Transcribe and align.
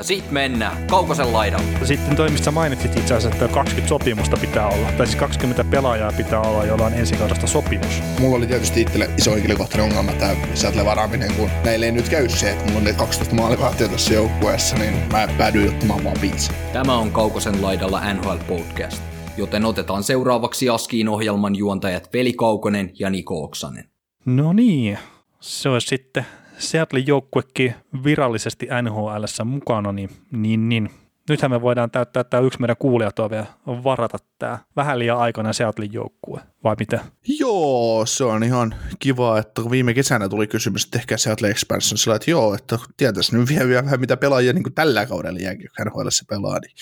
Ja 0.00 0.04
sit 0.04 0.30
mennään 0.30 0.86
Kaukosen 0.86 1.32
laidalla. 1.32 1.66
Sitten 1.84 2.16
toi, 2.16 2.30
mistä 2.30 2.50
mainitsit 2.50 2.96
itse 2.96 3.14
asiassa, 3.14 3.28
että 3.28 3.54
20 3.54 3.88
sopimusta 3.88 4.36
pitää 4.36 4.68
olla, 4.68 4.92
tai 4.92 5.06
siis 5.06 5.18
20 5.18 5.64
pelaajaa 5.64 6.12
pitää 6.12 6.40
olla, 6.40 6.64
joilla 6.64 6.86
on 6.86 6.94
ensikaudesta 6.94 7.46
sopimus. 7.46 8.02
Mulla 8.20 8.36
oli 8.36 8.46
tietysti 8.46 8.80
itselle 8.80 9.10
iso 9.18 9.34
henkilökohtainen 9.34 9.86
ongelma 9.86 10.12
tämä 10.12 10.36
Seattle 10.54 10.84
varaaminen, 10.84 11.34
kun 11.34 11.50
näille 11.64 11.86
ei 11.86 11.92
nyt 11.92 12.08
käy 12.08 12.28
se, 12.28 12.50
että 12.50 12.64
mulla 12.64 12.78
on 12.78 12.84
ne 12.84 12.92
12 12.92 13.34
maalivahtia 13.34 13.88
tässä 13.88 14.14
joukkueessa, 14.14 14.76
niin 14.76 14.94
mä 15.12 15.28
päädyin 15.38 15.68
ottamaan 15.68 16.04
vaan 16.04 16.20
viisi. 16.20 16.50
Tämä 16.72 16.98
on 16.98 17.10
Kaukosen 17.10 17.62
laidalla 17.62 18.14
NHL 18.14 18.36
Podcast, 18.48 19.02
joten 19.36 19.64
otetaan 19.64 20.02
seuraavaksi 20.02 20.68
Askiin 20.68 21.08
ohjelman 21.08 21.56
juontajat 21.56 22.12
Veli 22.12 22.32
Kaukonen 22.32 22.92
ja 22.98 23.10
Niko 23.10 23.42
Oksanen. 23.42 23.84
No 24.26 24.52
niin, 24.52 24.98
se 25.40 25.68
olisi 25.68 25.86
sitten 25.86 26.26
Seattle 26.60 26.98
joukkuekin 27.06 27.74
virallisesti 28.04 28.68
NHL 28.82 29.44
mukana, 29.44 29.92
niin, 29.92 30.10
niin, 30.32 30.68
niin. 30.68 30.90
Nythän 31.28 31.50
me 31.50 31.60
voidaan 31.60 31.90
täyttää 31.90 32.24
tämä 32.24 32.40
yksi 32.40 32.60
meidän 32.60 32.76
kuulijatoive 32.78 33.36
ja 33.36 33.46
varata 33.66 34.18
tämä 34.38 34.58
vähän 34.76 34.98
liian 34.98 35.18
aikana 35.18 35.52
Seattlein 35.52 35.92
joukkue, 35.92 36.40
vai 36.64 36.76
mitä? 36.78 37.00
Joo, 37.28 38.06
se 38.06 38.24
on 38.24 38.42
ihan 38.44 38.74
kiva, 38.98 39.38
että 39.38 39.62
viime 39.70 39.94
kesänä 39.94 40.28
tuli 40.28 40.46
kysymys, 40.46 40.84
että 40.84 40.98
ehkä 40.98 41.16
Seattle 41.16 41.50
Expansion, 41.50 41.98
sillä 41.98 42.16
että 42.16 42.30
joo, 42.30 42.54
että 42.54 42.78
tietäisi 42.96 43.36
nyt 43.36 43.48
vielä, 43.48 43.68
vielä 43.68 43.84
vähän 43.84 44.00
mitä 44.00 44.16
pelaajia 44.16 44.52
niin 44.52 44.74
tällä 44.74 45.06
kaudella 45.06 45.38
jääkin, 45.38 45.68
NHL 45.84 46.08
se 46.08 46.24
pelaa, 46.28 46.58
niin 46.58 46.72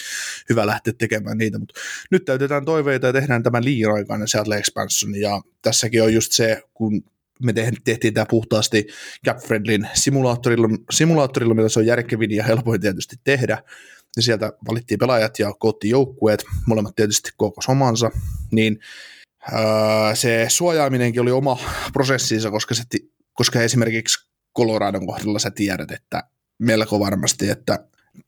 hyvä 0.51 0.67
lähteä 0.67 0.93
tekemään 0.99 1.39
niitä, 1.39 1.59
mutta 1.59 1.81
nyt 2.11 2.25
täytetään 2.25 2.65
toiveita 2.65 3.07
ja 3.07 3.13
tehdään 3.13 3.43
tämän 3.43 3.65
liian 3.65 3.95
aikainen 3.95 4.29
Seattle 4.29 4.57
Expansion, 4.57 5.15
ja 5.21 5.41
tässäkin 5.63 6.03
on 6.03 6.15
just 6.15 6.33
se, 6.33 6.63
kun 6.75 7.03
me 7.43 7.53
tehtiin 7.85 8.15
tämä 8.15 8.27
puhtaasti 8.31 8.87
CapFriendlin 9.27 9.89
simulaattorilla, 9.95 10.69
simulaattorilla, 10.91 11.55
mitä 11.55 11.69
se 11.69 11.79
on 11.79 11.87
järkevin 11.87 12.31
ja 12.31 12.45
helpoin 12.45 12.81
tietysti 12.81 13.17
tehdä, 13.25 13.63
ja 14.17 14.23
sieltä 14.23 14.53
valittiin 14.69 14.99
pelaajat 14.99 15.39
ja 15.39 15.53
koottiin 15.59 15.91
joukkueet, 15.91 16.45
molemmat 16.67 16.97
tietysti 16.97 17.31
koko 17.37 17.61
omansa, 17.69 18.11
niin 18.53 18.79
ää, 19.53 20.15
se 20.15 20.47
suojaaminenkin 20.49 21.23
oli 21.23 21.31
oma 21.31 21.59
prosessinsa, 21.93 22.51
koska, 22.51 22.75
se, 22.75 22.83
koska 23.33 23.63
esimerkiksi 23.63 24.29
Coloradon 24.57 25.07
kohdalla 25.07 25.39
sä 25.39 25.51
tiedät, 25.51 25.91
että 25.91 26.23
melko 26.59 27.01
varmasti, 27.01 27.51
että 27.51 27.79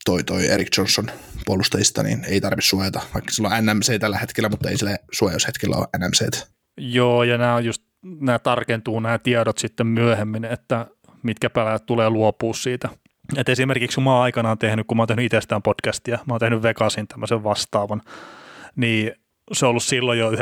toi, 0.05 0.23
toi 0.23 0.47
Eric 0.47 0.77
Johnson 0.77 1.11
puolustajista, 1.45 2.03
niin 2.03 2.25
ei 2.25 2.41
tarvitse 2.41 2.69
suojata, 2.69 3.01
vaikka 3.13 3.31
sillä 3.31 3.49
on 3.49 3.65
NMC 3.65 3.99
tällä 3.99 4.17
hetkellä, 4.17 4.49
mutta 4.49 4.69
ei 4.69 4.77
sillä 4.77 4.97
suojaushetkellä 5.11 5.75
ole 5.75 5.87
NMC. 5.97 6.45
Joo, 6.77 7.23
ja 7.23 7.37
nämä 7.37 7.55
on 7.55 7.65
just 7.65 7.80
nämä 8.03 8.39
tarkentuu 8.39 8.99
nämä 8.99 9.19
tiedot 9.19 9.57
sitten 9.57 9.87
myöhemmin, 9.87 10.45
että 10.45 10.87
mitkä 11.23 11.49
pelaajat 11.49 11.85
tulee 11.85 12.09
luopua 12.09 12.53
siitä. 12.53 12.89
Et 13.37 13.49
esimerkiksi 13.49 13.95
kun 13.95 14.03
mä 14.03 14.13
oon 14.13 14.23
aikanaan 14.23 14.57
tehnyt, 14.57 14.87
kun 14.87 14.97
mä 14.97 15.01
oon 15.01 15.07
tehnyt 15.07 15.25
itsestään 15.25 15.61
podcastia, 15.61 16.19
mä 16.27 16.33
oon 16.33 16.39
tehnyt 16.39 16.63
Vegasin 16.63 17.07
tämmöisen 17.07 17.43
vastaavan, 17.43 18.01
niin 18.75 19.11
se 19.53 19.65
on 19.65 19.69
ollut 19.69 19.83
silloin 19.83 20.19
jo 20.19 20.31
99,99 20.31 20.37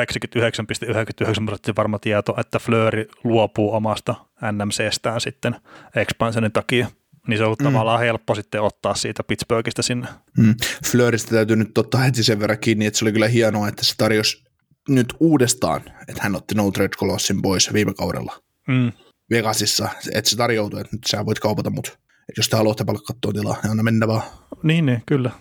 prosenttia 1.46 1.74
varma 1.78 2.00
tieto, 2.00 2.36
että 2.38 2.60
Flööri 2.60 3.08
luopuu 3.24 3.74
omasta 3.74 4.16
NMCstään 4.52 5.22
sitten 5.22 5.56
expansionin 5.96 6.52
takia. 6.52 6.88
Niin 7.28 7.38
se 7.38 7.44
on 7.44 7.48
ollut 7.48 7.60
mm. 7.60 7.66
tavallaan 7.66 8.00
helppo 8.00 8.36
sitten 8.36 8.62
ottaa 8.62 8.96
siitä 8.96 9.24
Pittsburghista 9.24 9.82
sinne. 9.82 10.08
Mm. 10.38 10.56
Flööristä 10.92 11.32
täytyy 11.32 11.56
nyt 11.56 11.78
ottaa 11.78 12.02
heti 12.02 12.24
sen 12.24 12.40
verran 12.40 12.60
kiinni, 12.60 12.86
että 12.86 13.00
se 13.00 13.06
oli 13.06 13.12
kyllä 13.12 13.28
hienoa, 13.28 13.68
että 13.68 13.86
se 13.86 13.94
tarjosi 13.98 14.44
nyt 14.90 15.14
uudestaan, 15.20 15.82
että 16.08 16.24
hän 16.24 16.36
otti 16.36 16.56
No 16.56 16.72
Trade 16.72 16.90
Colossin 16.98 17.42
pois 17.42 17.74
viime 17.74 17.94
kaudella 17.94 18.34
mm. 18.68 18.92
Vegasissa, 19.30 19.90
että 20.14 20.30
se 20.30 20.38
tarjoutui, 20.38 20.82
että 20.82 20.96
nyt 20.96 21.04
sä 21.08 21.26
voit 21.26 21.40
kaupata 21.40 21.70
mut. 21.70 21.88
että 21.88 22.38
jos 22.38 22.50
te 22.50 22.58
haluatte 22.58 22.84
palkkaa 22.84 23.16
tuo 23.22 23.34
tilaa, 23.34 23.58
niin 23.64 23.72
anna 23.72 23.84
mennä 23.84 24.08
vaan. 24.08 24.22
Niin, 24.64 24.86
niin 24.86 25.04
kyllä. 25.06 25.32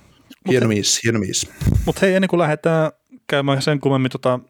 Hieno 0.49 0.69
mies, 0.69 1.01
hieno 1.05 1.19
mies. 1.19 1.51
Mutta 1.87 2.01
hei, 2.03 2.15
ennen 2.15 2.29
kuin 2.29 2.41
lähdetään 2.41 2.93
käymään 3.27 3.63
sen 3.63 3.81
kummemmin 3.81 4.11
tota 4.11 4.41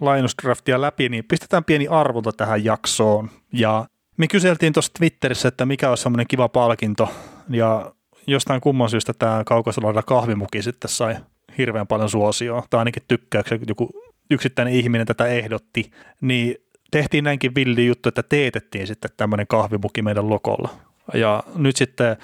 lainusdraftia 0.00 0.80
läpi, 0.80 1.08
niin 1.08 1.24
pistetään 1.24 1.64
pieni 1.64 1.88
arvonta 1.88 2.32
tähän 2.32 2.64
jaksoon. 2.64 3.30
Ja 3.52 3.86
me 4.16 4.28
kyseltiin 4.28 4.72
tuossa 4.72 4.92
Twitterissä, 4.98 5.48
että 5.48 5.66
mikä 5.66 5.88
olisi 5.88 6.02
semmoinen 6.02 6.26
kiva 6.26 6.48
palkinto, 6.48 7.08
ja 7.50 7.92
jostain 8.26 8.60
kumman 8.60 8.90
syystä 8.90 9.12
tämä 9.14 9.42
kaukosalainen 9.46 10.04
kahvimuki 10.06 10.62
sitten 10.62 10.90
sai 10.90 11.16
hirveän 11.58 11.86
paljon 11.86 12.10
suosioa, 12.10 12.64
tai 12.70 12.78
ainakin 12.78 13.02
tykkäyksen 13.08 13.60
joku 13.68 13.90
yksittäinen 14.30 14.74
ihminen 14.74 15.06
tätä 15.06 15.26
ehdotti, 15.26 15.90
niin 16.20 16.56
tehtiin 16.90 17.24
näinkin 17.24 17.54
villi 17.54 17.86
juttu, 17.86 18.08
että 18.08 18.22
teetettiin 18.22 18.86
sitten 18.86 19.10
tämmöinen 19.16 19.46
kahvimuki 19.46 20.02
meidän 20.02 20.28
lokolla. 20.28 20.68
Ja 21.14 21.42
nyt 21.54 21.76
sitten, 21.76 22.16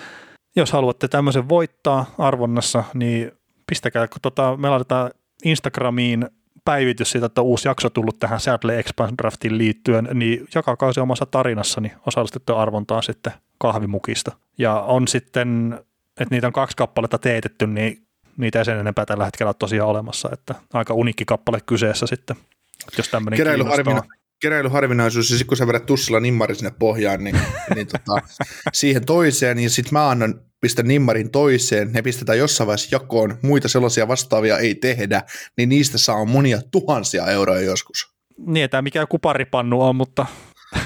jos 0.57 0.73
haluatte 0.73 1.09
tämmöisen 1.09 1.49
voittaa 1.49 2.15
arvonnassa, 2.19 2.85
niin 2.95 3.33
pistäkää, 3.67 4.09
kun 4.09 4.19
tota, 4.23 4.57
me 4.57 4.71
laitetaan 4.71 5.11
Instagramiin 5.45 6.27
päivitys 6.65 7.11
siitä, 7.11 7.27
että 7.27 7.43
uusi 7.43 7.69
jakso 7.69 7.91
tullut 7.91 8.19
tähän 8.19 8.41
Sadly 8.41 8.79
Expand 8.79 9.15
Draftiin 9.19 9.59
liittyen, 9.59 10.09
niin 10.15 10.47
jakakaa 10.55 10.93
se 10.93 11.01
omassa 11.01 11.27
tarinassa, 11.27 11.81
niin 11.81 11.93
osallistutte 12.07 12.53
arvontaan 12.53 13.03
sitten 13.03 13.33
kahvimukista. 13.59 14.33
Ja 14.59 14.81
on 14.81 15.09
sitten, 15.09 15.81
että 16.21 16.35
niitä 16.35 16.47
on 16.47 16.53
kaksi 16.53 16.77
kappaletta 16.77 17.19
teetetty, 17.19 17.67
niin 17.67 18.07
niitä 18.37 18.59
ei 18.59 18.65
sen 18.65 18.79
enempää 18.79 19.07
tällä 19.07 19.25
hetkellä 19.25 19.49
ole 19.49 19.57
tosiaan 19.59 19.89
olemassa, 19.89 20.29
että 20.33 20.55
aika 20.73 20.95
unikki 20.95 21.25
kappale 21.25 21.59
kyseessä 21.67 22.07
sitten, 22.07 22.37
jos 22.99 23.09
tämmöinen 23.09 23.37
Keräily 23.37 23.65
kiinnostaa. 23.65 24.03
Keräilyharvinaisuus, 24.43 25.31
ja 25.31 25.37
sitten 25.37 25.49
kun 25.49 25.57
sä 25.57 25.67
vedät 25.67 25.87
tussilla 25.87 26.21
nimmarin 26.21 26.57
sinne 26.57 26.73
pohjaan, 26.79 27.25
niin, 27.25 27.39
niin 27.75 27.87
tota, 27.87 28.23
siihen 28.73 29.05
toiseen, 29.05 29.57
niin 29.57 29.71
sitten 29.71 29.93
mä 29.93 30.09
annan, 30.09 30.41
pistän 30.61 30.89
nimmarin 30.89 31.31
toiseen, 31.31 31.93
ne 31.93 32.03
pistetään 32.03 32.39
jossain 32.39 32.67
vaiheessa 32.67 32.97
jakoon, 32.97 33.39
muita 33.43 33.69
sellaisia 33.69 34.09
vastaavia 34.09 34.59
ei 34.59 34.75
tehdä, 34.75 35.23
niin 35.57 35.69
niistä 35.69 35.99
saa 35.99 36.25
monia 36.25 36.61
tuhansia 36.71 37.27
euroja 37.27 37.61
joskus. 37.61 38.13
Niin, 38.47 38.71
tämä 38.71 38.83
mikä 38.83 39.07
kuparipannu 39.07 39.83
on, 39.83 39.97
mutta... 39.97 40.27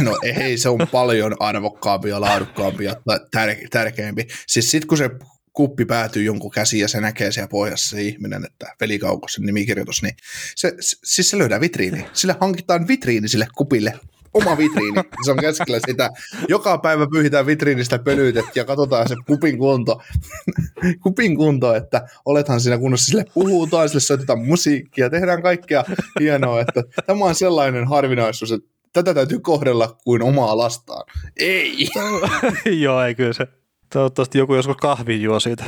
No 0.00 0.18
ei, 0.22 0.58
se 0.58 0.68
on 0.68 0.86
paljon 0.92 1.36
arvokkaampi 1.40 2.08
ja 2.08 2.20
laadukkaampi 2.20 2.84
ja 2.84 2.92
tär- 3.36 3.68
tärkeämpi. 3.70 4.26
Siis 4.46 4.70
sitten 4.70 4.88
kun 4.88 4.98
se 4.98 5.10
kuppi 5.60 5.84
päätyy 5.84 6.22
jonkun 6.22 6.50
käsiin 6.50 6.80
ja 6.80 6.88
se 6.88 7.00
näkee 7.00 7.32
siellä 7.32 7.48
pohjassa 7.48 7.96
se 7.96 8.02
ihminen, 8.02 8.44
että 8.44 8.74
velikaukossa 8.80 9.42
nimikirjoitus, 9.42 10.02
niin 10.02 10.16
se, 10.56 10.72
siis 11.04 11.30
se 11.30 11.38
löydään 11.38 11.60
vitriini. 11.60 12.06
Sille 12.12 12.36
hankitaan 12.40 12.88
vitriini 12.88 13.28
sille 13.28 13.46
kupille, 13.56 14.00
oma 14.34 14.58
vitriini. 14.58 15.00
Se 15.24 15.30
on 15.30 15.36
keskellä 15.36 15.78
sitä. 15.86 16.10
Joka 16.48 16.78
päivä 16.78 17.06
pyyhitään 17.12 17.46
vitriinistä 17.46 17.98
pölytet 17.98 18.44
ja 18.54 18.64
katsotaan 18.64 19.08
se 19.08 19.14
kupin 19.26 19.58
kunto, 19.58 20.02
kupin 21.04 21.36
kunto, 21.36 21.74
että 21.74 22.08
olethan 22.24 22.60
siinä 22.60 22.78
kunnossa. 22.78 23.06
Sille 23.06 23.24
puhutaan, 23.34 23.88
sille 23.88 24.00
soitetaan 24.00 24.46
musiikkia, 24.46 25.10
tehdään 25.10 25.42
kaikkea 25.42 25.84
hienoa. 26.20 26.60
Että 26.60 26.82
tämä 27.06 27.24
on 27.24 27.34
sellainen 27.34 27.88
harvinaisuus, 27.88 28.52
että 28.52 28.68
tätä 28.92 29.14
täytyy 29.14 29.38
kohdella 29.38 29.96
kuin 30.04 30.22
omaa 30.22 30.56
lastaan. 30.56 31.04
Ei! 31.36 31.88
Joo, 32.82 33.02
ei 33.02 33.14
kyllä 33.14 33.32
se 33.32 33.59
Toivottavasti 33.92 34.38
joku 34.38 34.54
joskus 34.54 34.76
kahvi 34.76 35.22
juo 35.22 35.40
siitä. 35.40 35.64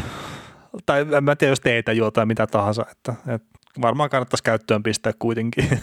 Tai 0.87 1.07
en 1.17 1.25
mä 1.25 1.37
tiedä, 1.37 1.53
jos 1.53 1.61
teitä 1.61 1.93
juo 1.93 2.11
tai 2.11 2.27
mitä 2.27 2.47
tahansa. 2.47 2.87
Että, 2.91 3.15
että 3.35 3.49
varmaan 3.81 4.11
kannattaisi 4.11 4.43
käyttöön 4.43 4.83
pistää 4.83 5.13
kuitenkin. 5.19 5.69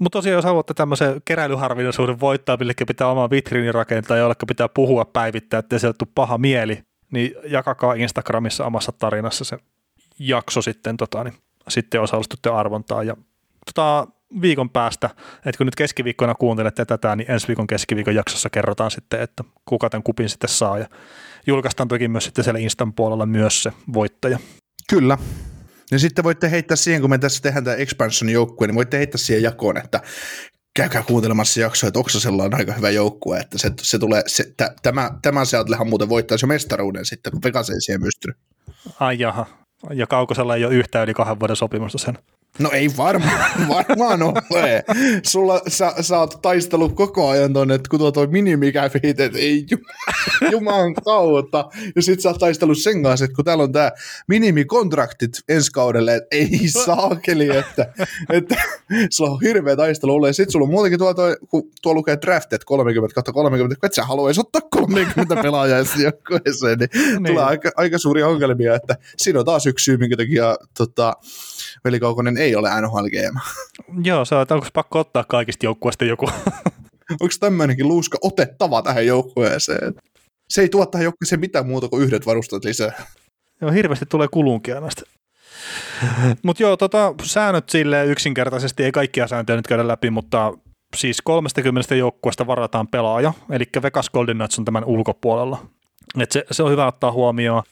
Mutta 0.00 0.18
tosiaan, 0.18 0.34
jos 0.34 0.44
haluatte 0.44 0.74
tämmöisen 0.74 1.22
keräilyharvinaisuuden 1.24 2.20
voittaa, 2.20 2.56
millekin 2.56 2.86
pitää 2.86 3.06
oma 3.06 3.30
vitriini 3.30 3.72
rakentaa, 3.72 4.16
jolle 4.16 4.34
pitää 4.46 4.68
puhua 4.68 5.04
päivittää, 5.04 5.58
ettei 5.58 5.80
sieltä 5.80 5.98
tule 5.98 6.08
paha 6.14 6.38
mieli, 6.38 6.82
niin 7.12 7.34
jakakaa 7.44 7.94
Instagramissa 7.94 8.66
omassa 8.66 8.92
tarinassa 8.92 9.44
se 9.44 9.58
jakso 10.18 10.62
sitten, 10.62 10.96
tota, 10.96 11.24
niin 11.24 11.34
sitten 11.68 12.00
osallistutte 12.00 12.50
arvontaan. 12.50 13.06
Ja 13.06 13.16
tota, 13.66 14.06
viikon 14.42 14.70
päästä, 14.70 15.10
että 15.46 15.58
kun 15.58 15.66
nyt 15.66 15.76
keskiviikkona 15.76 16.34
kuuntelette 16.34 16.84
tätä, 16.84 17.16
niin 17.16 17.30
ensi 17.30 17.48
viikon 17.48 17.66
keskiviikon 17.66 18.14
jaksossa 18.14 18.50
kerrotaan 18.50 18.90
sitten, 18.90 19.20
että 19.20 19.44
kuka 19.64 19.90
tämän 19.90 20.02
kupin 20.02 20.28
sitten 20.28 20.50
saa. 20.50 20.78
Ja 20.78 20.86
julkaistaan 21.46 21.88
toki 21.88 22.08
myös 22.08 22.24
sitten 22.24 22.44
siellä 22.44 22.60
Instan 22.60 22.92
puolella 22.92 23.26
myös 23.26 23.62
se 23.62 23.72
voittaja. 23.92 24.38
Kyllä. 24.90 25.18
Ja 25.90 25.98
sitten 25.98 26.24
voitte 26.24 26.50
heittää 26.50 26.76
siihen, 26.76 27.00
kun 27.00 27.10
me 27.10 27.18
tässä 27.18 27.42
tehdään 27.42 27.64
tämä 27.64 27.76
expansion 27.76 28.28
joukkue, 28.28 28.66
niin 28.66 28.74
voitte 28.74 28.98
heittää 28.98 29.18
siihen 29.18 29.42
jakoon, 29.42 29.76
että 29.76 30.00
käykää 30.74 31.02
kuuntelemassa 31.02 31.60
jaksoa, 31.60 31.88
että 31.88 32.00
Oksasella 32.00 32.44
on 32.44 32.54
aika 32.54 32.72
hyvä 32.72 32.90
joukkue, 32.90 33.38
että 33.38 33.58
se, 33.58 33.72
se 33.82 33.98
tulee, 33.98 34.22
se, 34.26 34.44
t- 34.44 34.82
tämä, 34.82 35.10
tämä 35.22 35.44
Seattlehan 35.44 35.88
muuten 35.88 36.08
voittaisi 36.08 36.44
jo 36.44 36.48
mestaruuden 36.48 37.06
sitten, 37.06 37.32
kun 37.32 37.40
Vegas 37.44 37.70
ei 37.70 37.80
siihen 37.80 38.02
pystynyt. 38.02 38.36
Ai 39.00 39.18
jaha. 39.18 39.46
Ja 39.90 40.06
Kaukosella 40.06 40.56
ei 40.56 40.64
ole 40.64 40.74
yhtä 40.74 41.02
yli 41.02 41.14
kahden 41.14 41.40
vuoden 41.40 41.56
sopimusta 41.56 41.98
sen. 41.98 42.18
No 42.58 42.70
ei 42.72 42.90
varmaan, 42.96 43.38
varmaan 43.68 44.22
ole. 44.22 44.84
Sulla, 45.22 45.60
sä, 45.68 45.94
sä 46.00 46.18
oot 46.18 46.38
taistellut 46.42 46.94
koko 46.94 47.28
ajan 47.28 47.52
tonne, 47.52 47.74
että 47.74 47.88
kun 47.90 47.98
tuo 47.98 48.12
toi 48.12 48.26
minimikäfit, 48.26 49.20
että 49.20 49.38
ei 49.38 49.66
juman 50.52 50.94
kautta. 50.94 51.68
Ja 51.96 52.02
sit 52.02 52.20
sä 52.20 52.28
oot 52.28 52.38
taistellut 52.38 52.78
sen 52.78 53.02
kanssa, 53.02 53.24
että 53.24 53.34
kun 53.34 53.44
täällä 53.44 53.64
on 53.64 53.72
tää 53.72 53.92
minimikontraktit 54.28 55.30
ensi 55.48 55.70
kaudelle, 55.72 56.14
että 56.14 56.28
ei 56.30 56.68
saakeli, 56.84 57.56
että, 57.56 57.92
että 58.32 58.56
sulla 59.10 59.30
on 59.30 59.40
hirveä 59.40 59.76
taistelu 59.76 60.14
ollut. 60.14 60.28
Ja 60.28 60.34
sit 60.34 60.50
sulla 60.50 60.64
on 60.64 60.70
muutenkin 60.70 60.98
tuo, 60.98 61.14
toi, 61.14 61.36
kun 61.48 61.70
tuo 61.82 61.94
lukee 61.94 62.18
draftet 62.22 62.64
30 62.64 63.32
30, 63.32 63.80
kun 63.80 63.86
et 63.86 63.94
sä 63.94 64.02
haluaisi 64.04 64.40
ottaa 64.40 64.62
30 64.70 65.36
pelaajaa 65.42 65.78
joukkueeseen, 66.02 66.78
niin, 66.78 66.90
niin, 66.92 67.24
tulee 67.26 67.44
aika, 67.44 67.70
aika 67.76 67.98
suuri 67.98 68.22
ongelmia, 68.22 68.74
että 68.74 68.96
siinä 69.16 69.38
on 69.38 69.44
taas 69.44 69.66
yksi 69.68 69.84
syy, 69.84 69.96
minkä 69.96 70.16
takia 70.16 70.56
tota, 70.78 71.12
Veli 71.84 72.00
Kaukonen 72.00 72.36
ei 72.36 72.56
ole 72.56 72.80
NHL 72.80 73.06
GM. 73.06 73.38
Joo, 74.04 74.24
se 74.24 74.34
on, 74.34 74.46
onko 74.50 74.66
pakko 74.74 74.98
ottaa 74.98 75.24
kaikista 75.24 75.66
joukkueista 75.66 76.04
joku? 76.04 76.26
onko 77.20 77.34
tämmöinenkin 77.40 77.88
luuska 77.88 78.18
otettava 78.22 78.82
tähän 78.82 79.06
joukkueeseen? 79.06 79.94
Se 80.50 80.60
ei 80.60 80.68
tuo 80.68 80.86
tähän 80.86 81.04
joukkueeseen 81.04 81.40
mitään 81.40 81.66
muuta 81.66 81.88
kuin 81.88 82.02
yhdet 82.02 82.26
varustat 82.26 82.64
lisää. 82.64 83.06
Joo, 83.60 83.70
hirveästi 83.70 84.06
tulee 84.06 84.28
kulunkia 84.28 84.80
näistä. 84.80 85.02
mutta 86.42 86.62
joo, 86.62 86.76
tota, 86.76 87.14
säännöt 87.22 87.68
sille 87.68 88.06
yksinkertaisesti, 88.06 88.84
ei 88.84 88.92
kaikkia 88.92 89.26
sääntöjä 89.26 89.56
nyt 89.56 89.66
käydä 89.66 89.88
läpi, 89.88 90.10
mutta 90.10 90.52
siis 90.96 91.22
30 91.22 91.94
joukkueesta 91.94 92.46
varataan 92.46 92.88
pelaaja, 92.88 93.32
eli 93.50 93.64
Vegas 93.82 94.10
Golden 94.10 94.36
Knights 94.36 94.58
on 94.58 94.64
tämän 94.64 94.84
ulkopuolella. 94.84 95.66
Et 96.20 96.32
se, 96.32 96.44
se 96.50 96.62
on 96.62 96.70
hyvä 96.70 96.86
ottaa 96.86 97.12
huomioon 97.12 97.62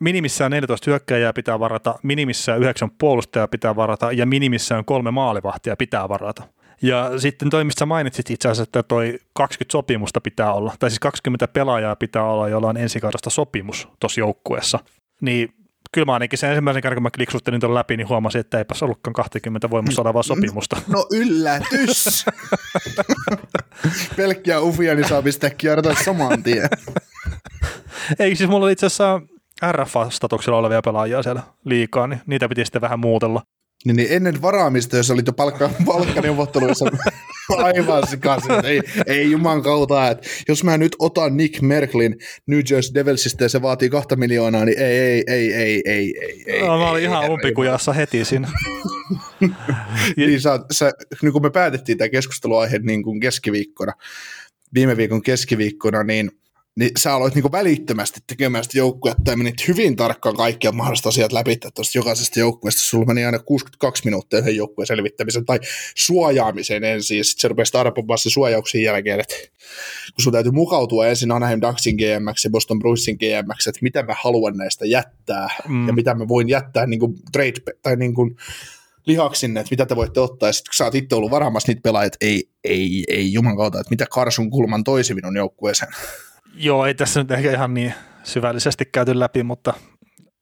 minimissään 0.00 0.50
14 0.50 0.90
hyökkäjää 0.90 1.32
pitää 1.32 1.60
varata, 1.60 1.98
minimissään 2.02 2.60
9 2.60 2.90
puolustajaa 2.90 3.48
pitää 3.48 3.76
varata 3.76 4.12
ja 4.12 4.26
minimissään 4.26 4.84
kolme 4.84 5.10
maalivahtia 5.10 5.76
pitää 5.76 6.08
varata. 6.08 6.42
Ja 6.82 7.18
sitten 7.18 7.50
toi, 7.50 7.64
mistä 7.64 7.86
mainitsit 7.86 8.30
itse 8.30 8.48
asiassa, 8.48 8.62
että 8.62 8.82
toi 8.82 9.18
20 9.34 9.72
sopimusta 9.72 10.20
pitää 10.20 10.52
olla, 10.52 10.74
tai 10.78 10.90
siis 10.90 11.00
20 11.00 11.48
pelaajaa 11.48 11.96
pitää 11.96 12.24
olla, 12.24 12.48
jolla 12.48 12.68
on 12.68 12.76
ensikaudesta 12.76 13.30
sopimus 13.30 13.88
tuossa 14.00 14.20
joukkueessa. 14.20 14.78
Niin 15.20 15.54
kyllä 15.92 16.04
mä 16.04 16.12
ainakin 16.12 16.38
sen 16.38 16.50
ensimmäisen 16.50 16.82
kerran, 16.82 16.96
kun 16.96 17.02
mä 17.02 17.10
kliksuttelin 17.10 17.60
tuon 17.60 17.74
läpi, 17.74 17.96
niin 17.96 18.08
huomasin, 18.08 18.40
että 18.40 18.58
eipäs 18.58 18.82
ollutkaan 18.82 19.14
20 19.14 19.70
voimassa 19.70 20.02
olevaa 20.02 20.22
sopimusta. 20.22 20.76
No 20.88 21.06
yllätys! 21.12 22.24
Pelkkiä 24.16 24.60
ufia, 24.60 24.94
niin 24.94 25.08
saa 25.08 25.22
pistää 25.22 25.50
kiertoa 25.50 25.94
saman 26.04 26.42
tien. 26.42 26.68
Ei, 28.18 28.36
siis 28.36 28.50
mulla 28.50 28.64
oli 28.66 28.72
itse 28.72 28.86
asiassa 28.86 29.20
RFA-statuksella 29.62 30.58
olevia 30.58 30.82
pelaajia 30.82 31.22
siellä 31.22 31.42
liikaa, 31.64 32.06
niin 32.06 32.20
niitä 32.26 32.48
piti 32.48 32.64
sitten 32.64 32.82
vähän 32.82 33.00
muutella. 33.00 33.42
Niin, 33.84 33.96
niin 33.96 34.08
ennen 34.10 34.42
varaamista, 34.42 34.96
jos 34.96 35.10
olit 35.10 35.26
jo 35.26 35.32
palkka, 35.32 35.70
palkkaneuvotteluissa 35.86 36.84
aivan 37.56 38.06
sekaisin, 38.06 38.52
että 38.52 38.68
ei, 38.68 38.82
ei 39.06 39.30
juman 39.30 39.62
kautta, 39.62 40.10
että 40.10 40.28
jos 40.48 40.64
mä 40.64 40.78
nyt 40.78 40.96
otan 40.98 41.36
Nick 41.36 41.60
Merklin 41.60 42.16
New 42.46 42.60
Jersey 42.70 42.94
Devilsistä 42.94 43.44
ja 43.44 43.48
se 43.48 43.62
vaatii 43.62 43.90
kahta 43.90 44.16
miljoonaa, 44.16 44.64
niin 44.64 44.78
ei, 44.78 44.98
ei, 44.98 45.24
ei, 45.26 45.52
ei, 45.52 45.82
ei, 45.84 46.14
ei, 46.20 46.44
ei 46.46 46.60
no, 46.60 46.78
Mä 46.78 46.90
olin 46.90 47.00
ei, 47.00 47.08
ihan 47.08 47.24
ei, 47.24 47.30
umpikujassa 47.30 47.92
ei, 47.92 47.96
heti 47.96 48.24
siinä. 48.24 48.48
niin 50.16 50.40
sä, 50.40 50.60
sä, 50.72 50.92
niin 51.22 51.32
kun 51.32 51.42
me 51.42 51.50
päätettiin 51.50 51.98
tämä 51.98 52.08
keskusteluaihe 52.08 52.78
niin 52.78 53.02
kuin 53.02 53.20
keskiviikkona, 53.20 53.92
viime 54.74 54.96
viikon 54.96 55.22
keskiviikkona, 55.22 56.02
niin– 56.02 56.30
niin 56.76 56.90
sä 56.98 57.14
aloit 57.14 57.34
niinku 57.34 57.52
välittömästi 57.52 58.20
tekemään 58.26 58.64
sitä 58.64 58.78
joukkuetta 58.78 59.30
ja 59.30 59.36
menit 59.36 59.68
hyvin 59.68 59.96
tarkkaan 59.96 60.36
kaikkia 60.36 60.72
mahdolliset 60.72 61.06
asiat 61.06 61.32
läpi 61.32 61.56
tuosta 61.74 61.98
jokaisesta 61.98 62.40
joukkueesta. 62.40 62.82
Sulla 62.82 63.06
meni 63.06 63.24
aina 63.24 63.38
62 63.38 64.04
minuuttia 64.04 64.38
yhden 64.38 64.56
joukkueen 64.56 64.86
selvittämisen 64.86 65.44
tai 65.44 65.60
suojaamiseen 65.94 66.84
ensin, 66.84 67.24
sitten 67.24 67.40
se 67.40 67.48
rupesi 67.48 67.76
arpomaan 67.76 68.18
se 68.18 68.30
suojauksien 68.30 68.84
jälkeen, 68.84 69.20
että 69.20 69.34
kun 70.14 70.22
sun 70.22 70.32
täytyy 70.32 70.52
mukautua 70.52 71.06
ensin 71.06 71.32
Anaheim 71.32 71.60
Ducksin 71.60 71.96
GMX 71.96 72.44
ja 72.44 72.50
Boston 72.50 72.78
Bruinsin 72.78 73.16
GMX, 73.16 73.66
että 73.66 73.80
mitä 73.82 74.02
mä 74.02 74.14
haluan 74.22 74.56
näistä 74.56 74.86
jättää 74.86 75.48
mm. 75.68 75.86
ja 75.86 75.92
mitä 75.92 76.14
mä 76.14 76.28
voin 76.28 76.48
jättää 76.48 76.86
niin 76.86 77.00
kuin 77.00 77.14
trade 77.32 77.74
tai 77.82 77.96
niin 77.96 78.14
kuin 78.14 78.36
lihaksinne, 79.06 79.60
että 79.60 79.72
mitä 79.72 79.86
te 79.86 79.96
voitte 79.96 80.20
ottaa, 80.20 80.48
ja 80.48 80.52
sitten 80.52 80.70
kun 80.70 80.76
sä 80.76 80.84
oot 80.84 80.94
itse 80.94 81.14
ollut 81.14 81.30
varaamassa 81.30 81.72
niitä 81.72 81.80
pelaajia, 81.82 82.06
että 82.06 82.18
ei, 82.20 82.48
ei, 82.64 83.04
ei 83.08 83.32
juman 83.32 83.56
kautta, 83.56 83.80
että 83.80 83.90
mitä 83.90 84.06
Karsun 84.10 84.50
kulman 84.50 84.84
toisi 84.84 85.14
minun 85.14 85.36
joukkueeseen. 85.36 85.92
Joo, 86.54 86.86
ei 86.86 86.94
tässä 86.94 87.20
nyt 87.20 87.30
ehkä 87.30 87.50
ihan 87.50 87.74
niin 87.74 87.94
syvällisesti 88.22 88.84
käyty 88.84 89.18
läpi, 89.18 89.42
mutta 89.42 89.74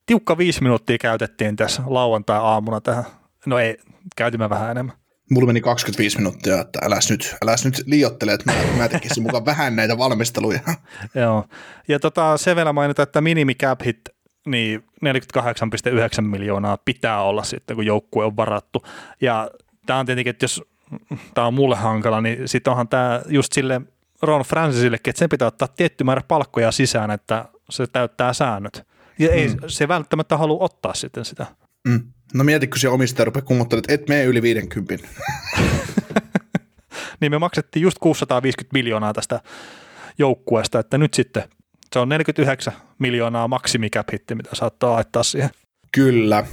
tiukka 0.07 0.39
viisi 0.39 0.63
minuuttia 0.63 0.99
käytettiin 0.99 1.57
tässä 1.57 1.83
lauantai-aamuna 1.87 2.81
tähän. 2.81 3.05
No 3.47 3.59
ei, 3.59 3.79
käytimme 4.17 4.51
vähän 4.51 4.71
enemmän. 4.71 4.97
Mulla 5.31 5.47
meni 5.47 5.61
25 5.61 6.19
minuuttia, 6.19 6.61
että 6.61 6.79
äläs 6.83 7.11
nyt, 7.11 7.37
äläs 7.45 7.65
nyt 7.65 7.83
liiottele, 7.87 8.33
että 8.33 8.53
mä, 8.53 8.59
mä 8.77 8.89
tekisin 8.89 9.23
mukaan 9.23 9.45
vähän 9.45 9.77
näitä 9.77 9.99
valmisteluja. 9.99 10.61
Joo, 11.15 11.45
ja 11.89 12.01
tota, 12.01 12.37
se 12.37 12.57
vielä 12.57 12.73
mainita, 12.73 13.03
että 13.03 13.21
minimi 13.21 13.55
cap 13.55 13.81
hit 13.85 14.01
niin 14.47 14.85
48,9 15.05 16.21
miljoonaa 16.21 16.79
pitää 16.85 17.23
olla 17.23 17.43
sitten, 17.43 17.77
kun 17.77 17.87
joukkue 17.87 18.25
on 18.25 18.37
varattu. 18.37 18.85
Ja 19.21 19.51
tämä 19.87 19.99
on 19.99 20.07
tietenkin, 20.07 20.31
että 20.31 20.45
jos 20.45 20.63
tämä 21.35 21.47
on 21.47 21.55
mulle 21.55 21.77
hankala, 21.77 22.21
niin 22.21 22.49
sitten 22.49 22.71
onhan 22.71 22.89
tämä 22.89 23.23
just 23.29 23.53
sille 23.53 23.81
Ron 24.27 24.41
Francisillekin, 24.41 25.11
että 25.11 25.19
sen 25.19 25.29
pitää 25.29 25.49
ottaa 25.49 25.69
tietty 25.69 26.05
määrä 26.05 26.23
palkkoja 26.29 26.73
sisään, 26.73 27.11
että 27.11 27.45
se 27.71 27.87
täyttää 27.87 28.33
säännöt. 28.33 28.87
Ja 29.19 29.33
ei 29.33 29.49
mm. 29.49 29.57
se 29.67 29.89
välttämättä 29.89 30.37
halua 30.37 30.65
ottaa 30.65 30.95
sitten 30.95 31.25
sitä. 31.25 31.47
Mm. 31.89 32.01
No 32.35 32.45
mieti, 32.45 32.67
kun 32.67 32.79
se 32.79 32.89
omistaja 32.89 33.25
rupeaa 33.25 33.63
että 33.79 33.95
et 33.95 34.09
mene 34.09 34.25
yli 34.25 34.43
50. 34.43 35.09
niin 37.21 37.33
me 37.33 37.39
maksettiin 37.39 37.83
just 37.83 37.99
650 37.99 38.73
miljoonaa 38.73 39.13
tästä 39.13 39.41
joukkueesta, 40.19 40.79
että 40.79 40.99
nyt 40.99 41.15
sitten 41.15 41.43
se 41.93 41.99
on 41.99 42.09
49 42.09 42.73
miljoonaa 42.99 43.49
maksimikäp 43.49 44.09
mitä 44.35 44.51
saattaa 44.53 44.93
laittaa 44.93 45.23
siihen. 45.23 45.51
Kyllä, 45.93 46.47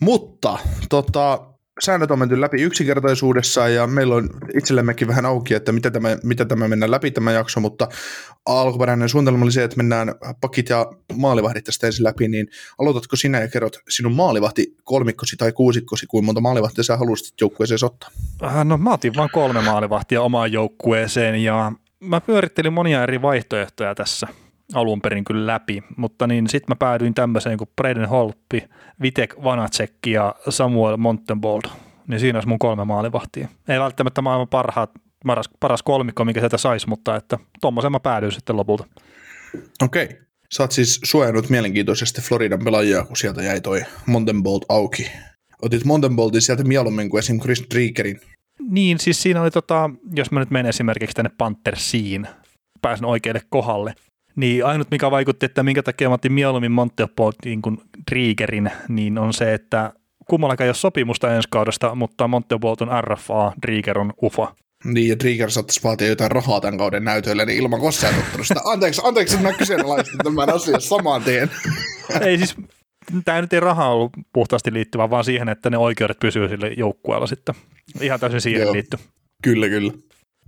mutta 0.00 0.58
tota, 0.88 1.49
säännöt 1.80 2.10
on 2.10 2.18
menty 2.18 2.40
läpi 2.40 2.62
yksinkertaisuudessaan 2.62 3.74
ja 3.74 3.86
meillä 3.86 4.14
on 4.14 4.30
itsellemmekin 4.54 5.08
vähän 5.08 5.26
auki, 5.26 5.54
että 5.54 5.72
mitä 5.72 5.90
tämä, 5.90 6.16
mitä 6.22 6.44
tämä 6.44 6.68
mennään 6.68 6.90
läpi 6.90 7.10
tämä 7.10 7.32
jakso, 7.32 7.60
mutta 7.60 7.88
alkuperäinen 8.46 9.08
suunnitelma 9.08 9.44
oli 9.44 9.52
se, 9.52 9.64
että 9.64 9.76
mennään 9.76 10.14
pakit 10.40 10.68
ja 10.68 10.86
maalivahdit 11.14 11.64
tästä 11.64 11.86
ensin 11.86 12.04
läpi, 12.04 12.28
niin 12.28 12.48
aloitatko 12.78 13.16
sinä 13.16 13.40
ja 13.40 13.48
kerrot 13.48 13.76
sinun 13.88 14.14
maalivahti 14.14 14.76
kolmikkosi 14.84 15.36
tai 15.36 15.52
kuusikkosi, 15.52 16.06
kuin 16.06 16.24
monta 16.24 16.40
maalivahtia 16.40 16.84
sä 16.84 16.96
haluaisit 16.96 17.40
joukkueeseen 17.40 17.78
ottaa? 17.84 18.10
Äh, 18.42 18.64
no 18.64 18.78
mä 18.78 18.92
otin 18.92 19.12
vain 19.16 19.30
kolme 19.32 19.62
maalivahtia 19.62 20.22
omaan 20.22 20.52
joukkueeseen 20.52 21.44
ja 21.44 21.72
mä 22.00 22.20
pyörittelin 22.20 22.72
monia 22.72 23.02
eri 23.02 23.22
vaihtoehtoja 23.22 23.94
tässä 23.94 24.28
alun 24.74 25.00
perin 25.00 25.24
kyllä 25.24 25.52
läpi, 25.52 25.82
mutta 25.96 26.26
niin 26.26 26.48
sitten 26.48 26.66
mä 26.68 26.76
päädyin 26.76 27.14
tämmöiseen 27.14 27.58
kuin 27.58 27.70
Braden 27.76 28.08
Holppi, 28.08 28.64
Vitek 29.02 29.34
Vanacek 29.44 30.06
ja 30.06 30.34
Samuel 30.48 30.96
Montenbold. 30.96 31.62
Niin 32.08 32.20
siinä 32.20 32.36
olisi 32.36 32.48
mun 32.48 32.58
kolme 32.58 32.84
maalivahtia. 32.84 33.48
Ei 33.68 33.80
välttämättä 33.80 34.22
maailman 34.22 34.48
parhaat, 34.48 34.90
paras, 35.26 35.50
paras 35.60 35.82
kolmikko, 35.82 36.24
mikä 36.24 36.40
sieltä 36.40 36.58
saisi, 36.58 36.88
mutta 36.88 37.16
että 37.16 37.38
tuommoisen 37.60 37.92
mä 37.92 38.00
päädyin 38.00 38.32
sitten 38.32 38.56
lopulta. 38.56 38.84
Okei. 39.82 40.04
Okay. 40.04 40.16
Sä 40.52 40.62
oot 40.62 40.72
siis 40.72 41.00
suojannut 41.04 41.48
mielenkiintoisesti 41.48 42.20
Floridan 42.20 42.64
pelaajia, 42.64 43.04
kun 43.04 43.16
sieltä 43.16 43.42
jäi 43.42 43.60
toi 43.60 43.82
Montenbold 44.06 44.62
auki. 44.68 45.10
Otit 45.62 45.84
Montenboldin 45.84 46.42
sieltä 46.42 46.64
mieluummin 46.64 47.10
kuin 47.10 47.18
esim. 47.18 47.40
Chris 47.40 47.64
Driegerin. 47.74 48.20
Niin, 48.68 48.98
siis 48.98 49.22
siinä 49.22 49.42
oli 49.42 49.50
tota, 49.50 49.90
jos 50.16 50.30
mä 50.30 50.40
nyt 50.40 50.50
menen 50.50 50.68
esimerkiksi 50.68 51.14
tänne 51.14 51.30
Panthersiin, 51.38 52.26
pääsen 52.82 53.04
oikealle 53.04 53.40
kohdalle, 53.48 53.94
niin 54.40 54.66
ainut 54.66 54.90
mikä 54.90 55.10
vaikutti, 55.10 55.46
että 55.46 55.62
minkä 55.62 55.82
takia 55.82 56.08
mä 56.08 56.14
otin 56.14 56.32
mieluummin 56.32 56.72
Monteport 56.72 57.36
niin 57.44 57.62
kuin 57.62 57.78
Driegerin, 58.10 58.70
niin 58.88 59.18
on 59.18 59.32
se, 59.34 59.54
että 59.54 59.92
kummallakaan 60.28 60.64
ei 60.64 60.68
ole 60.68 60.74
sopimusta 60.74 61.34
ensi 61.34 61.48
kaudesta, 61.50 61.94
mutta 61.94 62.28
Monteport 62.28 62.80
on 62.80 62.88
RFA, 63.00 63.52
Drieger 63.62 63.98
on 63.98 64.12
UFA. 64.22 64.54
Niin, 64.84 65.08
ja 65.08 65.18
Drieger 65.18 65.50
saattaisi 65.50 65.82
vaatia 65.84 66.08
jotain 66.08 66.30
rahaa 66.30 66.60
tämän 66.60 66.78
kauden 66.78 67.04
näytöille, 67.04 67.46
niin 67.46 67.58
ilman 67.58 67.80
koskaan 67.80 68.14
tottunut 68.14 68.46
sitä. 68.46 68.60
Anteeksi, 68.64 69.00
anteeksi, 69.04 69.34
että 69.34 69.48
mä 69.48 69.54
kyseenalaistin 69.54 70.18
tämän 70.24 70.54
asian 70.54 70.80
saman 70.80 71.22
tien. 71.22 71.50
ei 72.20 72.38
siis, 72.38 72.56
tämä 73.24 73.40
nyt 73.40 73.52
ei 73.52 73.60
rahaa 73.60 73.94
ollut 73.94 74.12
puhtaasti 74.32 74.72
liittyvä, 74.72 75.10
vaan 75.10 75.24
siihen, 75.24 75.48
että 75.48 75.70
ne 75.70 75.78
oikeudet 75.78 76.18
pysyy 76.18 76.48
sille 76.48 76.72
joukkueella 76.76 77.26
sitten. 77.26 77.54
Ihan 78.00 78.20
täysin 78.20 78.40
siihen 78.40 78.72
liittyy. 78.72 79.00
Kyllä, 79.42 79.68
kyllä. 79.68 79.92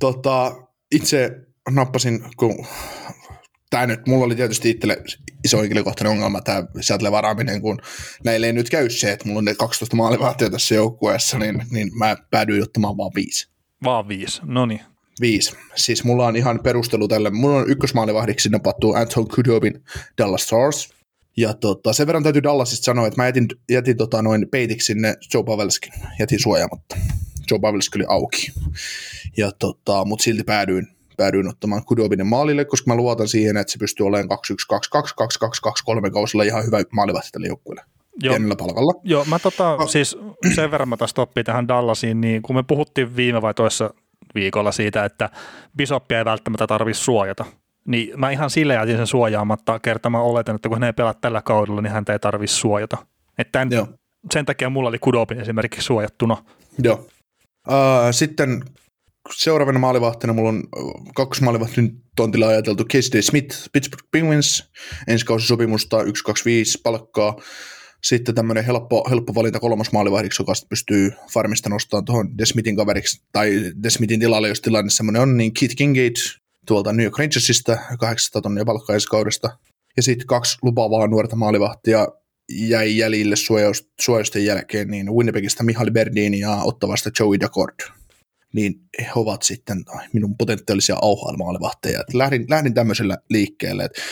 Tota, 0.00 0.52
itse 0.94 1.30
nappasin, 1.70 2.24
kun 2.36 2.66
tämä 3.72 3.86
nyt, 3.86 4.06
mulla 4.06 4.24
oli 4.24 4.34
tietysti 4.34 4.70
itselle 4.70 5.02
iso 5.44 5.60
henkilökohtainen 5.60 6.12
ongelma 6.12 6.40
tämä 6.40 6.64
Seattle 6.80 7.10
varaaminen, 7.10 7.62
kun 7.62 7.78
näille 8.24 8.46
ei 8.46 8.52
nyt 8.52 8.70
käy 8.70 8.90
se, 8.90 9.12
että 9.12 9.28
mulla 9.28 9.38
on 9.38 9.44
ne 9.44 9.54
12 9.54 9.96
maalivahtia 9.96 10.50
tässä 10.50 10.74
joukkueessa, 10.74 11.38
niin, 11.38 11.62
niin 11.70 11.98
mä 11.98 12.16
päädyin 12.30 12.62
ottamaan 12.62 12.96
vaan 12.96 13.10
viisi. 13.14 13.48
Vaan 13.84 14.08
viisi, 14.08 14.40
no 14.44 14.66
niin. 14.66 14.80
Viisi. 15.20 15.52
Siis 15.74 16.04
mulla 16.04 16.26
on 16.26 16.36
ihan 16.36 16.60
perustelu 16.62 17.08
tälle. 17.08 17.30
Mulla 17.30 17.56
on 17.56 17.70
ykkösmaalivahdiksi 17.70 18.48
napattu 18.48 18.94
Anton 18.94 19.28
Kudobin 19.28 19.84
Dallas 20.18 20.42
Stars. 20.42 20.94
Ja 21.36 21.54
tota, 21.54 21.92
sen 21.92 22.06
verran 22.06 22.22
täytyy 22.22 22.42
Dallasista 22.42 22.84
sanoa, 22.84 23.06
että 23.06 23.22
mä 23.22 23.26
jätin, 23.26 23.46
jätin 23.70 23.96
tota, 23.96 24.22
noin 24.22 24.48
peitiksi 24.50 24.86
sinne 24.86 25.14
Joe 25.34 25.44
Pavelskin, 25.44 25.92
jätin 26.18 26.40
suojaamatta. 26.40 26.96
Joe 27.50 27.58
Pavelski 27.60 27.98
oli 27.98 28.04
auki. 28.08 28.52
Ja 29.36 29.52
tota, 29.52 30.04
mutta 30.04 30.22
silti 30.22 30.44
päädyin, 30.44 30.88
päädyin 31.16 31.48
ottamaan 31.48 31.84
Kudobinen 31.84 32.26
maalille, 32.26 32.64
koska 32.64 32.90
mä 32.90 32.96
luotan 32.96 33.28
siihen, 33.28 33.56
että 33.56 33.72
se 33.72 33.78
pystyy 33.78 34.06
olemaan 34.06 34.38
2-1-2-2-2-2-2-3 36.06 36.10
kausilla 36.10 36.42
ihan 36.42 36.66
hyvä 36.66 36.78
maalivahti 36.92 37.28
tälle 37.32 37.46
joukkueelle. 37.46 37.82
Joo. 38.22 38.32
Pienellä 38.34 38.56
palkalla. 38.56 38.92
Joo, 39.04 39.24
mä 39.24 39.38
tota, 39.38 39.76
No. 39.76 39.86
siis 39.86 40.16
sen 40.54 40.70
verran 40.70 40.88
mä 40.88 40.96
taas 40.96 41.14
toppin 41.14 41.44
tähän 41.44 41.68
Dallasiin, 41.68 42.20
niin 42.20 42.42
kun 42.42 42.56
me 42.56 42.62
puhuttiin 42.62 43.16
viime 43.16 43.42
vai 43.42 43.54
toissa 43.54 43.94
viikolla 44.34 44.72
siitä, 44.72 45.04
että 45.04 45.30
Bisoppia 45.76 46.18
ei 46.18 46.24
välttämättä 46.24 46.66
tarvitse 46.66 47.02
suojata, 47.02 47.44
niin 47.84 48.20
mä 48.20 48.30
ihan 48.30 48.50
sille 48.50 48.74
jätin 48.74 48.96
sen 48.96 49.06
suojaamatta, 49.06 49.78
kerta 49.78 50.10
mä 50.10 50.20
oletan, 50.20 50.54
että 50.54 50.68
kun 50.68 50.76
hän 50.78 50.84
ei 50.86 50.92
pelaa 50.92 51.14
tällä 51.14 51.42
kaudella, 51.42 51.80
niin 51.82 51.92
häntä 51.92 52.12
ei 52.12 52.18
tarvitse 52.18 52.56
suojata. 52.56 52.96
Että 53.38 53.52
tämän, 53.52 53.70
Joo. 53.72 53.88
sen 54.32 54.46
takia 54.46 54.70
mulla 54.70 54.88
oli 54.88 54.98
Kudobin 54.98 55.40
esimerkiksi 55.40 55.82
suojattuna. 55.82 56.36
Joo. 56.78 56.94
Uh, 57.68 57.74
sitten 58.10 58.64
seuraavana 59.30 59.78
maalivahtina 59.78 60.32
mulla 60.32 60.48
on 60.48 60.56
äh, 60.56 61.12
kakkosmaalivahtin 61.14 62.02
tontilla 62.16 62.46
ajateltu 62.46 62.84
Casey 62.84 63.22
Smith, 63.22 63.56
Pittsburgh 63.72 64.04
Penguins, 64.10 64.70
ensi 65.08 65.26
kausi 65.26 65.46
sopimusta 65.46 66.02
1-2-5 66.02 66.04
palkkaa. 66.82 67.36
Sitten 68.02 68.34
tämmöinen 68.34 68.64
helppo, 68.64 69.04
helppo 69.10 69.34
valinta 69.34 69.60
kolmas 69.60 69.92
maalivahdiksi, 69.92 70.42
joka 70.42 70.52
pystyy 70.68 71.12
farmista 71.32 71.68
nostamaan 71.68 72.04
tuohon 72.04 72.38
Desmithin 72.38 72.76
kaveriksi, 72.76 73.22
tai 73.32 73.72
Desmithin 73.82 74.20
tilalle, 74.20 74.48
jos 74.48 74.60
tilanne 74.60 74.90
semmoinen 74.90 75.22
on, 75.22 75.36
niin 75.36 75.54
Keith 75.54 75.76
Kingate 75.76 76.20
tuolta 76.66 76.92
New 76.92 77.04
York 77.04 77.18
Rangersista, 77.18 77.78
800 77.98 78.42
tonnia 78.42 78.64
palkkaa 78.64 78.94
ensi 78.94 79.06
kaudesta. 79.06 79.58
Ja 79.96 80.02
sitten 80.02 80.26
kaksi 80.26 80.58
lupaavaa 80.62 81.06
nuorta 81.06 81.36
maalivahtia 81.36 82.08
jäi 82.50 82.96
jäljille 82.96 83.36
suojaus, 83.36 83.90
suojausten 84.00 84.44
jälkeen, 84.44 84.88
niin 84.88 85.12
Winnipegistä 85.12 85.62
Mihaly 85.62 85.90
Berdini 85.90 86.38
ja 86.38 86.56
Ottavasta 86.56 87.10
Joey 87.20 87.40
Daccord. 87.40 88.01
Niin 88.52 88.74
he 88.98 89.10
ovat 89.16 89.42
sitten 89.42 89.84
minun 90.12 90.36
potentiaalisia 90.36 90.96
auhailmaalivahteja. 91.02 92.00
Et 92.00 92.14
Lähdin, 92.14 92.46
lähdin 92.50 92.74
tämmöisellä 92.74 93.18
liikkeelle, 93.30 93.84
että 93.84 94.02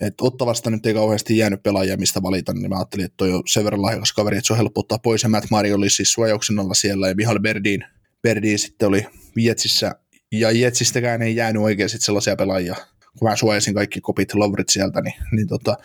et 0.00 0.14
Ottavasta 0.20 0.70
nyt 0.70 0.86
ei 0.86 0.94
kauheasti 0.94 1.38
jäänyt 1.38 1.62
pelaajia, 1.62 1.96
mistä 1.96 2.22
valita, 2.22 2.52
niin 2.52 2.68
mä 2.68 2.76
ajattelin, 2.76 3.04
että 3.04 3.16
toi 3.16 3.32
on 3.32 3.42
sen 3.46 3.64
verran 3.64 3.82
lahjakas 3.82 4.12
kaveri, 4.12 4.36
että 4.36 4.46
se 4.46 4.52
on 4.52 4.56
helppo 4.56 4.80
ottaa 4.80 4.98
pois, 4.98 5.22
ja 5.22 5.28
Matt 5.28 5.50
Mari 5.50 5.72
oli 5.72 5.90
siis 5.90 6.12
suojauksen 6.12 6.58
alla 6.58 6.74
siellä, 6.74 7.08
ja 7.08 7.14
Mihaly 7.14 7.38
Berdin, 7.38 7.84
Berdin 8.22 8.58
sitten 8.58 8.88
oli 8.88 9.06
Jetsissä, 9.36 9.94
ja 10.32 10.50
Jetsistäkään 10.50 11.22
ei 11.22 11.36
jäänyt 11.36 11.62
oikein 11.62 11.88
sit 11.88 12.02
sellaisia 12.02 12.36
pelaajia, 12.36 12.76
kun 13.18 13.28
mä 13.28 13.36
suojasin 13.36 13.74
kaikki 13.74 14.00
kopit 14.00 14.34
Lovrit 14.34 14.68
sieltä, 14.68 15.00
niin, 15.00 15.14
niin 15.32 15.48
tota, 15.48 15.76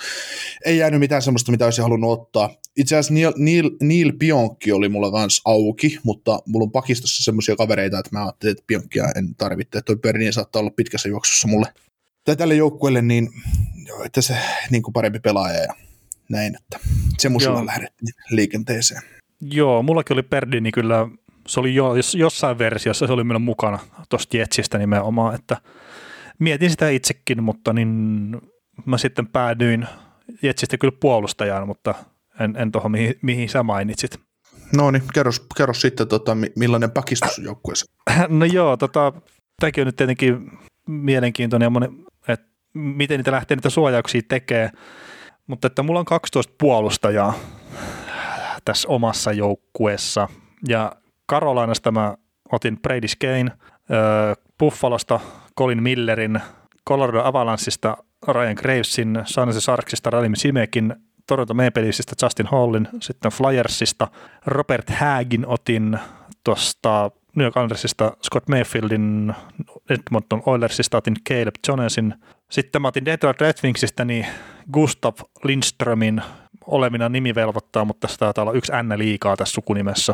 ei 0.65 0.77
jäänyt 0.77 0.99
mitään 0.99 1.21
semmoista, 1.21 1.51
mitä 1.51 1.65
olisin 1.65 1.83
halunnut 1.83 2.19
ottaa. 2.19 2.49
Itse 2.77 2.95
asiassa 2.95 3.13
Neil, 3.13 3.33
Neil, 3.37 3.69
Neil 3.81 4.13
Pionkki 4.19 4.71
oli 4.71 4.89
mulla 4.89 5.11
kanssa 5.11 5.41
auki, 5.45 5.99
mutta 6.03 6.39
mulla 6.45 6.63
on 6.63 6.71
pakistossa 6.71 7.23
semmoisia 7.23 7.55
kavereita, 7.55 7.99
että 7.99 8.09
mä 8.11 8.23
ajattelin, 8.23 8.51
että 8.51 8.63
Pionkkia 8.67 9.05
en 9.15 9.35
tarvitse. 9.35 9.81
Toi 9.81 9.95
Bernin 9.95 10.33
saattaa 10.33 10.59
olla 10.59 10.71
pitkässä 10.75 11.09
juoksussa 11.09 11.47
mulle 11.47 11.73
tai 12.23 12.35
tälle 12.35 12.55
joukkueelle, 12.55 13.01
niin 13.01 13.29
että 14.05 14.21
se 14.21 14.37
niin 14.69 14.83
kuin 14.83 14.93
parempi 14.93 15.19
pelaaja 15.19 15.59
ja 15.59 15.73
näin, 16.29 16.55
että 16.55 16.79
semmoisella 17.17 17.65
lähdettiin 17.65 18.13
liikenteeseen. 18.29 19.01
Joo, 19.41 19.83
mullakin 19.83 20.13
oli 20.13 20.23
Perdini 20.23 20.71
kyllä, 20.71 21.07
se 21.47 21.59
oli 21.59 21.75
jo, 21.75 21.95
jos, 21.95 22.15
jossain 22.15 22.57
versiossa, 22.57 23.07
se 23.07 23.13
oli 23.13 23.23
meillä 23.23 23.39
mukana 23.39 23.79
tuosta 24.09 24.37
Jetsistä 24.37 24.77
nimenomaan, 24.77 25.35
että 25.35 25.57
mietin 26.39 26.69
sitä 26.69 26.89
itsekin, 26.89 27.43
mutta 27.43 27.73
niin 27.73 28.41
mä 28.85 28.97
sitten 28.97 29.27
päädyin 29.27 29.87
Jetsistä 30.41 30.77
kyllä 30.77 30.97
puolustajaan, 30.99 31.67
mutta 31.67 31.93
en, 32.39 32.55
en 32.57 32.71
tuohon 32.71 32.91
mihin, 32.91 33.15
mihin 33.21 33.49
sä 33.49 33.63
mainitsit. 33.63 34.19
No 34.75 34.91
niin, 34.91 35.03
kerros, 35.13 35.45
kerros 35.57 35.81
sitten, 35.81 36.07
tota, 36.07 36.35
mi- 36.35 36.51
millainen 36.55 36.91
pakistus 36.91 37.37
joukkueessa. 37.37 37.85
No 38.29 38.45
joo, 38.45 38.77
tota, 38.77 39.13
tämäkin 39.59 39.81
on 39.81 39.85
nyt 39.85 39.95
tietenkin 39.95 40.51
mielenkiintoinen, 40.87 41.71
että 42.27 42.47
miten 42.73 43.19
niitä 43.19 43.31
lähtee 43.31 43.57
niitä 43.57 43.69
suojauksia 43.69 44.21
tekee, 44.27 44.71
mutta 45.47 45.67
että 45.67 45.83
mulla 45.83 45.99
on 45.99 46.05
12 46.05 46.53
puolustajaa 46.59 47.33
tässä 48.65 48.87
omassa 48.87 49.31
joukkueessa, 49.31 50.27
ja 50.67 50.95
Karolainasta 51.25 51.91
mä 51.91 52.17
otin 52.51 52.79
Brady 52.81 53.07
Skane, 53.07 53.51
Buffalosta 54.59 55.19
Colin 55.57 55.83
Millerin, 55.83 56.41
Colorado 56.89 57.21
Avalanssista 57.23 57.97
Ryan 58.27 58.55
Gravesin, 58.55 59.21
San 59.25 59.47
Jose 59.47 59.61
Sharksista 59.61 60.09
Radim 60.09 60.35
Simekin, 60.35 60.95
Toronto 61.27 61.53
Maple 61.53 61.81
Leafsista 61.83 62.25
Justin 62.25 62.47
Hallin, 62.51 62.87
sitten 63.01 63.31
Flyersista 63.31 64.07
Robert 64.45 64.89
Hagin 64.89 65.47
otin 65.47 65.99
tuosta 66.43 67.11
New 67.35 67.45
York 67.45 67.55
Islandersista 67.55 68.17
Scott 68.23 68.47
Mayfieldin, 68.47 69.33
Edmonton 69.89 70.43
Oilersista 70.45 70.97
otin 70.97 71.15
Caleb 71.29 71.55
Jonesin. 71.67 72.13
Sitten 72.51 72.81
mä 72.81 72.87
otin 72.87 73.05
Detroit 73.05 73.41
Red 73.41 73.53
Wingsistä 73.63 74.05
niin 74.05 74.25
Gustav 74.73 75.13
Lindströmin 75.43 76.21
olemina 76.67 77.09
nimi 77.09 77.35
velvoittaa, 77.35 77.85
mutta 77.85 78.07
tässä 78.07 78.17
taitaa 78.17 78.41
olla 78.41 78.53
yksi 78.53 78.71
N 78.83 78.93
liikaa 78.97 79.37
tässä 79.37 79.53
sukunimessä. 79.53 80.13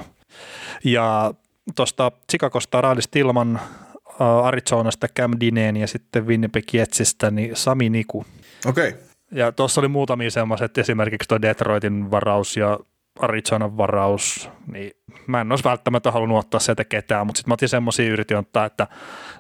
Ja 0.84 1.34
tuosta 1.76 2.12
Chicagosta 2.32 2.82
Riley 2.82 3.02
Stillman, 3.02 3.56
äh, 3.56 3.89
Arizonasta 4.20 5.08
Cam 5.08 5.32
Dineen 5.40 5.78
ja 5.78 5.88
sitten 5.88 6.28
Winnipeg 6.28 6.74
Jetsistä 6.74 7.32
niin 7.32 7.56
Sami 7.56 7.90
Niku. 7.90 8.26
Okei, 8.66 8.90
okay. 8.90 9.02
Ja 9.32 9.52
tuossa 9.52 9.82
oli 9.82 9.88
muutamia 9.88 10.32
semmoiset, 10.32 10.78
esimerkiksi 10.78 11.28
tuo 11.28 11.42
Detroitin 11.42 12.12
varaus 12.12 12.58
ja 12.58 12.80
Arizonan 13.20 13.78
varaus, 13.78 14.50
niin 14.72 14.92
mä 15.28 15.42
en 15.42 15.52
olisi 15.52 15.64
välttämättä 15.64 16.12
halunnut 16.12 16.38
ottaa 16.40 16.60
sieltä 16.60 16.86
ketään, 16.86 17.28
mutta 17.28 17.38
sitten 17.38 17.50
mä 17.50 17.54
otin 17.54 17.70
semmoisia 17.70 18.12
yritin 18.12 18.38
ottaa, 18.38 18.66
että 18.66 18.88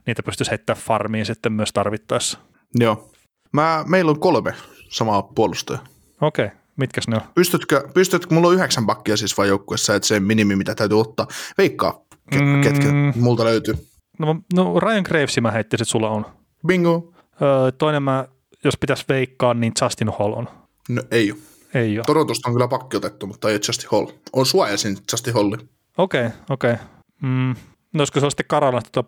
niitä 0.05 0.23
pystyisi 0.23 0.51
heittämään 0.51 0.83
farmiin 0.83 1.25
sitten 1.25 1.53
myös 1.53 1.73
tarvittaessa. 1.73 2.39
joo. 2.79 3.11
Mä, 3.53 3.83
meillä 3.87 4.11
on 4.11 4.19
kolme 4.19 4.53
samaa 4.89 5.21
puolustajaa. 5.23 5.83
Okei, 6.21 6.45
okay. 6.45 6.57
mitkäs 6.75 7.07
ne 7.07 7.15
on? 7.15 7.21
Pystytkö, 7.35 7.87
pystytkö, 7.93 8.35
mulla 8.35 8.47
on 8.47 8.53
yhdeksän 8.55 8.85
pakkia 8.85 9.17
siis 9.17 9.37
vaan 9.37 9.47
joukkueessa, 9.49 9.95
että 9.95 10.07
se 10.07 10.19
minimi, 10.19 10.55
mitä 10.55 10.75
täytyy 10.75 10.99
ottaa. 10.99 11.27
Veikkaa, 11.57 12.01
ke, 12.31 12.39
Mm. 12.39 12.61
ketkä 12.61 12.87
multa 13.15 13.45
löytyy. 13.45 13.73
No, 14.19 14.35
no 14.53 14.79
Ryan 14.79 15.03
Gravesin 15.03 15.43
mä 15.43 15.51
heittisin, 15.51 15.83
että 15.83 15.91
sulla 15.91 16.09
on. 16.09 16.25
Bingo. 16.67 17.13
Öö, 17.41 17.71
toinen 17.71 18.03
mä, 18.03 18.27
jos 18.63 18.77
pitäisi 18.77 19.05
veikkaa, 19.09 19.53
niin 19.53 19.73
Justin 19.81 20.09
Hall 20.19 20.33
on. 20.33 20.47
No 20.89 21.01
ei 21.11 21.31
ole. 21.31 21.39
Ei 21.73 21.97
ole. 21.97 22.05
Torontosta 22.05 22.49
on 22.49 22.55
kyllä 22.55 22.67
pakki 22.67 22.97
otettu, 22.97 23.27
mutta 23.27 23.49
ei 23.49 23.59
Justin 23.67 23.89
Hall. 23.91 24.07
On 24.33 24.45
suojasin 24.45 24.97
Justin 25.11 25.33
Halli. 25.33 25.57
Okei, 25.97 26.25
okay, 26.25 26.37
okei. 26.49 26.73
Okay. 26.73 26.85
Mm. 27.21 27.55
No 27.93 27.99
olisiko 27.99 28.19
se 28.19 28.25
ole 28.25 28.31
sitten 28.31 28.45
Karolasta 28.47 28.89
tuo? 28.91 29.03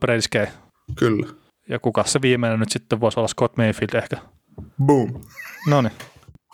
Kyllä. 0.95 1.27
Ja 1.69 1.79
kuka 1.79 2.03
se 2.03 2.21
viimeinen 2.21 2.59
nyt 2.59 2.71
sitten 2.71 2.99
voisi 2.99 3.19
olla 3.19 3.27
Scott 3.27 3.57
Mayfield 3.57 3.93
ehkä? 3.93 4.17
Boom. 4.85 5.21
No 5.67 5.81
niin. 5.81 5.93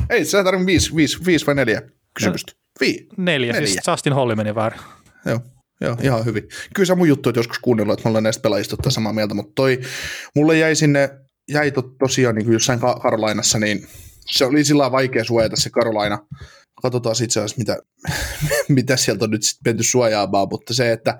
Ei, 0.09 0.25
sä 0.25 0.43
tarvitse 0.43 0.65
viisi, 0.65 0.95
viisi, 0.95 1.25
viisi 1.25 1.45
vai 1.45 1.55
neljä 1.55 1.81
kysymystä. 2.13 2.53
Vi. 2.79 3.07
Neljä, 3.17 3.53
Neljä. 3.53 3.67
siis 3.67 3.87
Justin 3.87 4.13
Holli 4.13 4.35
meni 4.35 4.55
väärin. 4.55 4.79
Joo. 5.25 5.39
Joo, 5.81 5.97
ihan 6.01 6.25
hyvin. 6.25 6.43
Kyllä 6.75 6.87
se 6.87 6.95
mun 6.95 7.07
juttu, 7.07 7.29
että 7.29 7.39
joskus 7.39 7.59
kuunnellut, 7.59 7.93
että 7.93 8.03
me 8.03 8.09
ollaan 8.09 8.23
näistä 8.23 8.41
pelaajista 8.41 8.89
samaa 8.89 9.13
mieltä, 9.13 9.33
mutta 9.33 9.51
toi, 9.55 9.81
mulle 10.35 10.57
jäi 10.57 10.75
sinne, 10.75 11.09
jäi 11.49 11.71
to, 11.71 11.81
tosiaan 11.81 12.35
niin 12.35 12.45
kuin 12.45 12.53
jossain 12.53 12.79
Ka- 12.79 12.99
Karolainassa, 13.01 13.59
niin 13.59 13.87
se 14.31 14.45
oli 14.45 14.63
sillä 14.63 14.91
vaikea 14.91 15.23
suojata 15.23 15.55
se 15.55 15.69
Karolaina. 15.69 16.19
Katsotaan 16.81 17.15
itse 17.23 17.39
asiassa, 17.39 17.57
mitä, 17.57 17.77
mitä 18.69 18.97
sieltä 18.97 19.25
on 19.25 19.31
nyt 19.31 19.43
sitten 19.43 19.71
menty 19.71 19.83
suojaamaan, 19.83 20.47
mutta 20.51 20.73
se, 20.73 20.91
että 20.91 21.19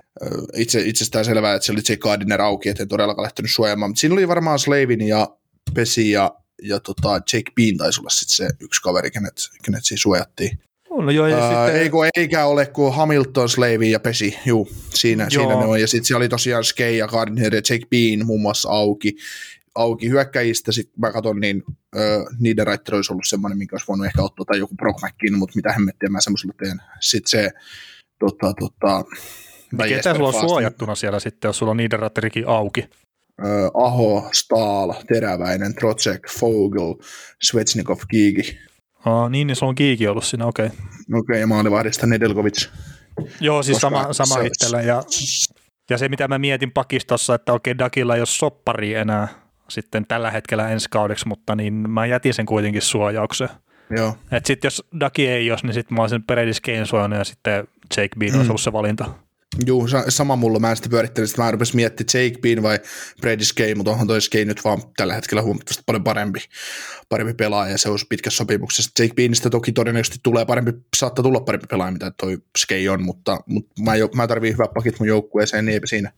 itse, 0.54 0.80
itsestään 0.80 1.24
selvää, 1.24 1.54
että 1.54 1.66
se 1.66 1.72
oli 1.72 1.80
Jake 1.80 1.96
Gardiner 1.96 2.40
auki, 2.40 2.68
että 2.68 2.82
en 2.82 2.88
todellakaan 2.88 3.22
lähtenyt 3.22 3.50
suojaamaan, 3.54 3.90
mutta 3.90 4.00
siinä 4.00 4.12
oli 4.12 4.28
varmaan 4.28 4.58
Slavin 4.58 5.08
ja 5.08 5.28
Pesi 5.74 6.10
ja, 6.10 6.34
ja 6.62 6.80
tota 6.80 7.08
Jake 7.08 7.52
Bean 7.56 7.76
taisi 7.76 8.00
olla 8.00 8.10
sitten 8.10 8.36
se 8.36 8.48
yksi 8.60 8.82
kaveri, 8.82 9.10
kenet, 9.10 9.34
kenet 9.64 9.84
siinä 9.84 10.00
suojattiin. 10.00 10.58
No 11.02 11.10
joo, 11.10 11.26
ja 11.26 11.38
Ää, 11.38 11.66
sitten, 11.66 11.82
ei, 11.82 11.90
kun, 11.90 12.06
eikä 12.16 12.46
ole 12.46 12.66
kuin 12.66 12.94
Hamilton, 12.94 13.48
Slavey 13.48 13.84
ja 13.84 14.00
Pesi, 14.00 14.38
juu, 14.46 14.68
siinä, 14.94 15.22
Joo. 15.30 15.30
siinä 15.30 15.60
ne 15.60 15.66
on. 15.66 15.80
Ja 15.80 15.86
sitten 15.88 16.04
siellä 16.04 16.18
oli 16.22 16.28
tosiaan 16.28 16.64
Skei 16.64 16.98
ja 16.98 17.08
Gardner 17.08 17.54
ja 17.54 17.62
Jake 17.70 17.86
Bean 17.90 18.26
muun 18.26 18.40
muassa 18.40 18.68
auki, 18.68 19.16
auki 19.74 20.08
hyökkäjistä. 20.08 20.72
Sitten 20.72 21.00
mä 21.00 21.12
katson, 21.12 21.40
niin 21.40 21.62
ö, 21.96 22.24
Niederreiter 22.38 22.94
olisi 22.94 23.12
ollut 23.12 23.26
semmoinen, 23.26 23.58
minkä 23.58 23.74
olisi 23.74 23.88
voinut 23.88 24.06
ehkä 24.06 24.22
ottaa, 24.22 24.44
tai 24.44 24.58
joku 24.58 24.74
Brock 24.74 24.98
McKin, 25.02 25.38
mutta 25.38 25.56
mitä 25.56 25.72
hemmettiä 25.72 26.08
mä 26.08 26.20
semmoisella 26.20 26.54
teen. 26.58 26.80
Sitten 27.00 27.30
se, 27.30 27.50
tota, 28.18 28.52
tota, 28.60 29.04
tai 29.76 29.88
ketä 29.88 29.96
Jesper 29.96 30.16
sulla 30.16 30.28
on 30.28 30.34
Fast, 30.34 30.48
suojattuna 30.48 30.94
siellä 30.94 31.20
sitten, 31.20 31.48
jos 31.48 31.58
sulla 31.58 31.70
on 31.70 31.76
niiden 31.76 31.98
ratterikin 31.98 32.48
auki? 32.48 32.88
Aho, 33.74 34.28
Stahl, 34.32 34.92
Teräväinen, 35.08 35.74
Trocek, 35.74 36.30
Fogel, 36.38 36.94
Svetsnikov, 37.42 37.98
Kiiki. 38.10 38.58
Aa, 39.08 39.28
niin, 39.28 39.46
niin 39.46 39.56
sulla 39.56 39.70
on 39.70 39.74
kiiki 39.74 40.08
ollut 40.08 40.24
siinä, 40.24 40.46
okei. 40.46 40.66
Okay. 40.66 40.78
Okei, 40.78 41.18
okay, 41.18 41.38
ja 41.38 41.46
maalivahdista 41.46 42.06
Nedelkovic. 42.06 42.68
Joo, 43.40 43.62
siis 43.62 43.74
Koska 43.80 43.90
sama, 43.90 44.12
sama 44.12 44.34
se- 44.34 44.46
itsellä. 44.46 44.82
Ja, 44.82 45.02
ja 45.90 45.98
se, 45.98 46.08
mitä 46.08 46.28
mä 46.28 46.38
mietin 46.38 46.72
pakistossa, 46.72 47.34
että 47.34 47.52
okei, 47.52 47.78
Dakilla 47.78 48.14
ei 48.14 48.20
ole 48.20 48.26
soppari 48.26 48.94
enää 48.94 49.28
sitten 49.68 50.06
tällä 50.06 50.30
hetkellä 50.30 50.68
ensi 50.68 50.88
kaudeksi, 50.90 51.28
mutta 51.28 51.54
niin 51.54 51.74
mä 51.74 52.06
jätin 52.06 52.34
sen 52.34 52.46
kuitenkin 52.46 52.82
suojaukseen. 52.82 53.50
Joo. 53.96 54.16
Et 54.32 54.46
sit 54.46 54.64
jos 54.64 54.84
Daki 55.00 55.28
ei 55.28 55.46
jos, 55.46 55.64
niin 55.64 55.74
sitten 55.74 55.96
mä 55.96 56.02
olisin 56.02 56.22
Peredis 56.22 56.60
Kane 56.60 56.86
suojannut 56.86 57.18
ja 57.18 57.24
sitten 57.24 57.68
Jake 57.96 58.16
Bean 58.18 58.32
mm. 58.32 58.38
olisi 58.38 58.50
ollut 58.50 58.60
se 58.60 58.72
valinta. 58.72 59.04
Juu, 59.66 59.88
sama 60.08 60.36
mulla. 60.36 60.58
Mä 60.58 60.70
en 60.70 60.76
sitä 60.76 60.88
pyörittänyt, 60.88 61.30
että 61.30 61.42
mä 61.42 61.50
rupesin 61.50 61.76
miettimään 61.76 62.24
Jake 62.24 62.38
Bean 62.40 62.62
vai 62.62 62.78
Brady 63.20 63.44
Skate, 63.44 63.74
mutta 63.74 63.90
onhan 63.90 64.06
toi 64.06 64.20
Skate 64.20 64.44
nyt 64.44 64.64
vaan 64.64 64.82
tällä 64.96 65.14
hetkellä 65.14 65.42
huomattavasti 65.42 65.82
paljon 65.86 66.04
parempi, 66.04 66.38
parempi 67.08 67.34
pelaaja 67.34 67.72
ja 67.72 67.78
se 67.78 67.88
olisi 67.88 68.06
pitkässä 68.08 68.36
sopimuksessa. 68.36 68.90
Jake 68.98 69.14
Beanista 69.14 69.50
toki 69.50 69.72
todennäköisesti 69.72 70.18
tulee 70.22 70.44
parempi, 70.44 70.72
saattaa 70.96 71.22
tulla 71.22 71.40
parempi 71.40 71.66
pelaaja, 71.70 71.92
mitä 71.92 72.12
toi 72.20 72.38
Skate 72.58 72.90
on, 72.90 73.02
mutta, 73.02 73.40
mutta 73.46 73.82
mä, 73.82 73.96
jo, 73.96 74.08
mä 74.14 74.26
tarviin 74.26 74.52
hyvät 74.52 74.74
pakit 74.74 74.98
mun 74.98 75.08
joukkueeseen, 75.08 75.64
niin 75.64 75.72
eipä 75.72 75.86
siinä. 75.86 76.12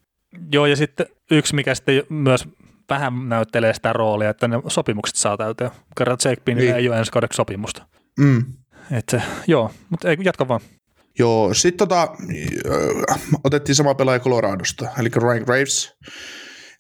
Joo, 0.53 0.67
ja 0.67 0.77
sitten 0.77 1.07
yksi, 1.31 1.55
mikä 1.55 1.75
sitten 1.75 2.03
myös 2.09 2.49
vähän 2.91 3.29
näyttelee 3.29 3.75
sitä 3.75 3.93
roolia, 3.93 4.31
että 4.31 4.49
ne 4.49 4.57
sopimukset 4.69 5.17
saa 5.17 5.37
täyteen. 5.37 5.71
Kerran 5.99 6.19
Jake 6.25 6.43
Beanille 6.45 6.71
niin. 6.71 6.77
ei 6.77 6.89
ole 6.89 6.99
ensi 6.99 7.13
kaudeksi 7.13 7.37
sopimusta. 7.37 7.87
Mm. 8.19 8.45
Että, 8.93 9.23
joo, 9.47 9.71
mutta 9.91 10.11
ei, 10.11 10.17
jatka 10.25 10.49
vaan. 10.49 10.61
Joo, 11.19 11.55
sitten 11.55 11.89
tota, 11.89 12.03
äh, 13.13 13.21
otettiin 13.45 13.77
sama 13.77 13.95
pelaaja 13.95 14.21
Coloradosta, 14.21 14.89
eli 14.99 15.09
Ryan 15.17 15.43
Graves. 15.43 15.95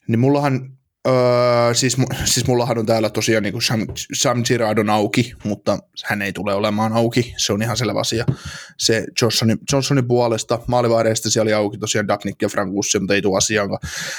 Niin 0.08 0.20
mullahan, 0.20 0.76
öö, 1.08 1.74
siis, 1.74 1.96
siis 2.24 2.46
mullahan 2.46 2.78
on 2.78 2.86
täällä 2.86 3.10
tosiaan 3.10 3.42
niin 3.42 3.62
Sam, 3.62 3.86
Sam 4.14 4.42
Girardon 4.44 4.90
auki, 4.90 5.32
mutta 5.44 5.78
hän 6.04 6.22
ei 6.22 6.32
tule 6.32 6.54
olemaan 6.54 6.92
auki, 6.92 7.34
se 7.36 7.52
on 7.52 7.62
ihan 7.62 7.76
selvä 7.76 8.00
asia. 8.00 8.24
Se 8.78 9.04
Johnsonin, 9.22 9.58
Johnsonin 9.72 10.08
puolesta, 10.08 10.58
maalivahdeista 10.66 11.30
siellä 11.30 11.48
oli 11.48 11.52
auki 11.52 11.78
tosiaan 11.78 12.08
Dapnik 12.08 12.42
ja 12.42 12.48
Frank 12.48 12.70
Ussi, 12.74 12.98
mutta 12.98 13.14
ei 13.14 13.22
tule 13.22 13.38
asiaan. 13.38 13.68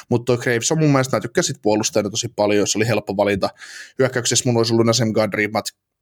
Mutta 0.10 0.38
Graves 0.38 0.72
on 0.72 0.80
mun 0.80 0.90
mielestä, 0.92 1.18
mä 1.18 1.22
tykkäsin 1.22 1.56
puolustajana 1.62 2.10
tosi 2.10 2.28
paljon, 2.36 2.68
se 2.68 2.78
oli 2.78 2.88
helppo 2.88 3.18
valinta. 3.18 3.50
Hyökkäyksessä 4.00 4.50
mun 4.50 4.58
olisi 4.58 4.74
ollut 4.74 4.86
Nasem 4.86 5.12
Gadri, 5.12 5.50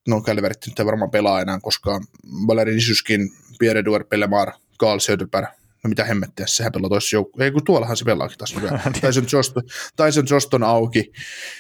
no 0.08 0.22
Calvert 0.22 0.66
nyt 0.68 0.80
ei 0.80 0.86
varmaan 0.86 1.12
pelaa 1.12 1.42
enää, 1.42 1.60
koska 1.62 2.02
Valeri 2.48 2.76
Nisyskin, 2.76 3.30
Pierre 3.60 3.80
Eduard 3.80 4.08
Pellemar, 4.10 4.52
Carl 4.80 5.00
Söderberg, 5.00 5.50
no 5.84 5.88
mitä 5.88 6.06
hemmettiä, 6.06 6.48
sehän 6.48 6.72
pelaa 6.72 6.90
toisessa 6.90 7.16
joukkueessa, 7.16 7.46
ei 7.46 7.52
kun 7.52 7.64
tuollahan 7.64 7.98
se 7.98 8.06
pelaakin 8.06 8.38
taas 8.38 8.56
nykyään, 8.56 8.94
Tyson 9.02 9.26
Joston, 9.34 9.64
Tyson 9.96 10.26
Joston 10.30 10.64
auki, 10.64 11.12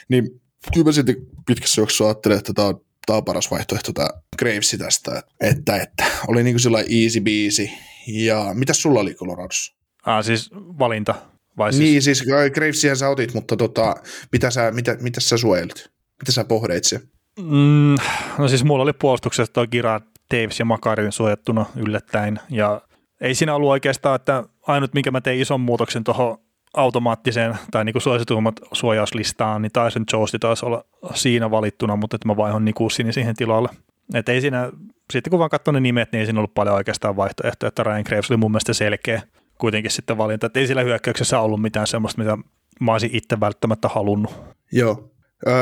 niin 0.10 0.41
kyllä 0.74 0.86
mä 0.86 0.91
sitten 0.91 1.15
pitkässä 1.48 1.82
juoksussa 1.82 2.06
ajattelen, 2.06 2.38
että 2.38 2.53
tämä 2.53 2.68
on, 2.68 2.82
tämä 3.06 3.18
on 3.18 3.25
paras 3.25 3.51
vaihtoehto 3.51 3.94
tämä 3.94 4.10
Gravesi 4.38 4.77
tästä, 4.77 5.24
että, 5.41 5.77
että 5.77 6.03
oli 6.27 6.44
niin 6.44 6.53
kuin 6.53 6.62
sellainen 6.62 7.03
easy 7.03 7.22
biisi, 7.22 7.72
ja 8.08 8.51
mitä 8.53 8.74
sulla 8.74 9.00
oli 9.00 9.13
Coloradossa? 9.13 9.75
Ah, 10.06 10.25
siis 10.25 10.50
valinta, 10.53 11.15
vai 11.58 11.74
siis? 11.74 11.84
Niin, 11.84 12.01
siis 12.01 12.24
Gravesihän 12.53 12.98
sä 12.98 13.10
otit, 13.10 13.34
mutta 13.34 13.58
tota, 13.58 13.96
mitä, 14.32 14.51
sä, 14.51 14.72
mitä, 14.72 14.98
mitä 15.01 15.22
sä 15.22 15.38
suojelit? 15.38 15.89
Mitä 16.22 16.32
sä 16.32 16.44
pohdeit 16.44 16.84
siellä? 16.84 17.08
Mm, 17.39 17.96
no 18.38 18.48
siis 18.48 18.63
mulla 18.63 18.84
oli 18.84 18.94
puolustuksessa 18.94 19.53
tuo 19.53 19.68
Gira, 19.68 20.01
Davis 20.34 20.60
ja 20.60 20.66
Makarin 20.66 21.12
suojattuna 21.12 21.66
yllättäen 21.76 22.40
ja 22.50 22.82
ei 23.22 23.36
siinä 23.36 23.56
ollut 23.56 23.70
oikeastaan, 23.70 24.16
että 24.16 24.44
ainut 24.68 24.94
minkä 24.94 25.12
mä 25.12 25.22
tein 25.22 25.42
ison 25.42 25.62
muutoksen 25.62 26.04
tuohon 26.04 26.38
automaattiseen 26.74 27.58
tai 27.72 27.86
niin 27.86 28.02
suosituimmat 28.02 28.56
suojauslistaan, 28.72 29.62
niin 29.62 29.72
Tyson 29.72 30.06
Joosti 30.14 30.40
taisi 30.40 30.66
olla 30.66 30.86
siinä 31.14 31.52
valittuna, 31.52 31.96
mutta 31.96 32.16
että 32.16 32.28
mä 32.28 32.38
vaihon 32.38 32.66
Nikusini 32.66 33.14
siihen 33.14 33.36
tilalle. 33.36 33.70
Et 34.14 34.30
ei 34.30 34.42
siinä, 34.42 34.72
sitten 35.14 35.32
kun 35.32 35.40
vaan 35.40 35.50
katsoin 35.50 35.74
ne 35.74 35.80
nimet, 35.80 36.12
niin 36.12 36.20
ei 36.20 36.26
siinä 36.26 36.40
ollut 36.40 36.54
paljon 36.54 36.76
oikeastaan 36.76 37.16
vaihtoehtoja, 37.16 37.68
että 37.68 37.84
Ryan 37.84 38.04
Graves 38.06 38.32
oli 38.32 38.38
mun 38.38 38.52
mielestä 38.52 38.74
selkeä 38.74 39.22
kuitenkin 39.58 39.92
sitten 39.92 40.18
valinta, 40.18 40.46
että 40.46 40.60
ei 40.60 40.68
sillä 40.68 40.84
hyökkäyksessä 40.84 41.40
ollut 41.40 41.62
mitään 41.62 41.88
semmoista, 41.88 42.22
mitä 42.22 42.38
mä 42.80 42.92
olisin 42.92 43.10
itse 43.14 43.40
välttämättä 43.40 43.88
halunnut. 43.88 44.42
Joo, 44.72 45.12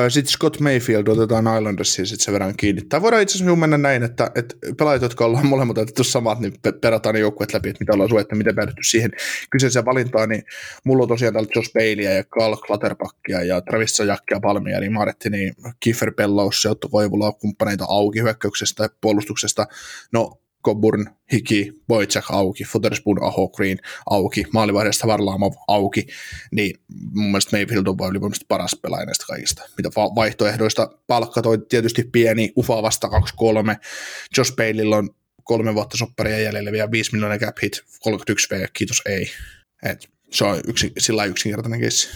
sitten 0.10 0.34
Scott 0.34 0.60
Mayfield 0.60 1.08
otetaan 1.08 1.58
Islandersiin 1.58 2.06
sitten 2.06 2.26
sen 2.26 2.34
verran 2.34 2.58
kiinni. 2.58 2.82
Tämä 2.82 3.02
voidaan 3.02 3.22
itse 3.22 3.38
asiassa 3.38 3.56
mennä 3.56 3.78
näin, 3.78 4.04
että, 4.04 4.32
että 4.36 4.56
pelaajat, 4.78 5.02
jotka 5.02 5.26
ollaan 5.26 5.48
molemmat 5.48 5.78
otettu 5.78 6.04
samat, 6.04 6.40
niin 6.40 6.54
perataan 6.82 7.16
ne 7.16 7.20
joukkueet 7.20 7.54
läpi, 7.54 7.70
että 7.70 7.80
mitä 7.80 7.94
ollaan 7.94 8.10
suojattu, 8.10 8.36
miten 8.36 8.56
päädytty 8.56 8.84
siihen 8.84 9.12
kyseiseen 9.50 9.86
valintaan, 9.86 10.30
niin 10.30 10.44
mulla 10.84 11.04
on 11.04 11.10
tosiaan 11.10 11.34
täällä 11.34 11.50
Josh 11.56 11.74
Baileyä 11.74 12.14
ja 12.14 12.24
Carl 12.24 12.56
Clutterbackia 12.58 13.44
ja 13.44 13.62
Travis 13.62 13.92
Sajakkia 13.92 14.40
Palmia, 14.40 14.80
niin 14.80 14.94
Maretti, 14.94 15.30
niin 15.30 15.54
Kiefer 15.80 16.12
Pellaus, 16.12 16.66
Otto 16.66 16.90
Koivula, 16.90 17.32
kumppaneita 17.32 17.86
auki 17.88 18.22
hyökkäyksestä 18.22 18.84
ja 18.84 18.90
puolustuksesta. 19.02 19.68
No 20.14 20.40
Coburn, 20.68 21.06
Hiki, 21.34 21.72
Boitsak 21.88 22.26
auki, 22.30 22.64
Futterspoon, 22.64 23.24
Aho, 23.24 23.50
Green 23.50 23.78
auki, 24.10 24.44
maalivahdesta 24.54 25.08
Varlamov 25.08 25.54
auki, 25.68 26.08
niin 26.52 26.80
mun 27.14 27.26
mielestä 27.26 27.58
Mayfield 27.58 27.88
on 27.88 28.10
ylivoimaisesti 28.10 28.46
paras 28.48 28.80
pelaaja 28.82 29.06
näistä 29.06 29.26
kaikista. 29.28 29.64
Mitä 29.78 29.90
vaihtoehdoista 29.96 30.90
palkka 31.08 31.42
toi 31.42 31.58
tietysti 31.70 32.04
pieni, 32.12 32.52
Ufa 32.58 32.84
vasta 32.84 33.08
2-3, 33.08 33.12
Josh 34.38 34.56
Baileylla 34.56 34.98
on 34.98 35.10
kolme 35.44 35.76
vuotta 35.76 35.98
sopparia 35.98 36.40
jäljellä 36.40 36.72
vielä 36.72 36.92
5 36.92 37.12
miljoonaa 37.12 37.38
cap 37.38 37.58
hit, 37.64 37.84
31 38.00 38.48
V, 38.56 38.66
kiitos 38.74 39.02
ei. 39.06 39.32
Et 39.84 40.10
se 40.32 40.46
on 40.46 40.60
yksi, 40.68 40.92
sillä 40.98 41.26
yksinkertainen 41.26 41.80
keissi. 41.80 42.10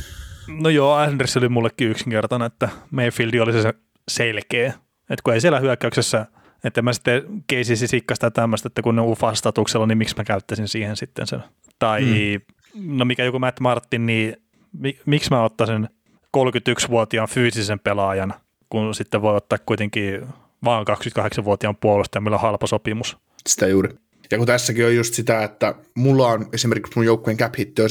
No 0.47 0.69
joo, 0.69 0.93
Anders 0.93 1.37
oli 1.37 1.49
mullekin 1.49 1.87
yksinkertainen, 1.87 2.45
että 2.45 2.69
Mayfield 2.91 3.33
oli 3.33 3.53
se 3.53 3.73
selkeä. 4.07 4.67
Että 5.09 5.23
kun 5.23 5.33
ei 5.33 5.41
siellä 5.41 5.59
hyökkäyksessä– 5.59 6.25
että 6.63 6.81
mä 6.81 6.93
sitten 6.93 7.43
keisisi 7.47 7.87
sikkasta 7.87 8.31
tämmöistä, 8.31 8.67
että 8.67 8.81
kun 8.81 8.95
ne 8.95 9.01
UFA-statuksella, 9.01 9.85
niin 9.85 9.97
miksi 9.97 10.15
mä 10.17 10.23
käyttäisin 10.23 10.67
siihen 10.67 10.97
sitten 10.97 11.27
sen. 11.27 11.43
Tai 11.79 12.01
mm. 12.01 12.97
no 12.97 13.05
mikä 13.05 13.23
joku 13.23 13.39
Matt 13.39 13.59
Martin, 13.59 14.05
niin 14.05 14.37
mi, 14.73 14.99
miksi 15.05 15.29
mä 15.29 15.43
ottaisin 15.43 15.89
31-vuotiaan 16.37 17.29
fyysisen 17.29 17.79
pelaajan, 17.79 18.33
kun 18.69 18.95
sitten 18.95 19.21
voi 19.21 19.35
ottaa 19.35 19.57
kuitenkin 19.65 20.27
vaan 20.63 20.85
28-vuotiaan 20.87 21.75
puolustajan, 21.75 22.23
millä 22.23 22.35
on 22.35 22.41
halpa 22.41 22.67
sopimus. 22.67 23.17
Sitä 23.49 23.67
juuri. 23.67 23.89
Ja 24.31 24.37
kun 24.37 24.47
tässäkin 24.47 24.85
on 24.85 24.95
just 24.95 25.13
sitä, 25.13 25.43
että 25.43 25.75
mulla 25.95 26.27
on 26.27 26.49
esimerkiksi 26.53 26.93
mun 26.95 27.05
joukkueen 27.05 27.37
cap 27.37 27.53
hit 27.57 27.79
on 27.79 27.89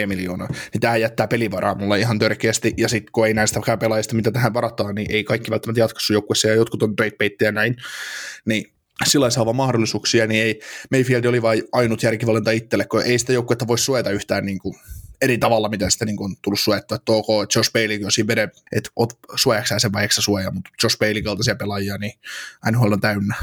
71,4 0.00 0.06
miljoonaa, 0.06 0.48
niin 0.72 0.80
tämä 0.80 0.96
jättää 0.96 1.28
pelivaraa 1.28 1.74
mulla 1.74 1.96
ihan 1.96 2.18
törkeästi, 2.18 2.74
ja 2.76 2.88
sitten 2.88 3.12
kun 3.12 3.26
ei 3.26 3.34
näistä 3.34 3.60
pelaajista, 3.80 4.16
mitä 4.16 4.30
tähän 4.30 4.54
varataan, 4.54 4.94
niin 4.94 5.10
ei 5.10 5.24
kaikki 5.24 5.50
välttämättä 5.50 5.80
jatka 5.80 6.00
sun 6.00 6.14
joukkueessa, 6.14 6.48
ja 6.48 6.54
jotkut 6.54 6.82
on 6.82 6.96
trade 6.96 7.36
ja 7.40 7.52
näin, 7.52 7.76
niin 8.44 8.72
sillä 9.06 9.30
saa 9.30 9.44
vaan 9.44 9.56
mahdollisuuksia, 9.56 10.26
niin 10.26 10.44
ei, 10.44 10.60
Mayfield 10.90 11.24
oli 11.24 11.42
vain 11.42 11.62
ainut 11.72 12.02
järkivalinta 12.02 12.50
itselle, 12.50 12.84
kun 12.84 13.02
ei 13.02 13.18
sitä 13.18 13.32
joukkuetta 13.32 13.66
voi 13.66 13.78
suojata 13.78 14.10
yhtään 14.10 14.46
niin 14.46 14.58
kuin 14.58 14.74
eri 15.20 15.38
tavalla, 15.38 15.68
mitä 15.68 15.90
sitten 15.90 16.08
niin 16.08 16.22
on 16.22 16.36
tullut 16.42 16.60
suojattua, 16.60 16.96
että 16.96 17.12
ok, 17.12 17.26
Josh 17.56 17.72
Bailey 17.72 18.04
on 18.04 18.12
siinä 18.12 18.26
veden, 18.26 18.50
että 18.72 18.90
oot 18.96 19.12
suojaksä 19.36 19.78
sen 19.78 19.92
vai 19.92 20.08
suojaa, 20.10 20.50
mutta 20.50 20.70
Josh 20.82 20.98
Bailey 20.98 21.22
kaltaisia 21.22 21.54
pelaajia, 21.54 21.98
niin 21.98 22.12
NHL 22.70 22.92
on 22.92 23.00
täynnä. 23.00 23.34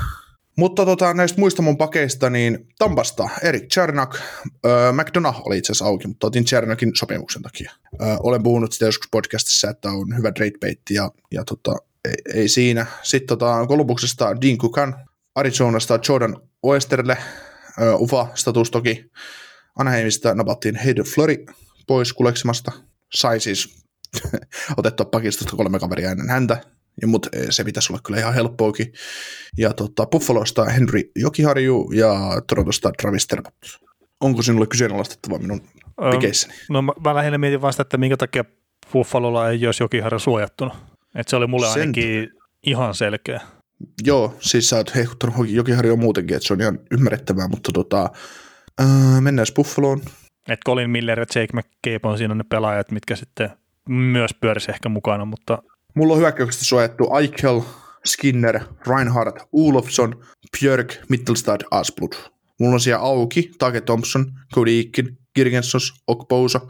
Mutta 0.57 0.85
tota, 0.85 1.13
näistä 1.13 1.39
muista 1.39 1.61
mun 1.61 1.77
pakeista, 1.77 2.29
niin 2.29 2.67
Tampasta 2.77 3.29
Erik 3.43 3.67
Chernak, 3.73 4.15
äh, 4.15 4.93
McDonough 4.93 5.41
oli 5.47 5.57
itse 5.57 5.71
asiassa 5.71 5.85
auki, 5.85 6.07
mutta 6.07 6.27
otin 6.27 6.45
Chernakin 6.45 6.91
sopimuksen 6.95 7.41
takia. 7.41 7.71
Äh, 8.01 8.17
olen 8.23 8.43
puhunut 8.43 8.71
sitä 8.71 8.85
joskus 8.85 9.07
podcastissa, 9.11 9.69
että 9.69 9.89
on 9.89 10.17
hyvä 10.17 10.31
bait 10.61 10.81
ja, 10.89 11.11
ja 11.31 11.43
tota, 11.43 11.75
ei, 12.05 12.15
ei, 12.33 12.47
siinä. 12.47 12.85
Sitten 13.03 13.27
tota, 13.27 13.65
Kolumbuksesta 13.67 14.41
Dean 14.41 14.57
Kukan, 14.57 14.95
Arizonasta 15.35 15.99
Jordan 16.09 16.41
Oesterle, 16.63 17.17
äh, 17.81 18.01
UFA-status 18.01 18.71
toki. 18.71 19.05
Anaheimista 19.75 20.35
napattiin 20.35 20.79
Hayden 20.83 21.05
Flori 21.05 21.45
pois 21.87 22.13
kuleksimasta. 22.13 22.71
Sai 23.13 23.39
siis 23.39 23.83
otettua 24.77 25.05
pakistosta 25.05 25.55
kolme 25.55 25.79
kaveria 25.79 26.11
ennen 26.11 26.29
häntä 26.29 26.76
mutta 27.05 27.29
eh, 27.33 27.47
se 27.49 27.63
pitäisi 27.63 27.93
olla 27.93 28.01
kyllä 28.05 28.19
ihan 28.19 28.33
helppoakin. 28.33 28.93
Ja 29.57 29.73
tota, 29.73 30.05
Buffalosta 30.05 30.65
Henry 30.65 31.01
Jokiharju 31.15 31.91
ja 31.93 32.41
Torontosta 32.47 32.91
Travis 33.01 33.27
Terpot. 33.27 33.53
Onko 34.21 34.41
sinulle 34.41 34.67
kyseenalaistettava 34.67 35.37
minun 35.37 35.61
pikeissäni? 36.11 36.53
No 36.69 36.81
mä, 36.81 36.91
mä 37.03 37.15
lähinnä 37.15 37.37
mietin 37.37 37.61
vasta, 37.61 37.81
että 37.81 37.97
minkä 37.97 38.17
takia 38.17 38.45
Buffalolla 38.93 39.49
ei 39.49 39.65
olisi 39.65 39.83
Jokiharju 39.83 40.19
suojattuna. 40.19 40.75
Että 41.15 41.29
se 41.29 41.35
oli 41.35 41.47
mulle 41.47 41.67
Sen... 41.67 41.81
ainakin 41.81 42.29
ihan 42.65 42.95
selkeä. 42.95 43.41
Joo, 44.03 44.35
siis 44.39 44.69
sä 44.69 44.75
oot 44.75 44.95
hehkuttanut 44.95 45.49
Jokiharju 45.49 45.97
muutenkin, 45.97 46.37
että 46.37 46.47
se 46.47 46.53
on 46.53 46.61
ihan 46.61 46.79
ymmärrettävää, 46.91 47.47
mutta 47.47 47.71
tota, 47.73 48.09
äh, 48.81 49.21
mennään 49.21 49.47
Buffaloon. 49.55 50.01
Et 50.49 50.59
Colin 50.65 50.89
Miller 50.89 51.19
ja 51.19 51.25
Jake 51.35 51.53
McCabe 51.53 52.09
on 52.09 52.17
siinä 52.17 52.35
ne 52.35 52.43
pelaajat, 52.49 52.91
mitkä 52.91 53.15
sitten 53.15 53.49
myös 53.89 54.31
pyörisi 54.41 54.71
ehkä 54.71 54.89
mukana, 54.89 55.25
mutta 55.25 55.63
Mulla 55.97 56.13
on 56.13 56.19
hyökkäyksestä 56.19 56.65
suojattu 56.65 57.09
Eichel, 57.19 57.61
Skinner, 58.05 58.59
Reinhardt, 58.87 59.39
Olofsson, 59.51 60.23
Björk, 60.59 60.95
Mittelstad, 61.09 61.61
Asplund. 61.71 62.13
Mulla 62.59 62.73
on 62.73 62.79
siellä 62.79 63.03
auki 63.03 63.51
Tage 63.59 63.81
Thompson, 63.81 64.25
Cody 64.55 64.79
Ikin, 64.79 65.17
Girgensos, 65.35 65.93
Okpousa 66.07 66.61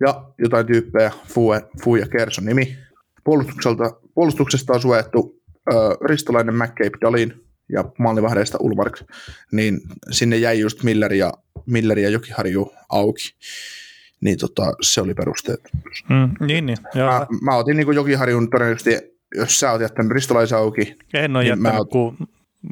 ja 0.00 0.24
jotain 0.38 0.66
tyyppejä, 0.66 1.12
Fue, 1.28 1.62
Fue 1.84 1.98
ja 1.98 2.08
Kerson 2.08 2.44
nimi. 2.44 2.76
Puolustukselta, 3.24 3.84
puolustuksesta 4.14 4.72
on 4.72 4.80
suojattu 4.80 5.42
äh, 5.72 5.76
Ristolainen, 6.08 6.54
McCabe, 6.54 6.98
Dalin 7.00 7.34
ja 7.68 7.84
maalivahdeista 7.98 8.58
Ulmark, 8.60 9.00
niin 9.52 9.80
sinne 10.10 10.36
jäi 10.36 10.58
just 10.58 10.82
Miller 10.82 11.12
ja, 11.12 11.32
Miller 11.66 11.98
ja 11.98 12.08
Jokiharju 12.08 12.72
auki 12.88 13.34
niin 14.22 14.38
tota, 14.38 14.72
se 14.82 15.00
oli 15.00 15.14
perusteet. 15.14 15.60
Mm, 16.08 16.46
niin, 16.46 16.66
niin. 16.66 16.78
Mä, 16.94 17.26
mä, 17.42 17.56
otin 17.56 17.76
niin 17.76 17.94
Jokiharjun 17.94 18.50
todennäköisesti 18.50 19.12
jos 19.34 19.60
sä 19.60 19.72
oot 19.72 19.80
jättänyt 19.80 20.12
ristolaisen 20.12 20.58
auki, 20.58 20.96
En 21.14 21.36
ole 21.36 21.44
Niin 21.44 21.48
jättänyt, 21.50 21.78
mä- 21.78 21.84
kun 21.90 22.16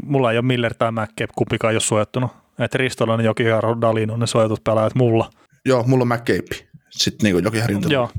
mulla 0.04 0.32
ei 0.32 0.38
ole 0.38 0.46
Miller 0.46 0.74
tai 0.74 0.92
McCabe, 0.92 1.32
kumpikaan 1.34 1.72
ei 1.72 1.74
ole 1.74 1.80
suojattunut. 1.80 2.30
Että 2.58 2.78
Ristolan, 2.78 3.24
Joki 3.24 3.42
ja 3.42 3.60
Dalin 3.80 4.10
on 4.10 4.20
ne 4.20 4.26
suojatut 4.26 4.64
pelaajat 4.64 4.94
mulla. 4.94 5.30
joo, 5.66 5.82
mulla 5.86 6.02
on 6.02 6.08
McCabe, 6.08 6.68
sitten 6.90 7.32
niin 7.32 7.44
jokin 7.44 7.60
harjoittelu. 7.60 7.92
Joo, 7.92 8.10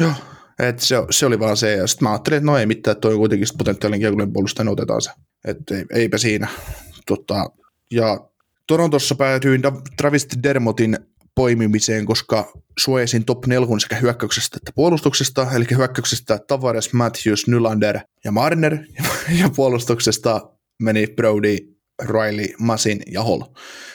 Joo. 0.00 0.12
Et 0.58 0.78
se, 0.78 0.96
se, 1.10 1.26
oli 1.26 1.40
vaan 1.40 1.56
se, 1.56 1.76
ja 1.76 1.86
sitten 1.86 2.06
mä 2.08 2.12
ajattelin, 2.12 2.36
että 2.36 2.46
no 2.46 2.58
ei 2.58 2.66
mitään, 2.66 2.92
että 2.92 3.00
toi 3.00 3.12
on 3.12 3.18
kuitenkin 3.18 3.48
potentiaalinen 3.58 4.00
kiekollinen 4.00 4.32
puolustaja, 4.32 4.64
niin 4.64 4.72
otetaan 4.72 5.02
se. 5.02 5.10
Että 5.44 5.74
ei, 5.74 5.84
eipä 5.94 6.18
siinä. 6.18 6.48
Tota, 7.06 7.50
ja 7.90 8.20
Torontossa 8.66 9.14
päätyin 9.14 9.62
Travis 9.96 10.28
Dermotin 10.42 10.98
poimimiseen, 11.34 12.06
koska 12.06 12.52
suojasin 12.78 13.24
top 13.24 13.46
4 13.46 13.78
sekä 13.78 13.96
hyökkäyksestä 13.96 14.56
että 14.56 14.72
puolustuksesta, 14.74 15.46
eli 15.54 15.64
hyökkäyksestä 15.76 16.38
Tavares, 16.48 16.92
Matthews, 16.92 17.46
Nylander 17.46 17.98
ja 18.24 18.32
Marner, 18.32 18.78
ja 19.40 19.50
puolustuksesta 19.56 20.50
meni 20.82 21.06
Brody, 21.06 21.56
Riley, 22.02 22.46
Masin 22.58 23.02
ja 23.12 23.24
Hall. 23.24 23.42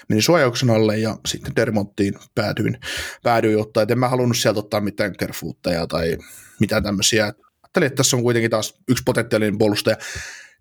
Meni 0.09 0.21
suojauksen 0.21 0.69
alle 0.69 0.97
ja 0.97 1.17
sitten 1.27 1.55
Dermottiin 1.55 2.13
päätyin, 2.35 2.79
päädyin 3.23 3.59
ottaa, 3.59 3.83
että 3.83 3.93
en 3.93 3.99
mä 3.99 4.09
halunnut 4.09 4.37
sieltä 4.37 4.59
ottaa 4.59 4.81
mitään 4.81 5.17
Kerfootteja 5.17 5.87
tai 5.87 6.17
mitään 6.59 6.83
tämmöisiä. 6.83 7.25
Ajattelin, 7.25 7.87
että 7.87 7.97
tässä 7.97 8.17
on 8.17 8.23
kuitenkin 8.23 8.51
taas 8.51 8.73
yksi 8.87 9.03
potentiaalinen 9.05 9.57
puolustaja 9.57 9.97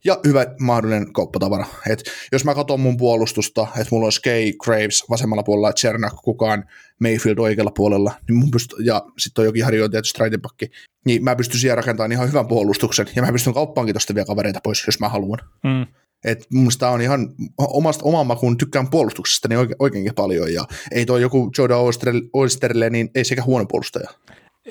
ja 0.05 0.19
hyvä 0.27 0.47
mahdollinen 0.61 1.13
kauppatavara. 1.13 1.67
Et 1.91 2.03
jos 2.33 2.45
mä 2.45 2.55
katson 2.55 2.81
mun 2.81 2.97
puolustusta, 2.97 3.67
että 3.77 3.89
mulla 3.91 4.07
on 4.07 4.13
Skay, 4.13 4.53
Graves 4.65 5.05
vasemmalla 5.11 5.43
puolella, 5.43 5.73
Chernak, 5.73 6.15
kukaan, 6.25 6.65
Mayfield 7.01 7.39
oikealla 7.39 7.73
puolella, 7.77 8.13
niin 8.29 8.37
mun 8.37 8.49
pyst- 8.57 8.85
ja 8.85 9.03
sitten 9.19 9.43
on 9.43 9.47
jokin 9.47 9.91
tietysti 9.91 10.19
raitipakki, 10.21 10.71
niin 11.07 11.25
mä 11.25 11.37
pystyn 11.37 11.61
siihen 11.61 11.77
rakentamaan 11.77 12.13
ihan 12.13 12.29
hyvän 12.29 12.49
puolustuksen, 12.49 13.07
ja 13.17 13.23
mä 13.23 13.33
pystyn 13.33 13.55
kauppaankin 13.55 13.95
tosta 13.95 14.15
vielä 14.15 14.27
kavereita 14.27 14.61
pois, 14.65 14.87
jos 14.87 15.01
mä 15.01 15.09
haluan. 15.09 15.39
mm. 15.65 15.87
Et 16.25 16.47
mun 16.53 16.63
mielestä 16.63 16.89
on 16.89 17.01
ihan 17.01 17.29
omasta 17.59 18.05
oman 18.05 18.27
makuun 18.27 18.59
tykkään 18.59 18.91
puolustuksesta 18.91 19.49
niin 19.49 19.59
oike, 19.59 19.75
oikeinkin 19.79 20.15
paljon, 20.15 20.53
ja 20.53 20.65
ei 20.93 21.07
toi 21.07 21.23
joku 21.23 21.51
Jordan 21.59 21.81
Oysterle 22.33 22.91
niin 22.91 23.11
ei 23.15 23.25
sekä 23.25 23.43
huono 23.43 23.67
puolustaja. 23.67 24.11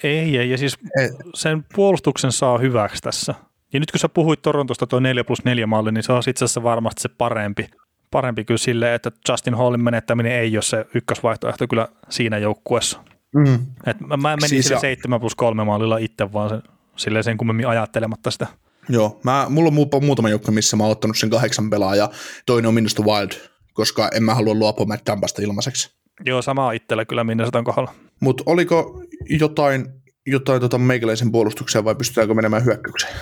ei, 0.04 0.38
ei, 0.38 0.50
ja 0.50 0.58
siis 0.58 0.78
Ei. 1.00 1.10
sen 1.36 1.65
puolustuksen 1.76 2.32
saa 2.32 2.58
hyväksi 2.58 3.02
tässä. 3.02 3.36
Ja 3.73 3.79
nyt 3.79 3.91
kun 3.91 3.99
sä 3.99 4.09
puhuit 4.09 4.41
Torontosta 4.41 4.88
tuo 4.88 4.99
4 4.99 5.23
plus 5.23 5.45
4 5.45 5.67
malli, 5.67 5.91
niin 5.91 6.03
se 6.03 6.13
on 6.13 6.23
itse 6.27 6.45
asiassa 6.45 6.63
varmasti 6.63 7.01
se 7.01 7.09
parempi. 7.09 7.69
Parempi 8.12 8.45
kyllä 8.45 8.57
silleen, 8.57 8.93
että 8.95 9.12
Justin 9.29 9.55
Hallin 9.55 9.83
menettäminen 9.83 10.31
ei 10.31 10.55
ole 10.57 10.62
se 10.62 10.86
ykkösvaihtoehto 10.95 11.67
kyllä 11.67 11.88
siinä 12.09 12.38
joukkueessa. 12.38 12.99
Mm. 13.36 13.59
Et 13.86 13.99
mä, 13.99 14.17
mä 14.17 14.36
menin 14.36 14.49
Siis 14.49 14.69
ja- 14.69 14.79
7 14.79 15.19
plus 15.19 15.36
3 15.36 15.63
mallilla 15.63 15.97
itse 15.97 16.33
vaan 16.33 16.49
sen, 16.49 16.62
silleen 16.95 17.23
sen 17.23 17.38
kummemmin 17.38 17.67
ajattelematta 17.67 18.31
sitä. 18.31 18.47
Joo, 18.89 19.19
mä, 19.23 19.45
mulla 19.49 19.67
on 19.67 19.73
muupa, 19.73 19.99
muutama 19.99 20.29
joukko, 20.29 20.51
missä 20.51 20.77
mä 20.77 20.83
oon 20.83 20.91
ottanut 20.91 21.17
sen 21.17 21.29
kahdeksan 21.29 21.69
pelaajaa, 21.69 22.09
toinen 22.45 22.67
on 22.67 22.73
minusta 22.73 23.03
Wild, 23.03 23.31
koska 23.73 24.09
en 24.15 24.23
mä 24.23 24.36
halua 24.36 24.53
luopua 24.53 24.86
Matt 24.86 25.05
Dampasta 25.07 25.41
ilmaiseksi. 25.41 25.91
Joo, 26.25 26.41
sama 26.41 26.71
itsellä 26.71 27.05
kyllä 27.05 27.23
Minnesotan 27.23 27.63
kohdalla. 27.63 27.93
Mutta 28.19 28.43
oliko 28.45 29.03
jotain, 29.29 29.86
jotain 30.25 30.62
tota 30.62 30.77
meikäläisen 30.77 31.31
puolustukseen 31.31 31.86
vai 31.86 31.95
pystytäänkö 31.95 32.33
menemään 32.33 32.65
hyökkäykseen? 32.65 33.13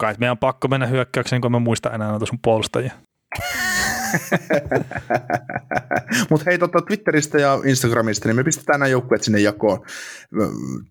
Kai 0.00 0.14
meidän 0.18 0.30
on 0.30 0.38
pakko 0.38 0.68
mennä 0.68 0.86
hyökkäykseen, 0.86 1.42
kun 1.42 1.52
mä 1.52 1.58
muista 1.58 1.90
enää 1.90 2.10
noita 2.10 2.26
sun 2.26 2.38
puolustajia. 2.42 2.92
Mutta 6.30 6.44
hei, 6.46 6.58
tota, 6.58 6.82
Twitteristä 6.82 7.38
ja 7.38 7.60
Instagramista, 7.64 8.28
niin 8.28 8.36
me 8.36 8.44
pistetään 8.44 8.80
nämä 8.80 8.88
joukkueet 8.88 9.22
sinne 9.22 9.40
jakoon. 9.40 9.86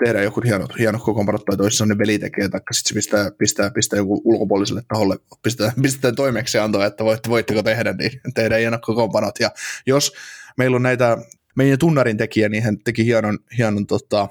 Tehdään 0.06 0.24
joku 0.24 0.42
hienot, 0.42 0.80
hienot 0.80 1.04
kokoonpanot 1.04 1.46
tai 1.46 1.58
toisessa 1.58 1.86
ne 1.86 1.98
veli 1.98 2.20
tekee, 2.20 2.50
tai 2.50 2.62
sitten 2.72 2.96
pistää, 2.96 3.32
pistää, 3.38 3.72
pistää 3.72 3.98
joku 3.98 4.22
ulkopuoliselle 4.24 4.82
taholle, 4.88 5.16
pistetään, 5.44 5.74
pistetään 5.82 6.16
toimeksiantoa, 6.16 6.86
että 6.86 7.04
voitte, 7.04 7.30
voitteko 7.30 7.64
tehdä, 7.64 7.94
niin 7.94 8.12
tehdään 8.34 8.60
hienot 8.60 8.82
kokoonpanot. 8.82 9.40
Ja 9.40 9.52
jos 9.86 10.14
meillä 10.58 10.76
on 10.76 10.84
näitä, 10.84 11.18
meidän 11.56 11.80
tunnarin 11.80 12.18
tekijä, 12.18 12.50
niin 12.50 12.64
hän 12.64 12.78
teki 12.84 13.06
hienon, 13.06 13.40
hienon 13.58 13.88
tota, 13.88 14.28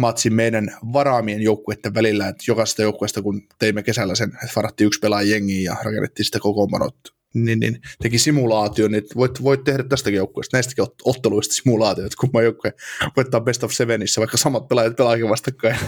NHL-matsin 0.00 0.34
meidän 0.34 0.70
varaamien 0.92 1.42
joukkueiden 1.42 1.94
välillä, 1.94 2.28
että 2.28 2.44
jokaisesta 2.48 2.82
joukkueesta, 2.82 3.22
kun 3.22 3.42
teimme 3.58 3.82
kesällä 3.82 4.14
sen, 4.14 4.28
että 4.28 4.56
varattiin 4.56 4.86
yksi 4.86 5.00
pelaaja 5.00 5.30
jengiin 5.30 5.64
ja 5.64 5.76
rakennettiin 5.84 6.26
sitä 6.26 6.38
kokoonpanot, 6.38 6.96
niin, 7.34 7.60
niin 7.60 7.80
teki 8.02 8.18
simulaatio, 8.18 8.88
niin 8.88 9.02
voit, 9.16 9.42
voit 9.42 9.64
tehdä 9.64 9.82
tästäkin 9.82 10.16
joukkueesta, 10.16 10.56
näistäkin 10.56 10.84
ot- 10.84 11.02
otteluista 11.04 11.54
simulaatio, 11.54 12.04
että 12.04 12.16
kumman 12.20 12.44
joukkue 12.44 12.74
voittaa 13.16 13.40
best 13.40 13.64
of 13.64 13.72
sevenissä, 13.72 14.20
vaikka 14.20 14.36
samat 14.36 14.68
pelaajat 14.68 14.96
pelaakin 14.96 15.28
vastakkain. 15.28 15.76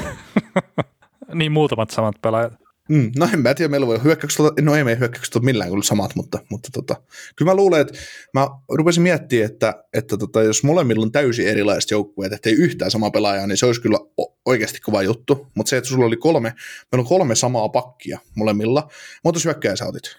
Niin 1.34 1.52
muutamat 1.52 1.90
samat 1.90 2.14
pelaajat. 2.22 2.61
Mm, 2.88 3.12
no 3.18 3.28
en 3.32 3.40
mä 3.40 3.54
tiedä, 3.54 3.68
meillä 3.70 3.86
voi 3.86 4.02
hyökkäykset, 4.04 4.46
no 4.60 4.76
ei 4.76 4.84
meidän 4.84 5.00
hyökkäykset 5.00 5.36
ole 5.36 5.44
millään 5.44 5.70
kyllä 5.70 5.82
samat, 5.82 6.14
mutta, 6.14 6.38
mutta 6.50 6.68
tota, 6.72 6.96
kyllä 7.36 7.50
mä 7.50 7.56
luulen, 7.56 7.80
että 7.80 7.98
mä 8.34 8.48
rupesin 8.68 9.02
miettimään, 9.02 9.50
että, 9.50 9.84
että 9.94 10.16
tota, 10.16 10.42
jos 10.42 10.64
molemmilla 10.64 11.02
on 11.02 11.12
täysin 11.12 11.48
erilaiset 11.48 11.90
joukkueet, 11.90 12.32
että 12.32 12.48
ei 12.48 12.54
yhtään 12.54 12.90
sama 12.90 13.10
pelaajaa, 13.10 13.46
niin 13.46 13.56
se 13.56 13.66
olisi 13.66 13.80
kyllä 13.80 13.98
oikeasti 14.46 14.80
kova 14.80 15.02
juttu, 15.02 15.46
mutta 15.54 15.70
se, 15.70 15.76
että 15.76 15.90
sulla 15.90 16.06
oli 16.06 16.16
kolme, 16.16 16.54
meillä 16.92 17.02
on 17.02 17.08
kolme 17.08 17.34
samaa 17.34 17.68
pakkia 17.68 18.18
molemmilla, 18.34 18.88
mutta 19.24 19.40
hyökkäjä 19.44 19.76
sä 19.76 19.86
otit, 19.86 20.16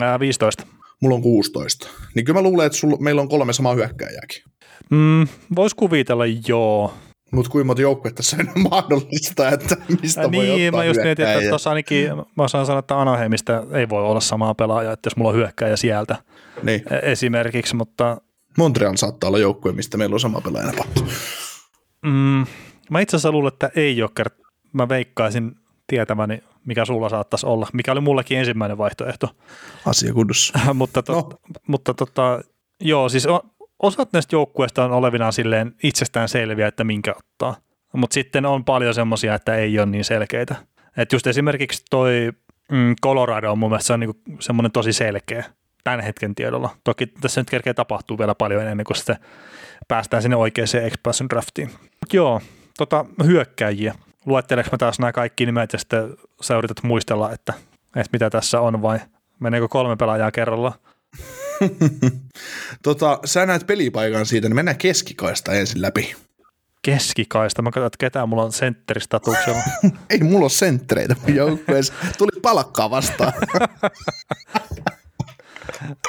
Ää, 0.00 0.20
15. 0.20 0.66
mulla 1.00 1.14
on 1.14 1.22
16, 1.22 1.88
niin 2.14 2.24
kyllä 2.24 2.38
mä 2.38 2.42
luulen, 2.42 2.66
että 2.66 2.78
sulla, 2.78 2.96
meillä 3.00 3.22
on 3.22 3.28
kolme 3.28 3.52
samaa 3.52 3.74
hyökkäjääkin. 3.74 4.42
Mm, 4.90 5.26
Voisi 5.56 5.76
kuvitella 5.76 6.24
joo. 6.48 6.94
Mutta 7.32 7.50
kuinka 7.50 7.66
monta 7.66 7.82
joukkuetta 7.82 8.16
tässä 8.16 8.36
on 8.56 8.62
mahdollista, 8.70 9.48
että 9.48 9.76
mistä 10.02 10.20
Ää, 10.20 10.32
voi 10.32 10.46
niin, 10.46 10.68
ottaa 10.68 10.80
mä 10.80 10.84
just 10.84 11.00
mietin, 11.02 11.26
että 11.26 11.48
tuossa 11.48 11.70
ainakin, 11.70 12.08
mä 12.36 12.42
osaan 12.44 12.66
sanoa, 12.66 12.78
että 12.78 13.00
Anaheimista 13.00 13.62
ei 13.72 13.88
voi 13.88 14.02
olla 14.02 14.20
samaa 14.20 14.54
pelaajaa, 14.54 14.92
että 14.92 15.06
jos 15.06 15.16
mulla 15.16 15.30
on 15.30 15.36
hyökkäjä 15.36 15.76
sieltä 15.76 16.16
Niin. 16.62 16.82
e- 16.90 17.12
esimerkiksi, 17.12 17.76
mutta 17.76 18.20
Montreal 18.58 18.96
saattaa 18.96 19.28
olla 19.28 19.38
joukkue, 19.38 19.72
mistä 19.72 19.96
meillä 19.96 20.14
on 20.14 20.20
sama 20.20 20.40
pelaajana 20.40 20.72
pakki. 20.78 21.04
mm, 22.04 22.46
mä 22.90 23.00
itse 23.00 23.16
asiassa 23.16 23.32
luulen, 23.32 23.52
että 23.52 23.70
ei 23.76 23.96
Joker. 23.96 24.30
Mä 24.72 24.88
veikkaisin 24.88 25.52
tietäväni, 25.86 26.42
mikä 26.66 26.84
sulla 26.84 27.08
saattaisi 27.08 27.46
olla, 27.46 27.66
mikä 27.72 27.92
oli 27.92 28.00
mullekin 28.00 28.38
ensimmäinen 28.38 28.78
vaihtoehto. 28.78 29.28
Asia 29.86 30.12
kunnossa. 30.12 30.58
mutta, 30.74 31.02
tot, 31.02 31.30
no. 31.30 31.38
mutta 31.66 31.94
tota, 31.94 32.40
joo, 32.80 33.08
siis 33.08 33.26
o- 33.26 33.46
osat 33.82 34.12
näistä 34.12 34.36
joukkueista 34.36 34.84
on 34.84 34.92
olevinaan 34.92 35.32
silleen 35.32 35.74
itsestään 35.82 36.28
selviä, 36.28 36.66
että 36.66 36.84
minkä 36.84 37.14
ottaa. 37.16 37.56
Mutta 37.92 38.14
sitten 38.14 38.46
on 38.46 38.64
paljon 38.64 38.94
semmoisia, 38.94 39.34
että 39.34 39.54
ei 39.54 39.78
ole 39.78 39.86
niin 39.86 40.04
selkeitä. 40.04 40.56
Et 40.96 41.12
just 41.12 41.26
esimerkiksi 41.26 41.82
toi 41.90 42.32
mm, 42.72 42.94
Colorado 43.02 43.52
on 43.52 43.58
mun 43.58 43.70
mielestä 43.70 43.86
se 43.86 43.92
on 43.92 44.00
niinku 44.00 44.20
semmoinen 44.40 44.72
tosi 44.72 44.92
selkeä 44.92 45.44
tämän 45.84 46.00
hetken 46.00 46.34
tiedolla. 46.34 46.70
Toki 46.84 47.06
tässä 47.06 47.40
nyt 47.40 47.50
kerkeä 47.50 47.74
tapahtuu 47.74 48.18
vielä 48.18 48.34
paljon 48.34 48.62
ennen 48.62 48.84
kuin 48.84 48.96
sitten 48.96 49.16
päästään 49.88 50.22
sinne 50.22 50.36
oikeaan 50.36 50.68
expansion 50.82 51.28
draftiin. 51.30 51.70
Joo, 52.12 52.40
tota, 52.78 53.04
hyökkäjiä. 53.24 53.94
Luetteleks 54.26 54.72
mä 54.72 54.78
taas 54.78 54.98
nämä 54.98 55.12
kaikki 55.12 55.46
nimet 55.46 55.72
ja 55.72 55.78
sitten 55.78 56.16
sä 56.40 56.56
yrität 56.56 56.82
muistella, 56.82 57.32
että, 57.32 57.52
että 57.96 58.10
mitä 58.12 58.30
tässä 58.30 58.60
on 58.60 58.82
vai 58.82 58.98
meneekö 59.40 59.68
kolme 59.68 59.96
pelaajaa 59.96 60.30
kerrallaan? 60.30 60.74
tota, 62.82 63.18
sä 63.24 63.46
näet 63.46 63.66
pelipaikan 63.66 64.26
siitä, 64.26 64.48
niin 64.48 64.56
mennään 64.56 64.78
keskikaista 64.78 65.52
ensin 65.52 65.82
läpi. 65.82 66.14
Keskikaista. 66.82 67.62
Mä 67.62 67.70
katson, 67.70 67.86
että 67.86 67.98
ketään 67.98 68.28
mulla 68.28 68.42
on 68.42 68.52
sentteristatuksella. 68.52 69.62
Ei 70.10 70.18
mulla 70.18 70.44
ole 70.44 70.50
senttereitä 70.50 71.16
mun 71.22 71.34
joukkueessa. 71.34 71.92
Tuli 72.18 72.40
palkkaa 72.42 72.90
vastaan. 72.90 73.32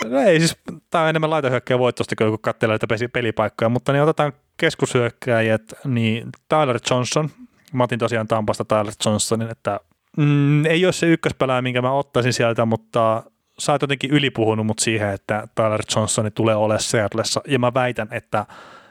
no 0.05 0.19
ei 0.19 0.39
siis, 0.39 0.57
tää 0.89 1.03
on 1.03 1.09
enemmän 1.09 1.29
laitahyökkäjä 1.29 1.79
voittosta 1.79 2.15
kuin 2.15 2.41
katselee 2.41 2.77
näitä 2.89 3.09
pelipaikkoja, 3.13 3.69
mutta 3.69 3.91
niin 3.91 4.03
otetaan 4.03 4.33
keskushyökkäjät, 4.57 5.73
niin 5.85 6.29
Tyler 6.49 6.79
Johnson. 6.89 7.29
Mä 7.73 7.83
otin 7.83 7.99
tosiaan 7.99 8.27
Tampasta 8.27 8.65
Tyler 8.65 8.93
Johnsonin, 9.05 9.51
että 9.51 9.79
mm, 10.17 10.65
ei 10.65 10.85
ole 10.85 10.93
se 10.93 11.05
ykköspelaaja, 11.05 11.61
minkä 11.61 11.81
mä 11.81 11.91
ottaisin 11.91 12.33
sieltä, 12.33 12.65
mutta 12.65 13.23
sä 13.59 13.71
oot 13.71 13.81
jotenkin 13.81 14.11
ylipuhunut 14.11 14.65
mut 14.65 14.79
siihen, 14.79 15.09
että 15.09 15.47
Tyler 15.55 15.81
Johnsoni 15.95 16.31
tulee 16.31 16.55
olemaan 16.55 16.83
Seattlessa, 16.83 17.41
ja 17.47 17.59
mä 17.59 17.73
väitän, 17.73 18.07
että 18.11 18.45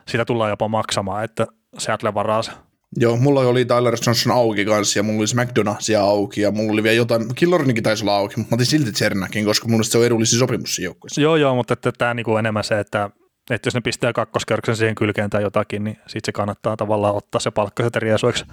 sitä 0.08 0.24
tullaan 0.24 0.50
jopa 0.50 0.68
maksamaan, 0.68 1.24
että 1.24 1.46
Seattle 1.78 2.14
varaa 2.14 2.42
se. 2.42 2.52
Joo, 2.96 3.16
mulla 3.16 3.40
oli 3.40 3.64
Tyler 3.64 3.96
Johnson 4.06 4.32
auki 4.32 4.64
kanssa 4.64 4.98
ja 4.98 5.02
mulla 5.02 5.18
oli 5.18 5.44
McDonald'sia 5.44 6.00
auki 6.00 6.40
ja 6.40 6.50
mulla 6.50 6.72
oli 6.72 6.82
vielä 6.82 6.96
jotain, 6.96 7.34
Killornikin 7.34 7.82
taisi 7.82 8.04
olla 8.04 8.16
auki, 8.16 8.34
mutta 8.36 8.50
mä 8.50 8.56
otin 8.56 8.66
silti 8.66 8.92
Tsernakin, 8.92 9.44
koska 9.44 9.68
mun 9.68 9.84
se 9.84 9.98
on 9.98 10.04
edullisin 10.04 10.38
sopimus 10.38 10.74
siinä 10.74 10.86
joukkueessa. 10.86 11.20
Joo, 11.20 11.36
joo, 11.36 11.54
mutta 11.54 11.72
että 11.72 11.92
tämä 11.92 12.14
niinku 12.14 12.36
enemmän 12.36 12.64
se, 12.64 12.80
että, 12.80 13.10
että 13.50 13.66
jos 13.66 13.74
ne 13.74 13.80
pistää 13.80 14.12
kakkoskerroksen 14.12 14.76
siihen 14.76 14.94
kylkeen 14.94 15.30
tai 15.30 15.42
jotakin, 15.42 15.84
niin 15.84 15.96
sitten 15.96 16.20
se 16.26 16.32
kannattaa 16.32 16.76
tavallaan 16.76 17.14
ottaa 17.14 17.40
se 17.40 17.50
palkka 17.50 17.84
riesuiksi. 17.96 18.44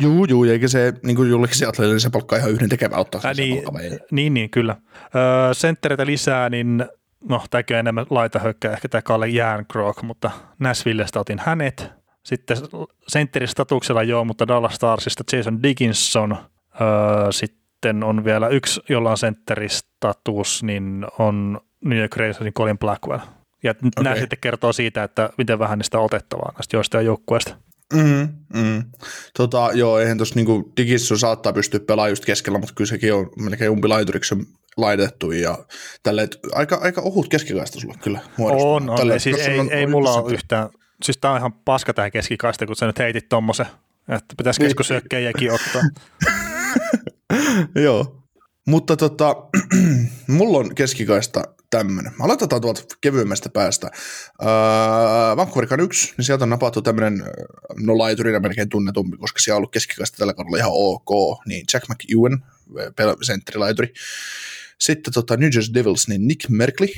Juu, 0.00 0.24
juu, 0.24 0.44
eikä 0.44 0.68
se 0.68 0.92
niin 1.02 1.16
kuin 1.16 1.30
jollekin 1.30 1.56
Seattlelle 1.56 1.92
niin 1.92 2.00
se 2.00 2.10
palkka 2.10 2.36
ihan 2.36 2.50
yhden 2.50 2.68
tekevä 2.68 2.96
ottaa 2.96 3.20
Ää, 3.24 3.34
niin, 3.34 3.62
niin, 4.10 4.34
niin, 4.34 4.50
kyllä. 4.50 4.76
Öö, 5.14 5.54
senttereitä 5.54 6.06
lisää, 6.06 6.48
niin 6.48 6.86
no 7.28 7.42
tämäkin 7.50 7.74
on 7.74 7.78
enemmän 7.78 8.06
laitahökkä, 8.10 8.72
ehkä 8.72 8.88
tämä 8.88 9.02
Kalle 9.02 9.28
Järnkrok, 9.28 10.02
mutta 10.02 10.30
Nashvillestä 10.58 11.20
otin 11.20 11.38
hänet. 11.44 11.90
Sitten 12.22 12.56
sentteristatuksella 13.08 14.02
joo, 14.02 14.24
mutta 14.24 14.48
Dallas 14.48 14.74
Starsista 14.74 15.36
Jason 15.36 15.62
Dickinson, 15.62 16.36
Öö, 16.80 17.32
sitten 17.32 18.04
on 18.04 18.24
vielä 18.24 18.48
yksi, 18.48 18.80
jolla 18.88 19.10
on 19.10 19.18
sentteristatus, 19.18 20.62
niin 20.62 21.06
on 21.18 21.60
New 21.84 21.98
York 21.98 22.16
Rangersin 22.16 22.52
Colin 22.52 22.78
Blackwell. 22.78 23.20
Ja 23.62 23.70
okay. 23.70 24.04
nämä 24.04 24.16
sitten 24.16 24.38
kertoo 24.40 24.72
siitä, 24.72 25.02
että 25.02 25.30
miten 25.38 25.58
vähän 25.58 25.78
niistä 25.78 25.98
otettavaa 25.98 26.52
näistä 26.52 26.76
joistain 26.76 27.06
joukkueista. 27.06 27.56
Mm, 27.92 28.28
mm. 28.54 28.84
Tota, 29.36 29.70
joo, 29.74 29.98
eihän 29.98 30.16
tuossa 30.16 30.34
niinku 30.34 30.72
digissä 30.76 31.18
saattaa 31.18 31.52
pystyä 31.52 31.80
pelaamaan 31.80 32.10
just 32.10 32.24
keskellä, 32.24 32.58
mutta 32.58 32.74
kyllä 32.74 32.88
sekin 32.88 33.14
on 33.14 33.30
melkein 33.36 33.70
umpilaituriksi 33.70 34.34
laitettu 34.76 35.30
ja 35.30 35.58
tälle, 36.02 36.28
aika, 36.52 36.78
aika 36.82 37.00
ohut 37.00 37.28
keskikaista 37.28 37.80
sulla 37.80 37.94
kyllä 38.02 38.20
muodostuu. 38.36 38.72
On, 38.72 38.90
on. 38.90 38.96
Tälle, 38.96 39.18
siis 39.18 39.38
ei, 39.38 39.58
on, 39.58 39.72
ei 39.72 39.86
mulla 39.86 40.12
ole 40.12 40.32
yhtään, 40.32 40.68
siis 41.02 41.18
tää 41.18 41.30
on 41.30 41.38
ihan 41.38 41.52
paska 41.52 41.94
tää 41.94 42.10
keskikaista, 42.10 42.66
kun 42.66 42.76
sä 42.76 42.86
nyt 42.86 42.98
heitit 42.98 43.28
tommosen, 43.28 43.66
että 44.08 44.34
pitäisi 44.38 44.60
niin. 44.60 44.66
keskusyökkäjäkin 44.66 45.52
ottaa. 45.52 45.82
joo, 47.84 48.22
mutta 48.66 48.96
tota, 48.96 49.36
mulla 50.28 50.58
on 50.58 50.74
keskikaista 50.74 51.44
tämmöinen. 51.70 52.12
Aloitetaan 52.20 52.62
tuolta 52.62 52.82
kevyemmästä 53.00 53.48
päästä. 53.48 53.90
Öö, 54.42 55.36
Vancouver 55.36 55.80
1, 55.80 56.14
niin 56.16 56.24
sieltä 56.24 56.44
on 56.44 56.50
napattu 56.50 56.82
tämmöinen, 56.82 57.22
no 57.76 57.98
laiturina 57.98 58.40
melkein 58.40 58.68
tunnetumpi, 58.68 59.16
koska 59.16 59.38
siellä 59.38 59.56
on 59.56 59.58
ollut 59.58 59.72
keskikaista 59.72 60.16
tällä 60.16 60.34
kaudella 60.34 60.56
ihan 60.56 60.70
ok, 60.74 61.38
niin 61.46 61.64
Jack 61.72 61.86
McEwen, 61.88 62.38
sentterilaituri. 63.22 63.92
Sitten 64.80 65.12
tota, 65.12 65.36
New 65.36 65.50
Jersey 65.54 65.74
Devils, 65.74 66.08
niin 66.08 66.28
Nick 66.28 66.48
Merkley 66.48 66.88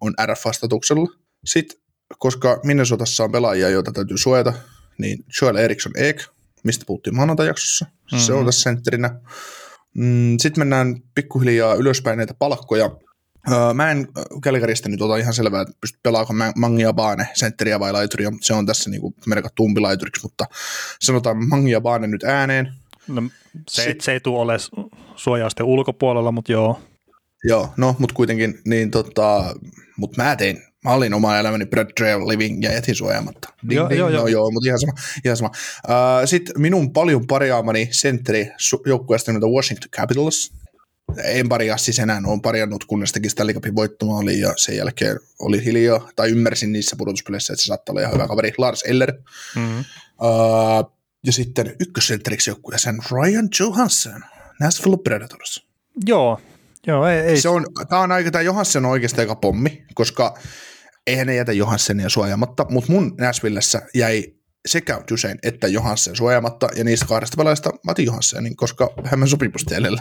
on 0.00 0.14
RF-vastatuksella. 0.26 1.18
Sitten, 1.44 1.78
koska 2.18 2.60
Minnesotassa 2.64 3.24
on 3.24 3.32
pelaajia, 3.32 3.68
joita 3.68 3.92
täytyy 3.92 4.18
suojata, 4.18 4.52
niin 4.98 5.24
Joel 5.40 5.56
Eriksson 5.56 5.92
Eek, 5.96 6.24
mistä 6.64 6.84
puhuttiin 6.86 7.16
maanantajaksossa, 7.16 7.84
mm-hmm. 7.84 8.18
se 8.18 8.32
on 8.32 8.38
mhm. 8.38 8.46
tässä 8.46 8.62
sentterinä. 8.62 9.20
Mm, 9.94 10.36
Sitten 10.38 10.60
mennään 10.60 11.02
pikkuhiljaa 11.14 11.74
ylöspäin 11.74 12.16
näitä 12.16 12.34
palkkoja. 12.34 12.90
Mä 13.74 13.90
en 13.90 14.08
Kälkäristä 14.42 14.88
nyt 14.88 15.02
ota 15.02 15.16
ihan 15.16 15.34
selvää, 15.34 15.62
että 15.62 15.74
pystyt 15.80 16.02
pelaako 16.02 16.34
Mangia 16.56 16.92
Baane 16.92 17.28
sentteriä 17.34 17.80
vai 17.80 17.92
laituria, 17.92 18.32
se 18.40 18.54
on 18.54 18.66
tässä 18.66 18.90
niin 18.90 19.02
merkattu 19.26 19.64
umpilaituriksi, 19.64 20.22
mutta 20.22 20.44
sanotaan 21.00 21.48
Mangia 21.48 21.80
Baane 21.80 22.06
nyt 22.06 22.24
ääneen. 22.24 22.72
No, 23.08 23.22
se, 23.70 23.82
Sit, 23.82 24.00
se 24.00 24.12
ei 24.12 24.20
tule 24.20 24.40
ole 24.40 24.56
suojausten 25.16 25.66
ulkopuolella, 25.66 26.32
mutta 26.32 26.52
joo. 26.52 26.80
Joo, 27.44 27.72
no, 27.76 27.96
mutta 27.98 28.14
kuitenkin, 28.14 28.60
niin 28.64 28.90
tota, 28.90 29.54
mutta 29.96 30.22
mä 30.22 30.36
tein, 30.36 30.62
mä 30.84 30.92
olin 30.92 31.14
oma 31.14 31.38
elämäni 31.38 31.66
Brad 31.66 31.92
Trail 31.96 32.28
Living 32.28 32.64
ja 32.64 32.72
jätin 32.72 32.94
suojaamatta. 32.94 33.48
Ding, 33.68 33.78
joo, 33.78 33.88
ding, 33.88 33.98
joo, 33.98 34.08
no, 34.08 34.14
joo. 34.14 34.26
joo, 34.26 34.50
mutta 34.50 34.68
ihan 34.68 34.80
sama. 34.80 34.92
Ihan 35.24 35.36
sama. 35.36 35.50
Uh, 35.88 36.28
Sitten 36.28 36.60
minun 36.60 36.92
paljon 36.92 37.26
parjaamani 37.26 37.88
sentteri 37.90 38.50
joukkueesta 38.86 39.32
nimeltä 39.32 39.46
Washington 39.46 39.90
Capitals, 39.90 40.52
en 41.24 41.48
paria 41.48 41.76
siis 41.76 41.98
enää, 41.98 42.22
olen 42.26 42.40
parjannut, 42.40 42.84
kunnes 42.84 43.12
teki 43.12 43.28
Stanley 43.28 43.54
Cupin 43.54 43.74
voittomaali 43.74 44.40
ja 44.40 44.52
sen 44.56 44.76
jälkeen 44.76 45.18
oli 45.38 45.64
hiljaa, 45.64 46.10
tai 46.16 46.30
ymmärsin 46.30 46.72
niissä 46.72 46.96
pudotuspeleissä, 46.96 47.52
että 47.52 47.62
se 47.62 47.66
saattaa 47.66 47.92
olla 47.92 48.00
ihan 48.00 48.14
hyvä 48.14 48.28
kaveri, 48.28 48.52
Lars 48.58 48.82
Eller. 48.82 49.12
Mm-hmm. 49.56 49.78
Uh, 49.78 50.98
ja 51.26 51.32
sitten 51.32 51.76
ykkössentteriksi 51.80 52.50
joukkueeseen 52.50 52.98
Ryan 53.10 53.48
Johansson, 53.60 54.24
Nashville 54.60 54.98
Predators. 55.04 55.68
Joo, 56.06 56.40
joo 56.86 57.06
ei, 57.06 57.20
ei. 57.20 57.40
Se 57.40 57.48
on, 57.48 57.66
tämä 57.88 58.02
on 58.02 58.12
aika, 58.12 58.30
tämä 58.30 58.42
Johansson 58.42 58.84
on 58.84 58.90
oikeastaan 58.90 59.20
aika 59.20 59.34
pommi, 59.34 59.84
koska 59.94 60.38
eihän 61.06 61.26
ne 61.26 61.34
jätä 61.34 61.52
Johanssonia 61.52 62.08
suojaamatta, 62.08 62.66
mutta 62.70 62.92
mun 62.92 63.14
Nashvillessä 63.20 63.82
jäi 63.94 64.24
sekä 64.66 65.00
Jusein 65.10 65.38
että 65.42 65.68
Johansson 65.68 66.16
suojaamatta, 66.16 66.68
ja 66.76 66.84
niistä 66.84 67.06
kahdesta 67.06 67.36
pelaajasta 67.36 67.70
mä 67.70 67.90
otin 67.90 68.06
Johanssonin, 68.06 68.56
koska 68.56 68.90
hän 69.04 69.18
meni 69.18 69.30
sopimustielelle. 69.30 70.00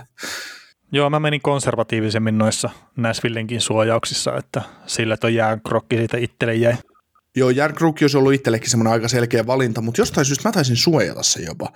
Joo, 0.92 1.10
mä 1.10 1.20
menin 1.20 1.42
konservatiivisemmin 1.42 2.38
noissa 2.38 2.70
Näsvillenkin 2.96 3.62
suojauksissa, 3.62 4.38
että 4.38 4.62
sillä 4.86 5.18
tuo 5.18 5.30
jääkrokki 5.30 5.98
siitä 5.98 6.18
itselle 6.18 6.56
jäi. 6.56 6.74
Joo, 7.36 7.50
Järkrukki 7.50 8.04
olisi 8.04 8.18
ollut 8.18 8.34
itsellekin 8.34 8.70
semmoinen 8.70 8.94
aika 8.94 9.08
selkeä 9.08 9.48
valinta, 9.48 9.82
mutta 9.82 10.02
jostain 10.02 10.26
syystä 10.26 10.50
mä 10.50 10.52
taisin 10.52 10.76
suojata 10.76 11.24
se 11.24 11.42
jopa. 11.42 11.70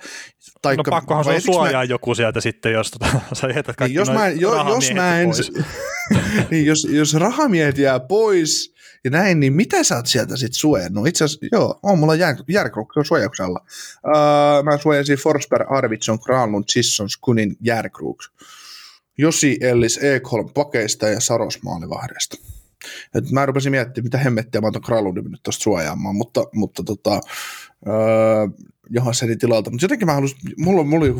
Taikka, 0.62 0.90
no 0.90 0.96
pakkohan 0.96 1.24
se 1.24 1.40
suojaa 1.40 1.82
mä... 1.82 1.84
joku 1.84 2.14
sieltä 2.14 2.40
sitten, 2.40 2.72
jos 2.72 2.90
tota, 2.90 3.06
sä 3.40 3.46
jätät 3.46 3.76
kaikki 3.76 3.92
niin, 3.92 3.98
jos 3.98 4.10
mä, 4.10 4.28
jo, 4.28 4.68
jos 4.68 4.92
mä 4.94 5.20
en, 5.20 5.30
niin, 6.50 6.66
jos, 6.66 6.88
jos 6.90 7.14
rahamiehet 7.14 7.78
jää 7.78 8.00
pois 8.00 8.74
ja 9.04 9.10
näin, 9.10 9.40
niin 9.40 9.52
mitä 9.52 9.84
sä 9.84 9.96
oot 9.96 10.06
sieltä 10.06 10.36
sitten 10.36 10.58
suojannut? 10.58 11.06
Itse 11.06 11.24
asiassa, 11.24 11.46
joo, 11.52 11.78
on 11.82 11.98
mulla 11.98 12.14
jär, 12.14 12.36
Järkrukki 12.48 12.98
on 12.98 13.04
suojauksella. 13.04 13.58
Uh, 14.06 14.64
mä 14.64 14.78
suojasin 14.78 15.18
Forsberg, 15.18 15.72
Arvidsson, 15.72 16.18
Granlund, 16.22 16.64
Sissons, 16.68 17.16
Kunin, 17.16 17.56
Järkruk. 17.60 18.22
Josi 19.18 19.58
Ellis 19.60 19.98
Ekholm 20.02 20.50
pakeista 20.54 21.08
ja 21.08 21.20
Saros 21.20 21.62
maalivahdesta. 21.62 22.36
Et 23.14 23.30
mä 23.30 23.46
rupesin 23.46 23.70
miettimään, 23.70 24.04
mitä 24.04 24.18
hemmettiä 24.18 24.60
mä 24.60 24.66
oon 24.66 24.82
Kralundin 24.82 25.24
nyt 25.24 25.42
tuosta 25.42 25.62
suojaamaan, 25.62 26.16
mutta, 26.16 26.44
mutta 26.52 26.82
tota, 26.84 27.20
öö, 27.86 27.94
Johanssenin 28.90 29.38
tilalta. 29.38 29.70
Mutta 29.70 29.84
jotenkin 29.84 30.06
mä 30.06 30.14
halusin, 30.14 30.38
mulla, 30.58 30.84
mulla 30.84 31.04
oli 31.04 31.14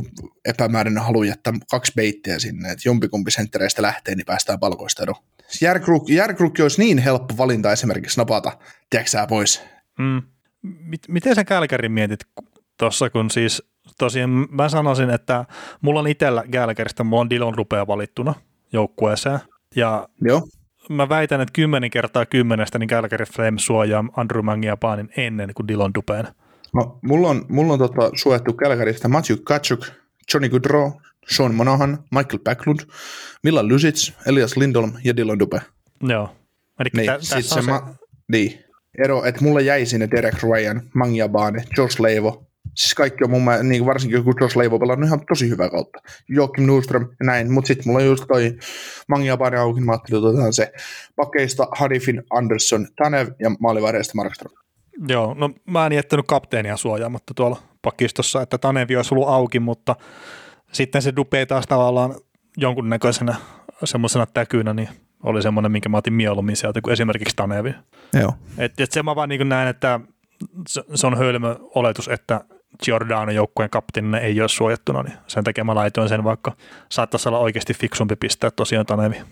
epämääräinen 0.44 1.02
halu 1.02 1.22
jättää 1.22 1.52
kaksi 1.70 1.92
beittiä 1.96 2.38
sinne, 2.38 2.70
että 2.70 2.88
jompikumpi 2.88 3.31
senttereistä 3.31 3.83
lähtee, 3.83 4.14
niin 4.14 4.26
päästään 4.26 4.61
palkoista 4.61 5.02
eroon. 5.02 5.22
Järkrukki 6.09 6.62
olisi 6.62 6.81
niin 6.81 6.98
helppo 6.98 7.37
valinta 7.37 7.72
esimerkiksi 7.72 8.20
napata, 8.20 8.59
tiedätkö 8.90 9.26
pois. 9.28 9.62
Mm. 9.98 10.22
Miten 11.09 11.35
sä 11.35 11.44
Kälkärin 11.44 11.92
mietit 11.92 12.20
tuossa, 12.78 13.11
kun 13.11 13.31
siis 13.31 13.62
tosiaan 13.98 14.46
mä 14.50 14.68
sanoisin, 14.68 15.10
että 15.10 15.44
mulla 15.80 16.00
on 16.00 16.08
itsellä 16.08 16.44
Gallagherista, 16.52 17.04
mulla 17.04 17.20
on 17.20 17.30
Dillon 17.30 17.54
rupea 17.54 17.86
valittuna 17.86 18.34
joukkueeseen. 18.72 19.38
Ja 19.76 20.08
Joo. 20.20 20.48
mä 20.88 21.08
väitän, 21.08 21.40
että 21.40 21.52
kymmenen 21.52 21.90
kertaa 21.90 22.26
kymmenestä 22.26 22.78
niin 22.78 22.88
Gallagher 22.88 23.26
Flame 23.26 23.58
suojaa 23.58 24.04
Andrew 24.16 24.44
Mangiapanin 24.44 25.10
ennen 25.16 25.50
kuin 25.54 25.68
Dillon 25.68 25.94
Dupeen. 25.94 26.28
No, 26.74 26.98
mulla 27.02 27.28
on, 27.28 27.44
mulla 27.48 27.72
on 27.72 27.78
tota, 27.78 28.10
suojattu 28.14 28.52
Gallagherista 28.52 29.08
Matthew 29.08 29.36
Kachuk, 29.44 29.86
Johnny 30.34 30.48
Goodrow, 30.48 30.92
Sean 31.28 31.54
Monahan, 31.54 31.98
Michael 32.10 32.38
Backlund, 32.44 32.80
Milla 33.42 33.62
Lusits, 33.62 34.12
Elias 34.26 34.56
Lindholm 34.56 34.92
ja 35.04 35.16
Dillon 35.16 35.38
Dupe. 35.38 35.60
Joo. 36.02 36.36
Eli 36.80 36.90
niin, 36.94 37.06
tä, 37.06 37.18
tässä 37.18 37.40
se, 37.40 37.62
se... 37.62 37.70
Ma- 37.70 37.94
niin. 38.32 38.64
Ero, 39.04 39.24
että 39.24 39.44
mulla 39.44 39.60
jäi 39.60 39.86
sinne 39.86 40.08
Derek 40.10 40.42
Ryan, 40.42 40.82
Mangiabane, 40.94 41.64
Josh 41.76 42.00
Leivo, 42.00 42.46
Siis 42.74 42.94
kaikki 42.94 43.24
on 43.24 43.30
mun 43.30 43.44
mielestä, 43.44 43.64
niin 43.64 43.87
varsinkin 43.87 44.16
joku 44.16 44.32
Josh 44.40 44.56
Leivo 44.56 44.78
pelannut 44.78 45.06
ihan 45.06 45.26
tosi 45.28 45.48
hyvää 45.48 45.70
kautta. 45.70 45.98
Joakim 46.28 46.66
Nordström 46.66 47.02
ja 47.02 47.26
näin, 47.26 47.52
mutta 47.52 47.68
sitten 47.68 47.87
mulla 47.87 47.98
on 47.98 48.06
just 48.06 48.24
toi 48.28 48.56
Mangia 49.08 49.37
Bari 49.37 49.58
auki, 49.58 49.80
mä 49.80 49.92
ajattelin, 49.92 50.24
otetaan 50.24 50.52
se 50.52 50.72
pakeista 51.16 51.68
Hanifin, 51.72 52.22
Anderson, 52.30 52.87
Tanev 52.96 53.28
ja 53.38 53.50
maalivaireista 53.61 54.12
Markström. 54.16 54.52
Joo, 55.08 55.35
no 55.35 55.50
mä 55.66 55.87
en 55.87 55.92
jättänyt 55.92 56.26
kapteenia 56.26 56.76
suojaamatta 56.76 57.35
tuolla 57.35 57.62
pakistossa, 57.82 58.42
että 58.42 58.58
Tanevi 58.58 58.96
olisi 58.96 59.14
ollut 59.14 59.28
auki, 59.28 59.61
mutta 59.61 59.96
sitten 60.72 61.02
se 61.02 61.16
Dupe 61.16 61.46
taas 61.46 61.66
tavallaan 61.66 62.14
jonkunnäköisenä 62.56 63.35
semmoisena 63.85 64.26
täkynä, 64.26 64.74
niin 64.74 64.88
oli 65.22 65.42
semmoinen, 65.42 65.72
minkä 65.72 65.88
mä 65.88 65.96
otin 65.96 66.12
mieluummin 66.12 66.56
sieltä 66.56 66.80
kuin 66.80 66.92
esimerkiksi 66.92 67.37
Tanevi. 67.37 67.74
Joo. 68.20 68.32
Et, 68.58 68.80
et 68.80 68.92
se 68.92 69.02
mä 69.02 69.16
vaan 69.16 69.28
niin 69.28 69.48
näen, 69.48 69.68
että 69.68 70.00
se 70.94 71.06
on 71.06 71.18
hölmö 71.18 71.56
oletus, 71.61 72.08
että 72.08 72.44
Giordano 72.85 73.32
joukkueen 73.32 73.70
kapteenina 73.70 74.18
ei 74.18 74.40
ole 74.40 74.48
suojattuna, 74.48 75.02
niin 75.02 75.18
sen 75.26 75.44
takia 75.44 75.64
mä 75.64 75.74
laitoin 75.74 76.08
sen, 76.08 76.24
vaikka 76.24 76.52
saattaisi 76.88 77.28
olla 77.28 77.38
oikeasti 77.38 77.74
fiksumpi 77.74 78.16
pistää 78.16 78.50
tosiaan 78.50 78.87
Tanevi 78.87 79.22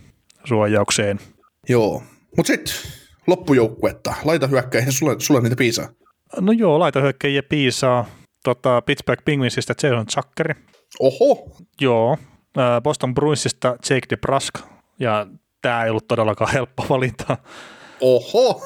suojaukseen. 0.45 1.19
Joo, 1.69 2.03
mutta 2.37 2.47
sitten 2.47 2.75
loppujoukkuetta, 3.27 4.15
laita 4.25 4.47
hyökkäihin, 4.47 4.93
sulle, 4.93 5.15
sulle 5.19 5.41
niitä 5.41 5.57
piisaa. 5.57 5.89
No 6.41 6.53
joo, 6.53 6.79
laita 6.79 7.01
hyökkäjiä 7.01 7.43
piisaa. 7.43 8.07
Tota, 8.45 8.83
Pittsburgh 8.83 9.25
Penguinsista 9.25 9.75
Jason 9.83 10.07
Zuckeri. 10.11 10.55
Oho! 11.01 11.49
Joo, 11.81 12.19
Boston 12.83 13.15
Bruinsista 13.15 13.69
Jake 13.69 14.07
DeBrusk, 14.11 14.55
ja 14.99 15.27
tämä 15.63 15.85
ei 15.85 15.91
ollut 15.91 16.09
todellakaan 16.09 16.53
helppo 16.53 16.87
valinta. 16.91 17.37
Oho! 18.01 18.63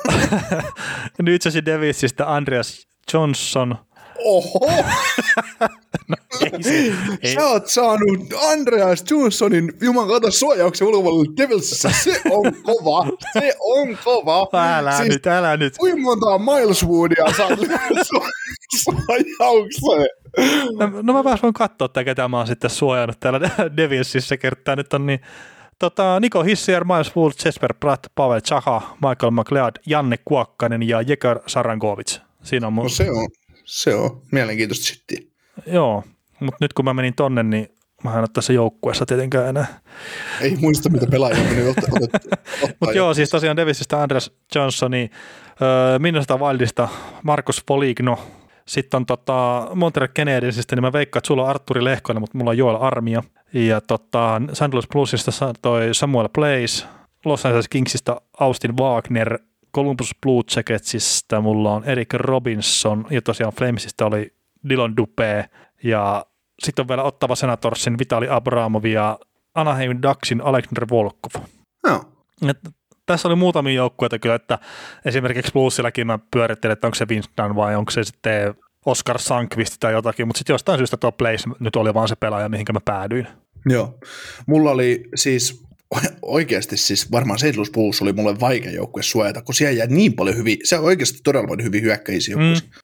Nyt 1.23 1.43
se 1.43 1.67
Davisista 1.67 2.35
Andreas 2.35 2.89
Johnson. 3.13 3.77
Oho! 4.25 4.61
no, 6.09 6.17
ei 6.41 6.63
se, 6.63 6.93
ei. 7.23 7.35
Sä 7.35 7.47
oot 7.47 7.67
saanut 7.67 8.21
Andreas 8.53 9.05
Johnsonin 9.11 9.73
juman 9.81 10.09
kautta 10.09 10.31
suojauksen 10.31 10.89
ulkopuolelle 10.89 11.33
Devilsissä. 11.37 11.91
Se 11.91 12.21
on 12.31 12.53
kova. 12.63 13.07
Se 13.33 13.55
on 13.61 13.99
kova. 14.05 14.49
Älä 14.79 14.97
siis, 14.97 15.09
nyt, 15.09 15.27
älä 15.27 15.57
nyt. 15.57 15.79
Kuinka 15.79 16.01
monta 16.01 16.39
Miles 16.39 16.87
Woodia 16.87 17.25
saat 17.37 17.59
suojaukseen? 18.77 20.09
No, 20.79 20.91
no 21.03 21.13
mä 21.13 21.25
pääs 21.25 21.43
voin 21.43 21.55
katsoa, 21.55 21.87
että 21.87 22.05
ketä 22.05 22.29
mä 22.29 22.37
oon 22.37 22.47
sitten 22.47 22.71
suojannut 22.71 23.21
täällä 23.21 23.41
Devilsissä 23.77 24.37
kertaa. 24.37 24.77
Nyt 24.77 24.95
on 24.95 25.07
niin 25.07 25.21
Tota, 25.79 26.21
Niko 26.21 26.43
Hissier, 26.43 26.85
Miles 26.85 27.17
Wood, 27.17 27.33
Jesper 27.45 27.75
Pratt, 27.81 28.07
Pavel 28.15 28.41
Chaha, 28.41 28.83
Michael 28.95 29.31
McLeod, 29.31 29.73
Janne 29.87 30.17
Kuokkanen 30.25 30.83
ja 30.83 31.03
Jekar 31.03 31.41
Sarankovic. 31.47 32.19
Siinä 32.43 32.67
on 32.67 32.73
mun... 32.73 32.83
No 32.83 32.89
se 32.89 33.11
on, 33.11 33.29
se 33.65 33.95
on 33.95 34.23
mielenkiintoista 34.33 34.85
shittiä. 34.85 35.21
Joo, 35.67 36.05
mutta 36.41 36.59
nyt 36.61 36.73
kun 36.73 36.85
mä 36.85 36.95
menin 36.95 37.15
tonne, 37.15 37.43
niin 37.43 37.69
Mä 38.05 38.13
en 38.13 38.19
ole 38.19 38.29
tässä 38.33 38.53
joukkueessa 38.53 39.07
tietenkään 39.07 39.49
enää. 39.49 39.81
Ei 40.41 40.57
muista, 40.57 40.89
mitä 40.89 41.07
pelaajia 41.11 41.45
meni 41.45 41.73
ot- 41.73 41.97
otettu. 41.97 42.29
Mutta 42.81 42.97
joo, 42.97 43.15
siis 43.15 43.31
tosiaan 43.31 43.57
Davisista 43.57 44.03
Andreas 44.03 44.31
Johnsoni, 44.55 45.11
öö, 45.63 45.99
Minnesota 45.99 46.37
Wildista 46.37 46.89
Markus 47.23 47.63
Foligno, 47.69 48.19
sitten 48.69 48.99
on 48.99 49.07
tota 49.07 49.69
Montreal 49.75 50.09
Canadiensista, 50.09 50.77
niin 50.77 50.83
mä 50.83 50.93
veikkaan, 50.93 51.21
että 51.21 51.27
sulla 51.27 51.43
on 51.43 51.49
Arturi 51.49 51.85
Lehkonen, 51.85 52.21
mutta 52.21 52.39
mulla 52.39 52.51
on 52.51 52.59
Joel 52.59 52.77
Armia. 52.81 53.23
Ja 53.53 53.81
tota, 53.81 54.43
St. 54.53 54.73
Louis 54.73 54.89
Bluesista 54.89 55.55
toi 55.63 55.95
Samuel 55.95 56.29
Place, 56.35 56.87
Los 57.25 57.47
Angeles 57.47 57.69
Kingsista 57.69 58.21
Austin 58.41 58.77
Wagner, 58.77 59.39
Columbus 59.75 60.15
Blue 60.23 60.43
Jacketsista 60.57 61.41
mulla 61.41 61.73
on 61.73 61.85
Eric 61.85 62.13
Robinson 62.13 63.07
ja 63.11 63.23
tosiaan 63.23 63.53
Flamesista 63.53 64.07
oli 64.07 64.35
Dylan 64.69 64.95
Dupé 65.01 65.49
ja 65.83 66.27
sitten 66.63 66.83
on 66.83 66.89
vielä 66.89 67.03
Ottava 67.03 67.37
Senatorsin 67.37 67.99
Vitali 67.99 68.29
Abramov 68.29 68.85
ja 68.85 69.19
Anaheim 69.55 69.99
Ducksin 70.03 70.41
Alexander 70.41 70.87
Volkov. 70.91 71.43
Joo. 71.87 72.05
Et 72.49 72.59
tässä 73.07 73.29
oli 73.29 73.37
muutamia 73.37 73.75
joukkueita 73.75 74.19
kyllä, 74.19 74.35
että 74.35 74.59
esimerkiksi 75.05 75.53
Bluesillakin 75.53 76.07
mä 76.07 76.19
pyörittelin, 76.31 76.73
että 76.73 76.87
onko 76.87 76.95
se 76.95 77.07
Dunn 77.09 77.57
vai 77.57 77.77
onko 77.77 77.91
se 77.91 78.05
sitten 78.05 78.55
Oscar 78.87 79.19
Sankvist 79.19 79.77
tai 79.81 79.93
jotakin, 79.93 80.27
mutta 80.27 80.39
sitten 80.39 80.55
jostain 80.55 80.79
syystä 80.79 80.97
tuo 80.97 81.13
Place 81.13 81.51
nyt 81.61 81.77
oli 81.77 81.95
vaan 81.95 82.09
se 82.09 82.17
pelaaja, 82.17 82.49
mihinkä 82.49 82.73
mä 82.73 82.81
päädyin. 82.85 83.27
Joo. 83.67 83.99
Mulla 84.47 84.71
oli 84.71 85.09
siis 85.15 85.65
oikeasti 86.23 86.77
siis 86.77 87.13
varmaan 87.13 87.39
St. 87.39 87.57
Louis 87.57 87.71
Blues 87.71 88.03
oli 88.03 88.13
mulle 88.13 88.41
vaikea 88.41 88.73
joukkue 88.73 89.03
suojata, 89.03 89.43
kun 89.43 89.55
siellä 89.55 89.73
jää 89.79 89.87
niin 89.87 90.13
paljon 90.13 90.37
hyviä, 90.37 90.57
se 90.65 90.79
on 90.79 90.85
oikeasti 90.85 91.19
todella 91.25 91.49
paljon 91.49 91.65
hyviä 91.67 91.81
hyökkäisiä 91.81 92.37
Mm, 92.37 92.43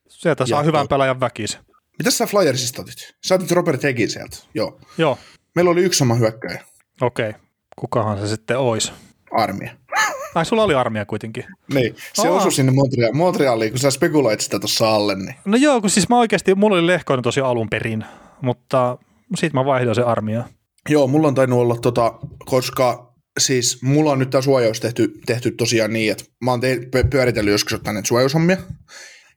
sieltä 0.09 0.47
saa 0.47 0.61
Ja- 0.61 0.65
hyvän 0.65 0.89
pelaajan 0.89 1.21
väkisin. 1.21 1.61
Mitä 1.99 2.11
sä 2.11 2.27
Flyersista 2.27 2.83
otit? 2.83 3.15
Sä 3.27 3.35
otit 3.35 3.51
Robert 3.51 3.83
Hegin 3.83 4.11
sieltä, 4.11 4.37
joo. 4.55 4.81
Joo, 4.99 5.19
Meillä 5.55 5.71
oli 5.71 5.83
yksi 5.83 5.99
sama 5.99 6.15
hyökkäjä, 6.15 6.63
okei. 7.01 7.33
Kukahan 7.77 8.19
se 8.19 8.27
sitten 8.29 8.59
ois? 8.59 8.93
armia. 9.33 9.71
Ai 10.35 10.45
sulla 10.47 10.63
oli 10.63 10.75
armia 10.75 11.07
kuitenkin. 11.07 11.45
Niin, 11.75 11.97
se 12.15 12.29
Aa. 12.29 12.35
osui 12.35 12.53
sinne 12.53 12.73
Montreal, 12.73 13.13
Montrealiin, 13.13 13.71
kun 13.71 13.79
sä 13.79 13.91
spekuloit 13.91 14.41
sitä 14.41 14.59
tuossa 14.59 14.95
alle, 14.95 15.15
niin 15.15 15.35
No 15.45 15.57
joo, 15.57 15.81
kun 15.81 15.91
siis 15.91 16.09
mä 16.09 16.19
oikeasti, 16.19 16.55
mulla 16.55 16.77
oli 16.77 16.87
lehkoinen 16.87 17.23
tosi 17.23 17.41
alun 17.41 17.71
perin, 17.71 18.05
mutta 18.41 18.99
siitä 19.37 19.55
mä 19.55 19.65
vaihdoin 19.65 19.95
se 19.95 20.03
armiaan. 20.03 20.49
Joo, 20.91 21.07
mulla 21.07 21.29
on 21.29 21.35
tainnut 21.35 21.59
olla 21.59 21.77
tota, 21.77 22.15
koska 22.45 23.15
siis 23.39 23.83
mulla 23.83 24.13
on 24.13 24.19
nyt 24.19 24.31
tämä 24.31 24.43
suojaus 24.43 24.81
tehty, 24.81 25.13
tehty 25.27 25.51
tosiaan 25.51 25.93
niin, 25.93 26.13
että 26.13 26.25
mä 26.45 26.51
oon 26.51 26.61
te- 26.61 26.81
pyöritellyt 27.11 27.53
joskus 27.53 27.73
jotain 27.73 27.95
näitä 27.95 28.09
suojaushommia, 28.09 28.57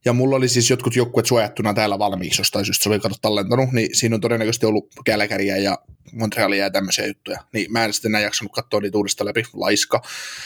ja 0.06 0.14
mulla 0.14 0.36
oli 0.36 0.48
siis 0.48 0.70
jotkut 0.70 0.96
joukkueet 0.96 1.26
suojattuna 1.26 1.74
täällä 1.74 2.00
valmiiksi 2.00 2.42
jostain 2.42 2.66
syystä, 2.66 2.84
se 2.84 2.90
oli 2.90 3.00
kato 3.00 3.16
tallentanut, 3.22 3.72
niin 3.72 3.90
siinä 3.96 4.16
on 4.16 4.22
todennäköisesti 4.22 4.66
ollut 4.66 4.88
Kälkäriä 5.06 5.58
ja 5.58 5.78
Montrealia 6.12 6.64
ja 6.64 6.72
tämmöisiä 6.72 7.08
juttuja, 7.08 7.40
niin 7.54 7.72
mä 7.72 7.86
en 7.86 7.94
sitten 7.94 8.12
enää 8.12 8.22
jaksanut 8.22 8.52
katsoa 8.52 8.80
niitä 8.80 8.98
uudestaan 8.98 9.28
läpi, 9.28 9.44
laiska, 9.54 10.02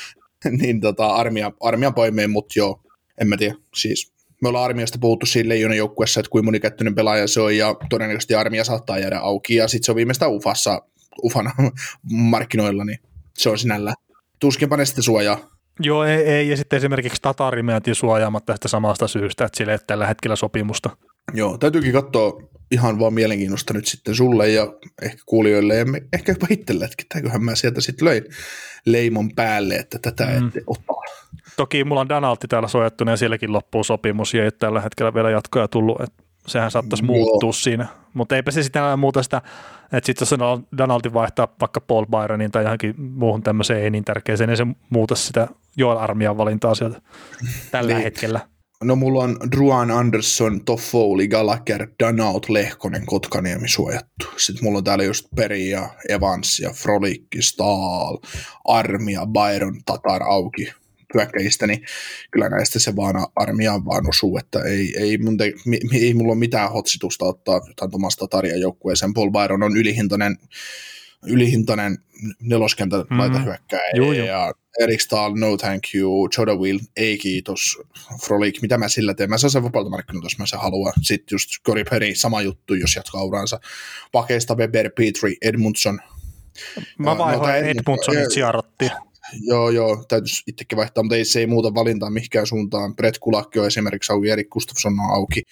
niin 0.61 0.81
tota, 0.81 1.07
armia, 1.07 1.51
armian 1.61 1.93
poimeen, 1.93 2.29
mutta 2.29 2.59
joo, 2.59 2.81
en 3.21 3.27
mä 3.27 3.37
tiedä, 3.37 3.55
siis 3.75 4.13
me 4.41 4.49
ollaan 4.49 4.65
armiasta 4.65 4.97
puhuttu 5.01 5.25
siinä 5.25 5.49
leijonan 5.49 5.77
joukkueessa, 5.77 6.19
että 6.19 6.29
kuinka 6.29 6.45
monikäyttöinen 6.45 6.95
pelaaja 6.95 7.27
se 7.27 7.41
on, 7.41 7.57
ja 7.57 7.75
todennäköisesti 7.89 8.35
armia 8.35 8.63
saattaa 8.63 8.99
jäädä 8.99 9.19
auki, 9.19 9.55
ja 9.55 9.67
sitten 9.67 9.85
se 9.85 9.91
on 9.91 9.95
viimeistään 9.95 10.31
Ufassa, 10.31 10.81
Ufana 11.23 11.51
markkinoilla, 12.31 12.85
niin 12.85 12.99
se 13.37 13.49
on 13.49 13.57
sinällä. 13.59 13.93
Tuskinpa 14.39 14.77
ne 14.77 14.85
sitten 14.85 15.03
suojaa. 15.03 15.37
Joo, 15.79 16.03
ei, 16.03 16.23
ei. 16.23 16.49
ja 16.49 16.57
sitten 16.57 16.77
esimerkiksi 16.77 17.21
Tatari 17.21 17.63
me 17.63 17.73
suojaamatta 17.93 18.53
tästä 18.53 18.67
samasta 18.67 19.07
syystä, 19.07 19.45
että 19.45 19.57
sille 19.57 19.71
ei 19.71 19.77
tällä 19.87 20.07
hetkellä 20.07 20.35
sopimusta. 20.35 20.89
Joo, 21.33 21.57
täytyykin 21.57 21.93
katsoa 21.93 22.41
ihan 22.71 22.99
vaan 22.99 23.13
mielenkiinnosta 23.13 23.73
nyt 23.73 23.87
sitten 23.87 24.15
sulle 24.15 24.49
ja 24.49 24.67
ehkä 25.01 25.17
kuulijoille 25.25 25.75
ja 25.75 25.85
me, 25.85 26.01
ehkä 26.13 26.31
jopa 26.31 26.47
itselle, 26.49 26.85
että 26.85 27.03
tämäköhän 27.09 27.43
mä 27.43 27.55
sieltä 27.55 27.81
sitten 27.81 28.05
löin 28.05 28.23
leimon 28.85 29.35
päälle, 29.35 29.75
että 29.75 29.99
tätä 29.99 30.25
Mm. 30.25 30.47
ette 30.47 30.61
ottaa. 30.67 30.95
Toki 31.57 31.83
mulla 31.83 32.01
on 32.01 32.09
Danalti 32.09 32.47
täällä 32.47 32.67
suojattuna 32.67 33.11
ja 33.11 33.17
sielläkin 33.17 33.53
loppuu 33.53 33.83
sopimus 33.83 34.33
ja 34.33 34.43
ei 34.43 34.51
tällä 34.51 34.81
hetkellä 34.81 35.13
vielä 35.13 35.29
jatkoja 35.29 35.67
tullut, 35.67 36.01
että 36.01 36.23
sehän 36.47 36.71
saattaisi 36.71 37.03
Joo. 37.05 37.13
muuttua 37.15 37.53
siinä. 37.53 37.87
Mutta 38.13 38.35
eipä 38.35 38.51
se 38.51 38.63
sitten 38.63 38.81
enää 38.81 38.97
muuta 38.97 39.23
sitä, 39.23 39.41
että 39.91 40.05
sitten 40.05 40.27
jos 40.31 40.61
Donaldi 40.77 41.13
vaihtaa 41.13 41.47
vaikka 41.61 41.81
Paul 41.81 42.05
Byronin 42.05 42.51
tai 42.51 42.63
johonkin 42.63 42.93
muuhun 43.01 43.43
tämmöiseen 43.43 43.83
ei 43.83 43.89
niin 43.89 44.05
tärkeäseen, 44.05 44.47
niin 44.47 44.57
se 44.57 44.67
muuta 44.89 45.15
sitä 45.15 45.47
Joel 45.77 45.97
Armian 45.97 46.37
valintaa 46.37 46.75
sieltä 46.75 47.01
tällä 47.71 47.93
Niin. 47.93 48.03
hetkellä. 48.03 48.39
No 48.83 48.95
mulla 48.95 49.23
on 49.23 49.37
Druan 49.51 49.91
Anderson, 49.91 50.65
Toffoli, 50.65 51.27
Gallagher, 51.27 51.87
Danaut, 52.03 52.49
Lehkonen, 52.49 53.05
Kotkaniemi 53.05 53.67
suojattu. 53.67 54.25
Sitten 54.37 54.63
mulla 54.65 54.77
on 54.77 54.83
täällä 54.83 55.03
just 55.03 55.27
Peri 55.35 55.69
ja 55.69 55.89
Evans 56.09 56.59
ja 56.59 56.69
Frolikki, 56.69 57.41
Stahl, 57.41 58.17
Armia, 58.67 59.21
Byron, 59.25 59.81
Tatar 59.85 60.23
auki 60.23 60.73
hyökkäjistä, 61.13 61.67
niin 61.67 61.85
kyllä 62.31 62.49
näistä 62.49 62.79
se 62.79 62.95
vaan 62.95 63.15
armiaan 63.35 63.85
vaan 63.85 64.09
osuu, 64.09 64.37
että 64.37 64.59
ei, 64.61 64.93
ei, 64.97 65.17
mun 65.17 65.37
te, 65.37 65.53
mi, 65.65 65.79
ei 66.01 66.13
mulla 66.13 66.31
ole 66.31 66.39
mitään 66.39 66.71
hotsitusta 66.71 67.25
ottaa 67.25 67.61
jotain 67.67 67.91
Tomas 67.91 68.15
Tataria 68.15 68.57
joukkueeseen. 68.57 69.13
Paul 69.13 69.31
Byron 69.31 69.63
on 69.63 69.77
ylihintainen, 69.77 70.37
ylihintainen 71.27 71.97
neloskentän 72.41 72.99
Mhm. 73.09 73.19
laita 73.19 73.39
hyökkääjä 73.39 73.91
Juu, 73.95 74.11
juu. 74.11 74.25
ja 74.27 74.53
Erik 74.79 75.01
Stahl, 75.01 75.35
no 75.35 75.57
thank 75.57 75.83
you, 75.95 76.29
Joda 76.37 76.55
Will, 76.55 76.79
ei 76.97 77.17
kiitos, 77.17 77.77
Frolik, 78.25 78.61
mitä 78.61 78.77
mä 78.77 78.87
sillä 78.87 79.13
teen, 79.13 79.29
mä 79.29 79.37
saan 79.37 79.51
sen 79.51 79.63
vapaalta 79.63 79.89
markkinoilta, 79.89 80.25
jos 80.25 80.39
mä 80.39 80.45
sen 80.45 80.59
haluan. 80.59 80.93
Sitten 81.01 81.35
just 81.35 81.49
Cory 81.65 81.83
Perry, 81.83 82.15
sama 82.15 82.41
juttu, 82.41 82.73
jos 82.73 82.95
jatkaa 82.95 83.23
uraansa. 83.23 83.59
Pakeista 84.11 84.55
Weber, 84.55 84.91
Petri, 84.97 85.35
Edmundson, 85.41 85.99
Mä 86.97 87.17
vaihoin 87.17 87.49
no, 87.63 87.69
Edmundsonin 87.69 88.27
Ciarottiin. 88.33 88.91
Joo, 89.41 89.69
joo, 89.69 90.05
täytyisi 90.07 90.43
itsekin 90.47 90.77
vaihtaa, 90.77 91.03
mutta 91.03 91.15
ei, 91.15 91.25
se 91.25 91.39
ei 91.39 91.47
muuta 91.47 91.73
valintaa 91.73 92.09
mihinkään 92.09 92.47
suuntaan. 92.47 92.95
Brett 92.95 93.17
Kulakki 93.17 93.59
on 93.59 93.67
esimerkiksi 93.67 94.13
auki, 94.13 94.29
Erik 94.29 94.49
Gustafsson 94.49 94.93
on 94.99 95.13
auki 95.15 95.43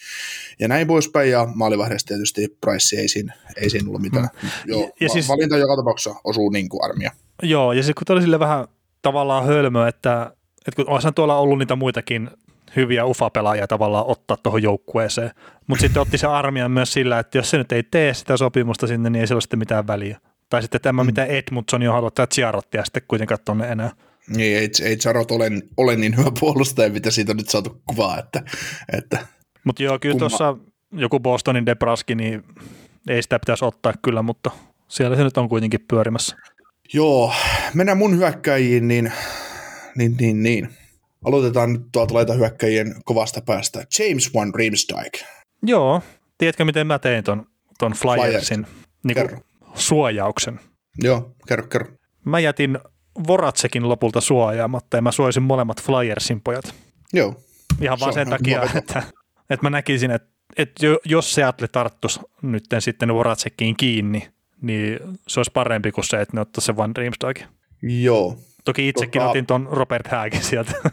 ja 0.60 0.68
näin 0.68 0.88
poispäin. 0.88 1.32
Ja 1.32 1.48
maalivahdesta 1.56 2.08
tietysti 2.08 2.58
Price 2.62 2.96
ei 2.96 3.08
siinä, 3.08 3.34
ei 3.56 3.70
siinä 3.70 3.88
ollut 3.88 4.02
mitään. 4.02 4.30
Mm. 4.44 4.50
Joo, 4.66 4.82
Ja- 4.82 4.88
ja, 5.00 5.08
va- 5.08 5.14
siis- 5.14 5.28
valinta 5.28 5.58
joka 5.58 5.76
tapauksessa 5.76 6.16
osuu 6.24 6.50
niin 6.50 6.70
kuin 6.70 6.84
armia. 6.84 7.12
Joo, 7.44 7.72
ja 7.74 7.84
sitten 7.84 7.96
kun 7.96 8.06
tämä 8.06 8.16
oli 8.16 8.22
sille 8.22 8.40
vähän 8.40 8.68
tavallaan 9.02 9.46
hölmö, 9.46 9.88
että, 9.88 10.32
että 10.68 10.76
kun 10.84 10.90
olisihan 10.94 11.14
tuolla 11.14 11.38
ollut 11.38 11.60
niitä 11.60 11.76
muitakin 11.76 12.30
hyviä 12.76 13.06
ufa-pelaajia 13.06 13.68
tavallaan 13.68 14.06
ottaa 14.08 14.38
tuohon 14.38 14.64
joukkueeseen, 14.64 15.32
mutta 15.68 15.82
sitten 15.82 16.02
otti 16.02 16.18
se 16.18 16.28
armian 16.28 16.72
myös 16.72 16.94
sillä, 16.94 17.20
että 17.20 17.38
jos 17.38 17.50
se 17.50 17.58
nyt 17.58 17.72
ei 17.72 17.84
tee 17.84 18.14
sitä 18.14 18.38
sopimusta 18.38 18.88
sinne, 18.88 19.10
niin 19.10 19.22
ei 19.22 19.28
sillä 19.28 19.36
ole 19.36 19.42
sitten 19.42 19.60
mitään 19.60 19.88
väliä. 19.88 20.20
Tai 20.50 20.62
sitten 20.62 20.82
tämä, 20.82 21.04
mm. 21.04 21.06
mitä 21.06 21.26
Edmundson 21.26 21.82
jo 21.82 21.92
haluaa, 21.92 22.12
tämä 22.12 22.28
Ciarottia 22.28 22.86
sitten 22.86 23.04
kuitenkaan 23.08 23.40
tuonne 23.46 23.68
enää. 23.68 23.92
Niin, 24.28 24.58
ei, 24.58 24.70
ei 24.84 24.98
Charot 24.98 25.32
ole, 25.32 25.52
ole 25.78 25.96
niin 25.96 26.18
hyvä 26.18 26.32
puolustaja, 26.40 26.90
mitä 26.90 27.12
siitä 27.12 27.32
on 27.32 27.38
nyt 27.38 27.50
saatu 27.50 27.82
kuvaa, 27.88 28.20
että, 28.20 28.44
että 28.94 29.28
Mutta 29.64 29.84
joo, 29.84 30.00
kyllä 30.00 30.20
tuossa 30.20 30.58
joku 30.92 31.20
Bostonin 31.20 31.66
Debraski, 31.66 32.16
niin 32.16 32.44
ei 33.10 33.24
sitä 33.24 33.40
pitäisi 33.40 33.66
ottaa 33.66 33.94
kyllä, 34.02 34.22
mutta 34.22 34.52
siellä 34.88 35.16
se 35.18 35.24
nyt 35.24 35.38
on 35.38 35.50
kuitenkin 35.50 35.86
pyörimässä. 35.90 36.36
Joo, 36.94 37.34
mennään 37.74 37.98
mun 37.98 38.18
hyökkäjiin, 38.18 38.88
niin, 38.88 39.12
niin, 39.98 40.16
niin, 40.20 40.44
niin. 40.44 40.70
Aloitetaan 41.26 41.74
nyt 41.74 41.82
tuolta 41.92 42.14
laita 42.14 42.34
hyökkäjien 42.34 42.96
kovasta 43.06 43.42
päästä. 43.42 43.86
James 44.00 44.32
One 44.34 44.52
Reemsdyke. 44.56 45.26
Joo, 45.64 46.02
tiedätkö 46.38 46.66
miten 46.66 46.88
mä 46.88 47.00
tein 47.00 47.24
ton, 47.24 47.46
ton 47.80 47.92
Flyersin 47.92 48.68
niin 49.04 49.16
Kerro. 49.16 49.40
Suojauksen? 49.76 50.60
Joo, 51.04 51.32
kerro, 51.48 51.68
kerro. 51.68 51.88
Mä 52.26 52.40
jätin 52.40 52.80
Voratsekin 53.28 53.90
lopulta 53.90 54.22
suojaamatta 54.22 54.98
ja 54.98 55.02
mä 55.02 55.12
suojasin 55.12 55.44
molemmat 55.44 55.82
Flyersin 55.84 56.42
pojat. 56.42 56.74
Joo, 57.14 57.36
Ihan 57.82 58.00
vaan 58.00 58.14
sen 58.14 58.30
takia, 58.30 58.64
että, 58.76 59.04
että 59.50 59.64
mä 59.66 59.70
näkisin, 59.70 60.12
että, 60.12 60.28
että 60.58 60.86
jo- 60.86 61.00
jos 61.06 61.34
Seattle 61.34 61.68
tarttuisi 61.68 62.20
nyt 62.42 62.64
sitten 62.80 63.14
Voratsekiin 63.14 63.78
kiinni, 63.78 64.30
niin 64.62 65.00
se 65.28 65.40
olisi 65.40 65.52
parempi 65.52 65.92
kuin 65.92 66.06
se, 66.06 66.22
että 66.22 66.38
ne 66.38 66.42
ottaisi 66.42 66.66
sen 66.66 66.78
Van 66.78 66.96
Riemsdijk. 66.96 67.40
joo. 67.82 68.38
Toki 68.66 68.88
itsekin 68.90 69.22
Tota- 69.22 69.26
otin 69.26 69.46
ton 69.46 69.68
Robert 69.72 70.08
Hagin 70.08 70.44
sieltä. 70.44 70.72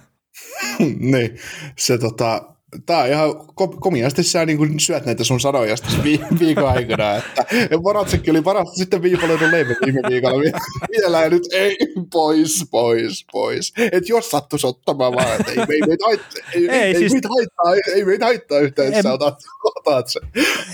niin, 0.98 1.38
se 1.78 1.98
tota, 1.98 2.51
tää 2.86 2.98
on 2.98 3.08
ihan 3.08 3.30
ko- 3.30 3.76
komiasti 3.80 4.22
sä 4.22 4.46
niin 4.46 4.80
syöt 4.80 5.06
näitä 5.06 5.24
sun 5.24 5.40
sanoja 5.40 5.74
vi- 6.04 6.20
viikon 6.40 6.68
aikana, 6.68 7.16
että 7.16 7.44
Varatsekki 7.84 8.30
oli 8.30 8.42
parasta 8.42 8.74
sitten 8.74 9.02
viipaloidun 9.02 9.50
leivän 9.50 9.76
viime 9.86 10.00
viikolla 10.08 10.40
vie- 10.40 10.52
vielä 11.00 11.22
ja 11.22 11.30
nyt 11.30 11.42
ei, 11.52 11.76
pois, 12.12 12.66
pois, 12.70 13.26
pois. 13.32 13.72
Et 13.92 14.08
jos 14.08 14.30
sattuisi 14.30 14.66
ottamaan 14.66 15.14
vaan, 15.14 15.36
että 15.40 15.52
ei, 15.52 15.58
ei, 15.58 15.80
meitä 15.88 16.04
haittaa, 16.04 16.42
ei, 16.54 16.68
Ei, 16.68 16.78
ei, 16.78 16.82
ei, 16.82 16.94
siis- 16.94 17.12
meitä 17.12 17.28
haittaa, 17.28 17.74
ei, 17.74 17.80
ei 17.94 18.04
meitä 18.04 18.24
haittaa 18.24 18.58
yhtään, 18.58 18.88
että 18.88 18.98
En- 18.98 19.02
sä 19.02 19.12
otat, 19.12 19.38
otat 19.64 20.08
sen. 20.08 20.22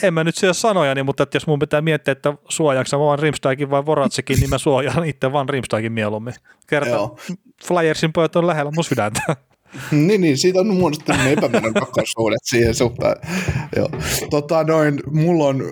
en 0.02 0.14
mä 0.14 0.24
nyt 0.24 0.36
syö 0.36 0.52
sanojani, 0.52 1.02
mutta 1.02 1.22
että 1.22 1.36
jos 1.36 1.46
mun 1.46 1.58
pitää 1.58 1.80
miettiä, 1.80 2.12
että 2.12 2.34
suojaanko 2.48 2.88
mä 2.98 3.04
Van 3.04 3.18
Riemsdijkin 3.18 3.70
vai 3.70 3.86
Voratsekin, 3.86 4.40
niin 4.40 4.50
mä 4.50 4.58
suojaan 4.58 5.04
itse 5.04 5.32
Van 5.32 5.48
Riemsdijkin 5.48 5.92
mieluummin. 5.92 6.34
Kerta 6.66 6.90
Joo. 6.90 7.18
Flyersin 7.64 8.12
pojat 8.12 8.36
on 8.36 8.46
lähellä 8.46 8.72
mun 8.74 8.84
sydäntä. 8.84 9.36
niin, 10.06 10.20
niin, 10.20 10.38
siitä 10.38 10.60
on 10.60 10.74
muodostunut 10.74 11.26
epämääräinen 11.26 11.76
rakkaussuhdet 11.82 12.40
siihen 12.44 12.74
suhtaan. 12.74 13.16
Joo. 13.76 13.88
Tota, 14.30 14.64
noin, 14.64 15.00
mulla 15.10 15.44
on 15.44 15.62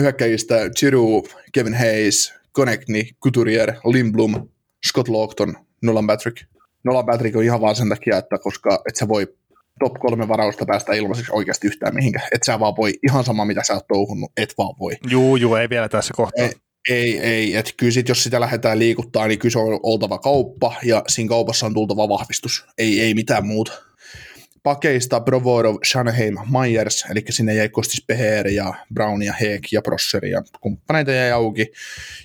hyökkäjistä 0.00 0.54
Giroud, 0.78 1.24
Kevin 1.52 1.74
Hayes, 1.74 2.34
Konekni, 2.52 3.08
Couturier, 3.24 3.72
Lindblom, 3.84 4.48
Scott 4.88 5.08
Longton, 5.08 5.56
Nolan 5.82 6.06
Patrick. 6.06 6.46
Nolan 6.84 7.06
Patrick 7.06 7.36
on 7.36 7.44
ihan 7.44 7.60
vaan 7.60 7.76
sen 7.76 7.88
takia, 7.88 8.18
että 8.18 8.38
koska 8.38 8.82
et 8.88 8.96
sä 8.96 9.08
voi 9.08 9.26
top 9.78 9.94
kolme 9.94 10.28
varausta 10.28 10.66
päästä 10.66 10.92
ilmaiseksi 10.92 11.32
oikeasti 11.32 11.66
yhtään 11.66 11.94
mihinkään. 11.94 12.28
Et 12.32 12.42
sä 12.42 12.60
vaan 12.60 12.76
voi, 12.76 12.92
ihan 13.02 13.24
sama 13.24 13.44
mitä 13.44 13.62
sä 13.64 13.74
oot 13.74 13.86
touhunnut, 13.88 14.32
et 14.36 14.54
vaan 14.58 14.74
voi. 14.78 14.92
Juu, 15.10 15.36
juu, 15.36 15.54
ei 15.54 15.68
vielä 15.68 15.88
tässä 15.88 16.14
kohtaa. 16.16 16.44
Ei, 16.44 16.52
ei, 16.88 17.18
ei. 17.18 17.56
että 17.56 17.72
kyllä 17.76 17.92
sit, 17.92 18.08
jos 18.08 18.22
sitä 18.22 18.40
lähdetään 18.40 18.78
liikuttaa, 18.78 19.26
niin 19.26 19.38
kyllä 19.38 19.52
se 19.52 19.58
on 19.58 19.80
oltava 19.82 20.18
kauppa, 20.18 20.74
ja 20.82 21.02
siinä 21.08 21.28
kaupassa 21.28 21.66
on 21.66 21.74
tultava 21.74 22.08
vahvistus. 22.08 22.64
Ei, 22.78 23.00
ei 23.00 23.14
mitään 23.14 23.46
muuta. 23.46 23.72
Pakeista 24.62 25.20
Provorov, 25.20 25.76
Shanaheim, 25.84 26.34
Myers, 26.50 27.04
eli 27.10 27.24
sinne 27.30 27.54
jäi 27.54 27.68
Kostis 27.68 28.04
Peher 28.06 28.48
ja 28.48 28.74
Brown 28.94 29.22
ja 29.22 29.32
Heek 29.32 29.62
ja 29.72 29.82
Prosser 29.82 30.24
ja 30.24 30.42
kumppaneita 30.60 31.12
jäi 31.12 31.30
auki. 31.30 31.72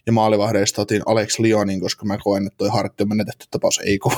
Ja 0.05 0.11
maalivahdeista 0.11 0.81
otin 0.81 1.01
Alex 1.05 1.39
Lyonin, 1.39 1.81
koska 1.81 2.05
mä 2.05 2.17
koen, 2.17 2.47
että 2.47 2.57
toi 2.57 2.69
Hartti 2.69 3.03
on 3.03 3.09
menetetty 3.09 3.45
tapaus, 3.51 3.79
ei 3.79 3.99
kun. 3.99 4.13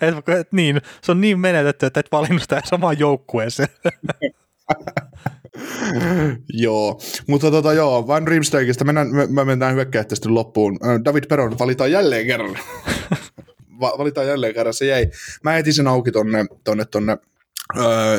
et, 0.00 0.14
et, 0.40 0.52
niin, 0.52 0.80
se 1.02 1.12
on 1.12 1.20
niin 1.20 1.40
menetetty, 1.40 1.86
että 1.86 2.00
et 2.00 2.12
valinnut 2.12 2.42
sitä 2.42 2.62
samaan 2.64 2.98
joukkueeseen. 2.98 3.68
joo, 6.64 7.00
mutta 7.26 7.50
tota 7.50 7.72
joo, 7.72 8.06
Van 8.06 8.28
Riemsdijkista 8.28 8.84
mennään, 8.84 9.14
me, 9.14 9.26
me 9.26 9.44
mennään 9.44 9.74
hyökkäyttäisesti 9.74 10.28
loppuun. 10.28 10.78
David 11.04 11.24
Peron 11.28 11.58
valitaan 11.58 11.92
jälleen 11.92 12.26
kerran. 12.26 12.58
Va- 13.80 13.98
valitaan 13.98 14.26
jälleen 14.26 14.54
kerran, 14.54 14.74
se 14.74 14.86
jäi. 14.86 15.10
Mä 15.44 15.56
etin 15.56 15.74
sen 15.74 15.86
auki 15.86 16.12
tonne, 16.12 16.46
tonne, 16.64 16.84
tonne 16.84 17.18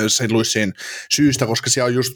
St. 0.08 0.32
Louisin 0.32 0.74
syystä, 1.16 1.46
koska 1.46 1.70
siellä 1.70 1.88
on 1.88 1.94
just, 1.94 2.14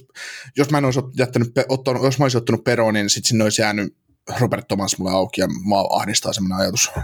jos 0.57 0.69
mä 0.69 0.77
en 0.77 0.85
olisi 0.85 0.99
jättänyt, 1.17 1.51
ottanut, 1.69 2.03
jos 2.03 2.19
mä 2.19 2.25
olisin 2.25 2.37
ottanut 2.37 2.63
Peronin, 2.63 2.99
niin 2.99 3.09
sitten 3.09 3.29
sinne 3.29 3.43
olisi 3.43 3.61
jäänyt 3.61 3.95
Robert 4.39 4.67
Thomas 4.67 4.97
mulle 4.97 5.11
auki 5.11 5.41
ja 5.41 5.47
mä 5.47 5.75
ahdistaa 5.89 6.33
semmoinen 6.33 6.57
ajatus. 6.57 6.91
Uh, 6.97 7.03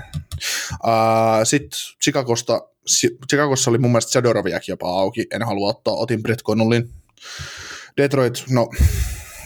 Sitten 1.44 1.80
Chicagosta, 2.04 2.62
Chicagossa 3.30 3.70
oli 3.70 3.78
mun 3.78 3.92
mielestä 3.92 4.12
Zadoroviakin 4.12 4.74
jopa 4.74 5.00
auki, 5.00 5.28
en 5.32 5.44
halua 5.44 5.70
ottaa, 5.70 5.94
otin 5.94 6.24
Brett 6.24 6.44
Connollin. 6.44 6.90
Detroit, 7.98 8.44
no 8.50 8.70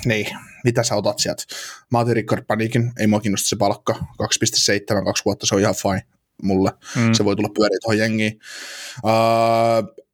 niin, 0.06 0.28
mitä 0.64 0.84
sä 0.84 0.96
otat 0.96 1.20
sieltä? 1.20 1.44
Mä 1.92 2.00
otin 2.00 2.16
Rickard 2.16 2.46
Panikin, 2.46 2.92
ei 3.00 3.08
mua 3.08 3.20
kiinnosta 3.20 3.50
se 3.50 3.56
palkka, 3.56 3.94
2,7, 3.94 5.06
kaksi 5.06 5.26
vuotta, 5.26 5.46
se 5.46 5.56
on 5.56 5.62
ihan 5.62 5.76
fine 5.76 6.02
mulle. 6.44 6.72
Mm. 6.96 7.14
Se 7.14 7.26
voi 7.26 7.36
tulla 7.36 7.50
pyöriä 7.56 7.78
tuohon 7.82 7.98
jengiin. 7.98 8.40
Uh, 9.04 10.06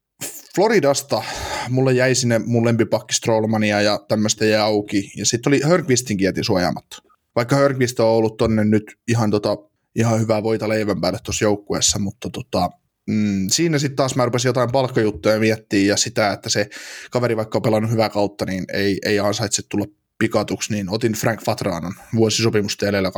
Floridasta 0.56 1.24
mulle 1.70 1.94
jäi 1.94 2.16
sinne 2.16 2.40
mun 2.40 2.66
lempipakki 2.66 3.14
Strollmania 3.14 3.82
ja 3.82 4.00
tämmöistä 4.08 4.46
jäi 4.46 4.62
auki. 4.62 5.12
Ja 5.18 5.26
sitten 5.26 5.50
oli 5.50 5.62
Hörqvistinkin 5.62 6.26
jäti 6.26 6.44
suojaamatta. 6.44 6.98
Vaikka 7.36 7.56
Hörqvist 7.56 8.00
on 8.00 8.08
ollut 8.08 8.38
tonne 8.38 8.64
nyt 8.64 8.98
ihan, 9.08 9.32
tota, 9.32 9.58
ihan 9.96 10.20
hyvää 10.20 10.44
voita 10.44 10.70
leivän 10.70 11.02
päälle 11.02 11.20
tuossa 11.24 11.46
joukkueessa, 11.46 12.00
mutta 12.00 12.30
tota, 12.30 12.70
mm, 13.12 13.48
siinä 13.52 13.80
sitten 13.80 13.96
taas 13.96 14.16
mä 14.16 14.26
rupesin 14.26 14.50
jotain 14.50 14.72
palkkajuttuja 14.72 15.40
miettiä 15.40 15.88
ja 15.88 15.98
sitä, 15.98 16.32
että 16.32 16.50
se 16.50 16.70
kaveri 17.12 17.38
vaikka 17.38 17.58
on 17.58 17.62
pelannut 17.62 17.92
hyvää 17.92 18.10
kautta, 18.10 18.46
niin 18.46 18.66
ei, 18.74 19.00
ei 19.06 19.20
ansaitse 19.20 19.62
tulla 19.70 19.86
pikatuksi, 20.18 20.74
niin 20.74 20.90
otin 20.90 21.14
Frank 21.14 21.42
Fatranon 21.46 21.94
vuosisopimusta 22.16 22.88
edellä 22.88 23.10
2,5 23.10 23.14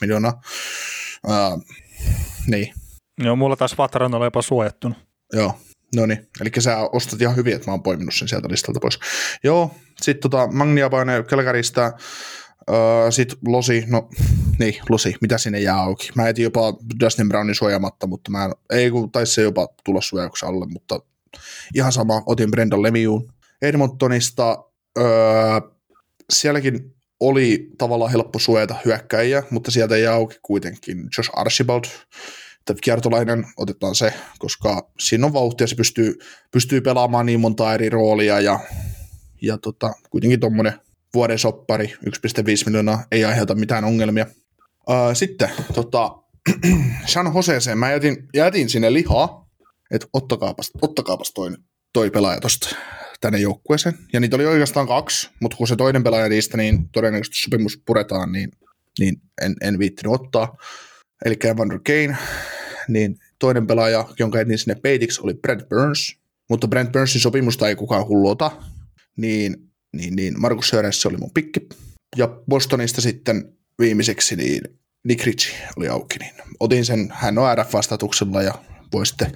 miljoonaa. 0.00 0.42
Uh, 1.28 1.64
niin. 2.46 2.74
Joo, 3.18 3.36
mulla 3.36 3.56
taas 3.56 3.76
Fatran 3.76 4.14
on 4.14 4.24
jopa 4.24 4.42
suojattunut. 4.42 4.98
Joo, 5.32 5.58
no 5.96 6.06
niin. 6.06 6.28
Eli 6.40 6.50
sä 6.58 6.78
ostat 6.92 7.22
ihan 7.22 7.36
hyvin, 7.36 7.54
että 7.54 7.66
mä 7.66 7.72
oon 7.72 7.82
poiminut 7.82 8.14
sen 8.14 8.28
sieltä 8.28 8.48
listalta 8.48 8.80
pois. 8.80 8.98
Joo, 9.44 9.74
sitten 10.02 10.30
tota 10.30 10.48
Magniabaine 10.52 11.22
Kelkarista, 11.22 11.92
Öö, 12.70 13.10
Sitten 13.10 13.38
Losi, 13.46 13.84
no 13.86 14.08
niin, 14.58 14.74
Losi, 14.88 15.14
mitä 15.20 15.38
sinne 15.38 15.60
jää 15.60 15.80
auki? 15.80 16.08
Mä 16.14 16.28
etin 16.28 16.42
jopa 16.42 16.74
Dustin 17.00 17.28
Brownin 17.28 17.54
suojamatta, 17.54 18.06
mutta 18.06 18.30
mä 18.30 18.44
en, 18.44 18.52
ei 18.70 18.90
kun 18.90 19.12
taisi 19.12 19.34
se 19.34 19.42
jopa 19.42 19.68
tulla 19.84 20.00
suojauksen 20.00 20.48
alle, 20.48 20.66
mutta 20.66 21.00
ihan 21.74 21.92
sama, 21.92 22.22
otin 22.26 22.50
Brendan 22.50 22.82
Lemiuun. 22.82 23.32
Edmontonista, 23.62 24.64
öö, 24.98 25.60
sielläkin 26.32 26.94
oli 27.20 27.70
tavallaan 27.78 28.10
helppo 28.10 28.38
suojata 28.38 28.74
hyökkäjiä, 28.84 29.42
mutta 29.50 29.70
sieltä 29.70 29.96
ei 29.96 30.06
auki 30.06 30.38
kuitenkin 30.42 31.08
Josh 31.18 31.30
Archibald, 31.32 31.84
kiertolainen, 32.80 33.46
otetaan 33.56 33.94
se, 33.94 34.14
koska 34.38 34.90
siinä 35.00 35.26
on 35.26 35.32
vauhtia, 35.32 35.66
se 35.66 35.74
pystyy, 35.74 36.18
pystyy 36.50 36.80
pelaamaan 36.80 37.26
niin 37.26 37.40
monta 37.40 37.74
eri 37.74 37.90
roolia 37.90 38.40
ja, 38.40 38.60
ja 39.42 39.58
tota, 39.58 39.92
kuitenkin 40.10 40.40
tuommoinen 40.40 40.72
vuoden 41.14 41.38
soppari, 41.38 41.86
1,5 41.86 41.92
miljoonaa, 42.66 43.04
ei 43.12 43.24
aiheuta 43.24 43.54
mitään 43.54 43.84
ongelmia. 43.84 44.26
Uh, 44.88 44.96
sitten 45.14 45.50
tota, 45.74 46.16
San 47.06 47.32
Joseeseen 47.34 47.78
mä 47.78 47.90
jätin, 47.90 48.28
jätin 48.34 48.68
sinne 48.68 48.92
lihaa, 48.92 49.48
että 49.90 50.06
ottakaapas, 50.12 50.70
ottakaapas 50.82 51.32
toi, 51.32 51.50
toi 51.92 52.10
pelaaja 52.10 52.40
tosta 52.40 52.76
tänne 53.20 53.38
joukkueeseen. 53.38 53.94
Ja 54.12 54.20
niitä 54.20 54.36
oli 54.36 54.46
oikeastaan 54.46 54.86
kaksi, 54.86 55.30
mutta 55.40 55.56
kun 55.56 55.68
se 55.68 55.76
toinen 55.76 56.02
pelaaja 56.02 56.28
niistä, 56.28 56.56
niin 56.56 56.88
todennäköisesti 56.88 57.38
sopimus 57.38 57.82
puretaan, 57.86 58.32
niin, 58.32 58.50
niin 58.98 59.20
en, 59.42 59.54
en 59.60 59.78
viittinyt 59.78 60.12
ottaa. 60.12 60.56
Eli 61.24 61.36
Evander 61.44 61.80
Kane, 61.86 62.16
niin 62.88 63.16
toinen 63.38 63.66
pelaaja, 63.66 64.08
jonka 64.18 64.40
etin 64.40 64.58
sinne 64.58 64.74
peitiksi, 64.74 65.20
oli 65.24 65.34
Brent 65.34 65.68
Burns, 65.68 66.16
mutta 66.50 66.68
Brent 66.68 66.92
Burnsin 66.92 67.20
sopimusta 67.20 67.68
ei 67.68 67.76
kukaan 67.76 68.08
hulluota, 68.08 68.50
niin, 69.16 69.69
niin, 69.92 70.16
niin 70.16 70.40
Markus 70.40 70.68
Sörens 70.68 71.06
oli 71.06 71.16
mun 71.16 71.30
pikki. 71.30 71.68
Ja 72.16 72.28
Bostonista 72.48 73.00
sitten 73.00 73.52
viimeiseksi 73.78 74.36
niin 74.36 74.62
Nick 75.04 75.24
Ritchie 75.24 75.68
oli 75.76 75.88
auki, 75.88 76.18
niin 76.18 76.34
otin 76.60 76.84
sen, 76.84 77.08
hän 77.12 77.38
on 77.38 77.58
RF-vastatuksella 77.58 78.42
ja 78.42 78.54
voi 78.92 79.06
sitten 79.06 79.32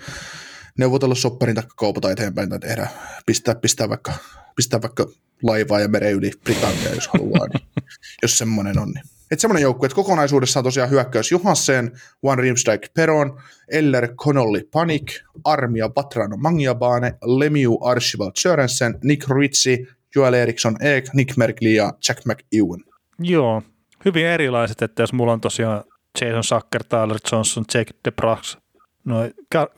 neuvotella 0.78 1.14
sopparin 1.14 1.54
tai 1.54 1.64
kaupata 1.76 2.10
eteenpäin 2.10 2.48
tai 2.48 2.58
tehdä, 2.58 2.88
pistää, 3.26 3.54
pistää, 3.54 3.88
vaikka, 3.88 4.12
pistää 4.56 4.82
vaikka 4.82 5.06
laivaa 5.42 5.80
ja 5.80 5.88
meren 5.88 6.12
yli 6.12 6.30
Britannia, 6.44 6.94
jos 6.94 7.08
haluaa, 7.08 7.46
niin, 7.46 7.68
jos 8.22 8.38
semmoinen 8.38 8.78
on. 8.78 8.90
Niin. 8.90 9.04
Että 9.30 9.40
semmoinen 9.40 9.62
joukkue, 9.62 9.86
että 9.86 9.96
kokonaisuudessaan 9.96 10.64
tosiaan 10.64 10.90
hyökkäys 10.90 11.30
Johansen, 11.30 11.92
Juan 12.22 12.38
Riemsdijk, 12.38 12.94
Peron, 12.94 13.40
Eller, 13.68 14.14
Connolly, 14.14 14.68
Panik, 14.72 15.12
Armia, 15.44 15.88
Batrano, 15.88 16.36
Mangiabane, 16.36 17.14
Lemiu, 17.22 17.78
Archibald, 17.82 18.32
Sörensen, 18.38 18.98
Nick 19.04 19.28
Ritzi, 19.28 19.86
Joel 20.14 20.34
Eriksson, 20.34 20.76
Ek, 20.80 21.04
Nick 21.14 21.36
Merkley 21.36 21.72
ja 21.72 21.92
Jack 22.08 22.20
McEwen. 22.24 22.80
Joo, 23.18 23.62
hyvin 24.04 24.26
erilaiset, 24.26 24.82
että 24.82 25.02
jos 25.02 25.12
mulla 25.12 25.32
on 25.32 25.40
tosiaan 25.40 25.84
Jason 26.20 26.44
Sacker, 26.44 26.84
Tyler 26.84 27.18
Johnson, 27.32 27.64
Jake 27.74 27.92
DeBrux, 28.04 28.58
no 29.04 29.16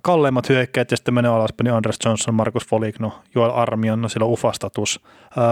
kalleimmat 0.03 0.49
hyökkäät 0.49 0.91
ja 0.91 0.97
sitten 0.97 1.15
menee 1.15 1.31
alaspäin, 1.31 1.65
niin 1.65 1.75
Andres 1.75 1.99
Johnson, 2.05 2.35
Markus 2.35 2.67
Foligno, 2.67 3.13
Joel 3.35 3.51
Armion, 3.51 4.03
no 4.03 4.09
sillä 4.09 4.27
on 4.27 4.33
ufastatus. 4.33 5.01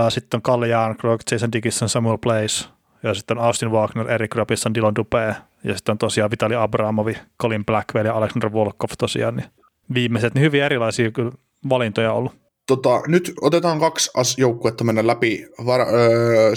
Sitten 0.09 0.39
on 0.39 0.43
Kalle 0.43 0.68
Jarnkrok, 0.68 1.20
Jason 1.30 1.53
Dickinson, 1.53 1.89
Samuel 1.89 2.18
Place, 2.18 2.68
ja 3.03 3.14
sitten 3.14 3.39
on 3.39 3.45
Austin 3.45 3.70
Wagner, 3.70 4.11
Eric 4.11 4.35
Robinson, 4.35 4.74
Dylan 4.74 4.95
Dupé, 4.99 5.35
ja 5.64 5.76
sitten 5.76 5.93
on 5.93 5.99
tosiaan 5.99 6.30
Vitali 6.30 6.55
Abramovi, 6.55 7.16
Colin 7.43 7.64
Blackwell 7.64 8.07
ja 8.07 8.14
Alexander 8.14 8.53
Volkov 8.53 8.91
tosiaan, 8.99 9.37
niin 9.37 9.47
viimeiset, 9.95 10.35
niin 10.35 10.43
hyvin 10.43 10.62
erilaisia 10.62 11.11
kyllä 11.11 11.32
valintoja 11.68 12.12
ollut. 12.12 12.43
Tota, 12.66 13.02
nyt 13.06 13.32
otetaan 13.40 13.80
kaksi 13.80 14.10
joukkuetta 14.38 14.84
mennä 14.84 15.06
läpi. 15.06 15.46
Var, 15.66 15.80
öö, 15.80 16.50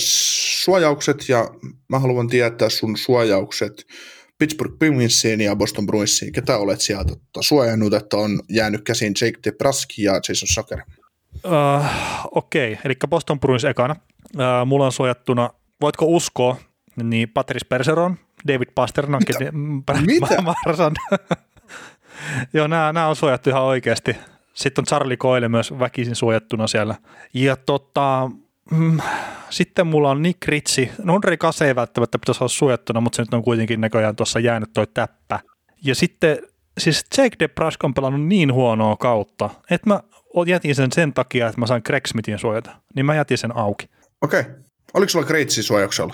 suojaukset, 0.63 1.29
ja 1.29 1.49
mä 1.89 1.99
haluan 1.99 2.27
tietää 2.27 2.69
sun 2.69 2.97
suojaukset 2.97 3.85
Pittsburgh 4.39 4.79
Penguinsiin 4.79 5.41
ja 5.41 5.55
Boston 5.55 5.85
Bruinsiin. 5.85 6.33
Ketä 6.33 6.57
olet 6.57 6.81
sieltä 6.81 7.09
tota, 7.09 7.41
suojannut, 7.41 7.93
että 7.93 8.17
on 8.17 8.39
jäänyt 8.49 8.81
käsiin 8.83 9.13
Jake 9.21 9.39
DeBrusk 9.43 9.89
ja 9.97 10.13
Jason 10.13 10.47
Sucker? 10.53 10.81
Uh, 11.45 11.85
Okei, 12.31 12.73
okay. 12.73 12.81
eli 12.85 12.93
Boston 13.09 13.39
Bruins 13.39 13.65
ekana. 13.65 13.95
Uh, 14.35 14.65
mulla 14.65 14.85
on 14.85 14.91
suojattuna, 14.91 15.49
voitko 15.81 16.05
uskoa, 16.05 16.57
niin 17.03 17.29
Patrice 17.29 17.65
Perseron, 17.69 18.17
David 18.47 18.67
Pasternak 18.75 19.23
ja 19.29 19.51
Mitä? 20.05 20.41
Marsan. 20.65 20.93
Joo, 22.53 22.67
nämä, 22.67 22.93
nämä 22.93 23.07
on 23.07 23.15
suojattu 23.15 23.49
ihan 23.49 23.63
oikeasti. 23.63 24.15
Sitten 24.57 24.81
on 24.81 24.85
Charlie 24.85 25.17
Coyle 25.17 25.49
myös 25.49 25.79
väkisin 25.79 26.15
suojattuna 26.15 26.67
siellä. 26.67 26.95
Ja 27.33 27.55
tota, 27.55 28.31
mm, 28.71 28.99
sitten 29.49 29.87
mulla 29.87 30.11
on 30.11 30.21
Nick 30.21 30.47
Ritsi. 30.47 30.91
No 31.03 31.15
Andre 31.15 31.37
Kase 31.37 31.67
ei 31.67 31.75
välttämättä 31.75 32.19
pitäisi 32.19 32.43
olla 32.43 32.49
suojattuna, 32.49 33.01
mutta 33.01 33.15
se 33.15 33.21
nyt 33.21 33.33
on 33.33 33.43
kuitenkin 33.43 33.81
näköjään 33.81 34.15
tuossa 34.15 34.39
jäänyt 34.39 34.69
toi 34.73 34.87
täppä. 34.93 35.39
Ja 35.83 35.95
sitten 35.95 36.37
siis 36.77 37.05
Jake 37.17 37.35
DeBrusk 37.39 37.83
on 37.83 37.93
pelannut 37.93 38.27
niin 38.27 38.53
huonoa 38.53 38.95
kautta, 38.95 39.49
että 39.71 39.89
mä 39.89 39.99
jätin 40.47 40.75
sen 40.75 40.91
sen 40.91 41.13
takia, 41.13 41.47
että 41.47 41.59
mä 41.61 41.67
sain 41.67 41.81
Greg 41.85 42.05
Smithin 42.05 42.39
suojata. 42.39 42.71
Niin 42.95 43.05
mä 43.05 43.15
jätin 43.15 43.37
sen 43.37 43.57
auki. 43.57 43.89
Okei. 44.21 44.39
Okay. 44.39 44.53
Oliko 44.93 45.09
sulla 45.09 45.25
Greitsin 45.25 45.63
suojauksella? 45.63 46.13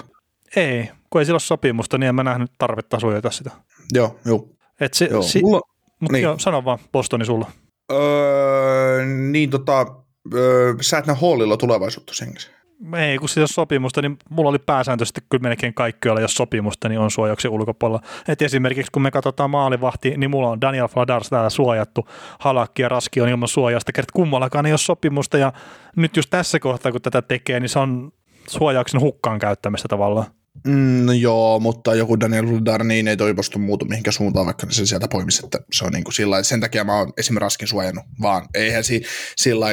Ei, 0.56 0.90
kun 1.10 1.22
ei 1.22 1.26
sillä 1.26 1.36
ole 1.36 1.40
sopimusta, 1.40 1.98
niin 1.98 2.08
en 2.08 2.16
mä 2.16 2.24
nähnyt 2.24 2.52
tarvetta 2.58 3.00
suojata 3.00 3.32
sitä. 3.32 3.52
Joo, 3.94 4.20
joo. 4.26 4.48
Et 4.80 4.94
se, 4.94 5.06
joo. 5.12 5.22
Si- 5.22 5.42
mulla, 5.42 5.62
Mutta 6.00 6.14
Niin. 6.14 6.24
joo, 6.24 6.40
sano 6.40 6.66
vaan 6.66 6.80
Bostoni 6.92 7.26
sulla. 7.26 7.52
Öö, 7.94 9.06
niin 9.06 9.50
tota, 9.50 9.86
öö, 10.34 10.74
sä 10.82 10.98
et 10.98 11.06
Hallilla 11.22 11.58
tulevaisuutta 11.58 12.14
sen 12.14 12.34
kanssa. 12.34 12.50
Ei, 12.98 13.18
kun 13.18 13.30
siis 13.30 13.56
sopimusta, 13.56 14.02
niin 14.02 14.18
mulla 14.30 14.50
oli 14.50 14.60
pääsääntöisesti 14.60 15.22
kyllä 15.30 15.42
melkein 15.42 15.74
kaikki, 15.74 16.08
joilla 16.08 16.22
jos 16.22 16.36
sopimusta, 16.36 16.90
niin 16.90 17.00
on 17.00 17.12
suojauksen 17.12 17.52
ulkopuolella. 17.52 18.02
Et 18.28 18.42
esimerkiksi 18.42 18.92
kun 18.92 19.02
me 19.02 19.12
katsotaan 19.12 19.50
maalivahti, 19.50 20.18
niin 20.18 20.30
mulla 20.30 20.50
on 20.50 20.62
Daniel 20.62 20.88
Fladars 20.88 21.30
täällä 21.30 21.50
suojattu, 21.50 22.08
Halakki 22.40 22.82
ja 22.82 22.90
Raski 22.90 23.22
on 23.22 23.30
ilman 23.30 23.48
suojausta, 23.48 23.92
kert 23.92 24.12
kummallakaan 24.12 24.66
ei 24.66 24.72
ole 24.72 24.78
sopimusta, 24.78 25.38
ja 25.38 25.54
nyt 25.96 26.16
just 26.16 26.30
tässä 26.30 26.60
kohtaa, 26.60 26.92
kun 26.92 27.02
tätä 27.02 27.22
tekee, 27.22 27.60
niin 27.60 27.70
se 27.70 27.80
on 27.80 28.12
suojauksen 28.48 29.02
hukkaan 29.02 29.40
käyttämistä 29.40 29.88
tavallaan. 29.88 30.28
Mm, 30.68 31.06
no 31.06 31.14
joo, 31.14 31.60
mutta 31.60 31.96
joku 31.96 32.20
Daniel 32.20 32.46
Rudar 32.50 32.84
niin 32.84 33.08
ei 33.08 33.18
toivostu 33.18 33.60
muutu 33.60 33.86
mihinkään 33.86 34.14
suuntaan, 34.14 34.46
vaikka 34.46 34.68
se 34.70 34.86
sieltä 34.86 35.08
poimisi, 35.08 35.46
että 35.46 35.60
se 35.74 35.86
on 35.86 35.92
niin 35.92 36.04
kuin 36.04 36.14
sillä 36.14 36.44
sen 36.44 36.60
takia 36.62 36.84
mä 36.84 36.98
oon 36.98 37.14
esimerkiksi 37.18 37.44
Raskin 37.44 37.68
suojannut, 37.68 38.06
vaan 38.22 38.48
eihän 38.54 38.84
si, 38.84 39.02
sillä 39.38 39.68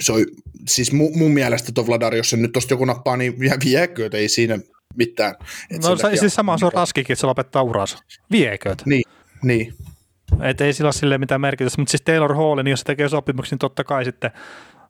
se 0.00 0.12
on, 0.12 0.26
siis 0.68 0.92
mun, 0.92 1.18
mun 1.18 1.30
mielestä 1.30 1.72
tuo 1.72 1.86
Vladar, 1.86 2.14
jos 2.14 2.30
se 2.30 2.36
nyt 2.36 2.52
tosta 2.52 2.72
joku 2.72 2.84
nappaa, 2.84 3.16
niin 3.16 3.40
vie, 3.40 3.54
viekö, 3.64 4.10
ei 4.12 4.28
siinä 4.28 4.58
mitään. 4.96 5.34
Et 5.70 5.82
No 5.82 5.96
se, 5.96 6.02
takia- 6.02 6.20
siis 6.20 6.34
sama 6.34 6.58
se 6.58 6.66
on 6.66 6.72
Raskikin, 6.72 7.12
että 7.12 7.20
se 7.20 7.26
lopettaa 7.26 7.62
uransa. 7.62 7.98
Vieköt. 8.30 8.82
Niin, 8.86 9.02
niin. 9.42 9.74
Et 10.42 10.60
ei 10.60 10.72
sillä 10.72 10.86
ole 10.86 10.92
silleen 10.92 11.20
mitään 11.20 11.40
merkitystä, 11.40 11.80
mutta 11.80 11.90
siis 11.90 12.02
Taylor 12.02 12.34
Hall, 12.34 12.56
niin 12.62 12.70
jos 12.70 12.80
se 12.80 12.84
tekee 12.84 13.08
sopimuksen, 13.08 13.50
niin 13.54 13.58
totta 13.58 13.84
kai 13.84 14.04
sitten 14.04 14.30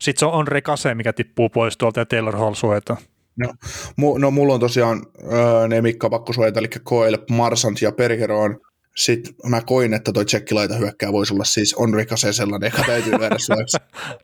sit 0.00 0.16
se 0.18 0.26
on 0.26 0.34
Andre 0.34 0.62
Kase, 0.62 0.94
mikä 0.94 1.12
tippuu 1.12 1.48
pois 1.48 1.76
tuolta 1.76 2.00
ja 2.00 2.06
Taylor 2.06 2.36
Hall 2.36 2.54
suojataan. 2.54 2.98
No, 3.36 3.52
mu, 3.96 4.18
no 4.18 4.30
mulla 4.30 4.54
on 4.54 4.60
tosiaan 4.60 5.02
öö, 5.32 5.68
ne 5.68 5.82
Mikka 5.82 6.10
pakko 6.10 6.32
suojata, 6.32 6.60
eli 6.60 6.68
Coil, 6.68 7.18
Marsant 7.30 7.82
ja 7.82 7.92
Pergeron. 7.92 8.60
Sitten 8.96 9.34
mä 9.46 9.60
koin, 9.60 9.94
että 9.94 10.12
toi 10.12 10.24
tsekkilaita 10.24 10.74
hyökkää 10.74 11.12
voisi 11.12 11.34
olla 11.34 11.44
siis 11.44 11.74
on 11.74 11.94
Rikase 11.94 12.32
sellainen, 12.32 12.70
joka 12.76 12.86
täytyy 12.86 13.12
lyödä. 13.18 13.36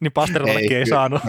Niin 0.00 0.12
Pasterillekin 0.12 0.72
ei, 0.72 0.78
ei 0.78 0.86
saanut. 0.86 1.22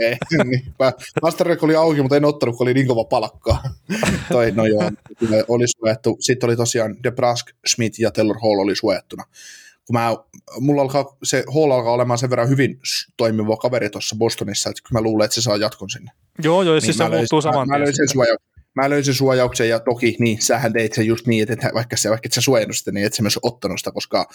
ei, 0.00 0.16
niin. 0.44 0.74
Masterrek 1.22 1.62
oli 1.62 1.74
auki, 1.74 2.02
mutta 2.02 2.16
en 2.16 2.24
ottanut, 2.24 2.56
kun 2.56 2.64
oli 2.64 2.74
niin 2.74 2.86
kova 2.86 3.04
palkkaa. 3.04 3.62
Toi, 4.32 4.50
no 4.50 4.66
joo, 4.66 4.90
oli 5.48 5.64
suojattu. 5.68 6.16
Sitten 6.20 6.48
oli 6.48 6.56
tosiaan 6.56 6.96
DeBrusk, 7.02 7.46
Smith 7.66 8.00
ja 8.00 8.10
Taylor 8.10 8.36
Hall 8.42 8.58
oli 8.58 8.76
suojattuna. 8.76 9.24
Kun 9.86 9.94
mä, 9.94 10.16
mulla 10.60 10.82
alkaa, 10.82 11.16
se 11.22 11.44
Hall 11.54 11.70
alkaa 11.70 11.92
olemaan 11.92 12.18
sen 12.18 12.30
verran 12.30 12.48
hyvin 12.48 12.80
toimiva 13.16 13.56
kaveri 13.56 13.90
tuossa 13.90 14.16
Bostonissa, 14.16 14.70
että 14.70 14.82
kyllä 14.88 15.00
mä 15.00 15.02
luulen, 15.02 15.24
että 15.24 15.34
se 15.34 15.42
saa 15.42 15.56
jatkon 15.56 15.90
sinne. 15.90 16.10
joo, 16.42 16.62
joo, 16.62 16.80
siis 16.80 16.88
Niin 16.88 16.94
se 16.94 17.04
mä 17.04 17.16
muuttuu 17.16 17.42
saman 17.42 17.68
mä, 17.68 17.78
mä, 17.78 17.84
suojauksen. 18.12 18.52
Mä 18.74 18.90
löysin 18.90 19.14
suojauksen 19.14 19.68
ja 19.68 19.80
toki 19.80 20.16
niin, 20.18 20.42
sähän 20.42 20.72
teit 20.72 20.92
sen 20.92 21.06
just 21.06 21.26
niin, 21.26 21.52
että 21.52 21.68
et- 21.68 21.74
vaikka, 21.74 21.96
se, 21.96 22.10
vaikka 22.10 22.26
et 22.26 22.32
sä 22.32 22.40
suojannut 22.40 22.76
sitä, 22.76 22.92
niin 22.92 23.06
et 23.06 23.14
sä 23.14 23.22
myös 23.22 23.38
ottanut 23.42 23.78
sitä, 23.78 23.92
koska 23.92 24.28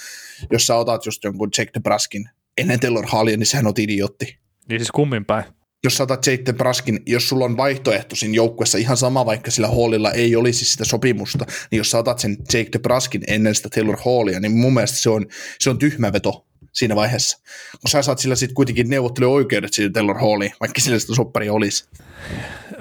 jos 0.51 0.67
sä 0.67 0.75
otat 0.75 1.05
just 1.05 1.23
jonkun 1.23 1.49
Jake 1.57 1.71
DeBruskin 1.73 2.29
ennen 2.57 2.79
Taylor 2.79 3.05
Hallia, 3.07 3.37
niin 3.37 3.45
sehän 3.47 3.67
on 3.67 3.73
idiootti. 3.77 4.37
Niin 4.69 4.79
siis 4.79 4.91
kummin 4.91 5.25
päin. 5.25 5.43
Jos 5.88 5.97
sä 5.97 6.03
otat 6.03 6.27
Jake 6.27 6.43
DeBruskin, 6.45 6.99
jos 7.05 7.29
sulla 7.29 7.45
on 7.45 7.57
vaihtoehto 7.57 8.15
siinä 8.15 8.35
joukkueessa 8.35 8.77
ihan 8.77 8.97
sama, 8.97 9.25
vaikka 9.25 9.51
sillä 9.51 9.67
Hallilla 9.67 10.11
ei 10.11 10.35
olisi 10.35 10.65
sitä 10.65 10.85
sopimusta, 10.85 11.45
niin 11.71 11.77
jos 11.77 11.91
sä 11.91 11.97
otat 11.97 12.19
sen 12.19 12.38
Jake 12.53 12.69
DeBruskin 12.73 13.21
ennen 13.27 13.55
sitä 13.55 13.69
Taylor 13.75 13.97
Hallia, 14.05 14.39
niin 14.39 14.51
mun 14.51 14.73
mielestä 14.73 14.97
se 14.97 15.09
on, 15.09 15.25
se 15.59 15.69
on 15.69 15.77
tyhmä 15.77 16.13
veto 16.13 16.45
siinä 16.73 16.95
vaiheessa. 16.95 17.38
Kun 17.71 17.89
sä 17.89 18.01
saat 18.01 18.19
sillä 18.19 18.35
sitten 18.35 18.55
kuitenkin 18.55 18.89
neuvotteluoikeudet 18.89 19.73
siitä 19.73 19.93
Taylor 19.93 20.17
Halliin, 20.17 20.51
vaikka 20.59 20.81
sillä 20.81 20.99
sitä 20.99 21.15
sopparia 21.15 21.53
olisi. 21.53 21.85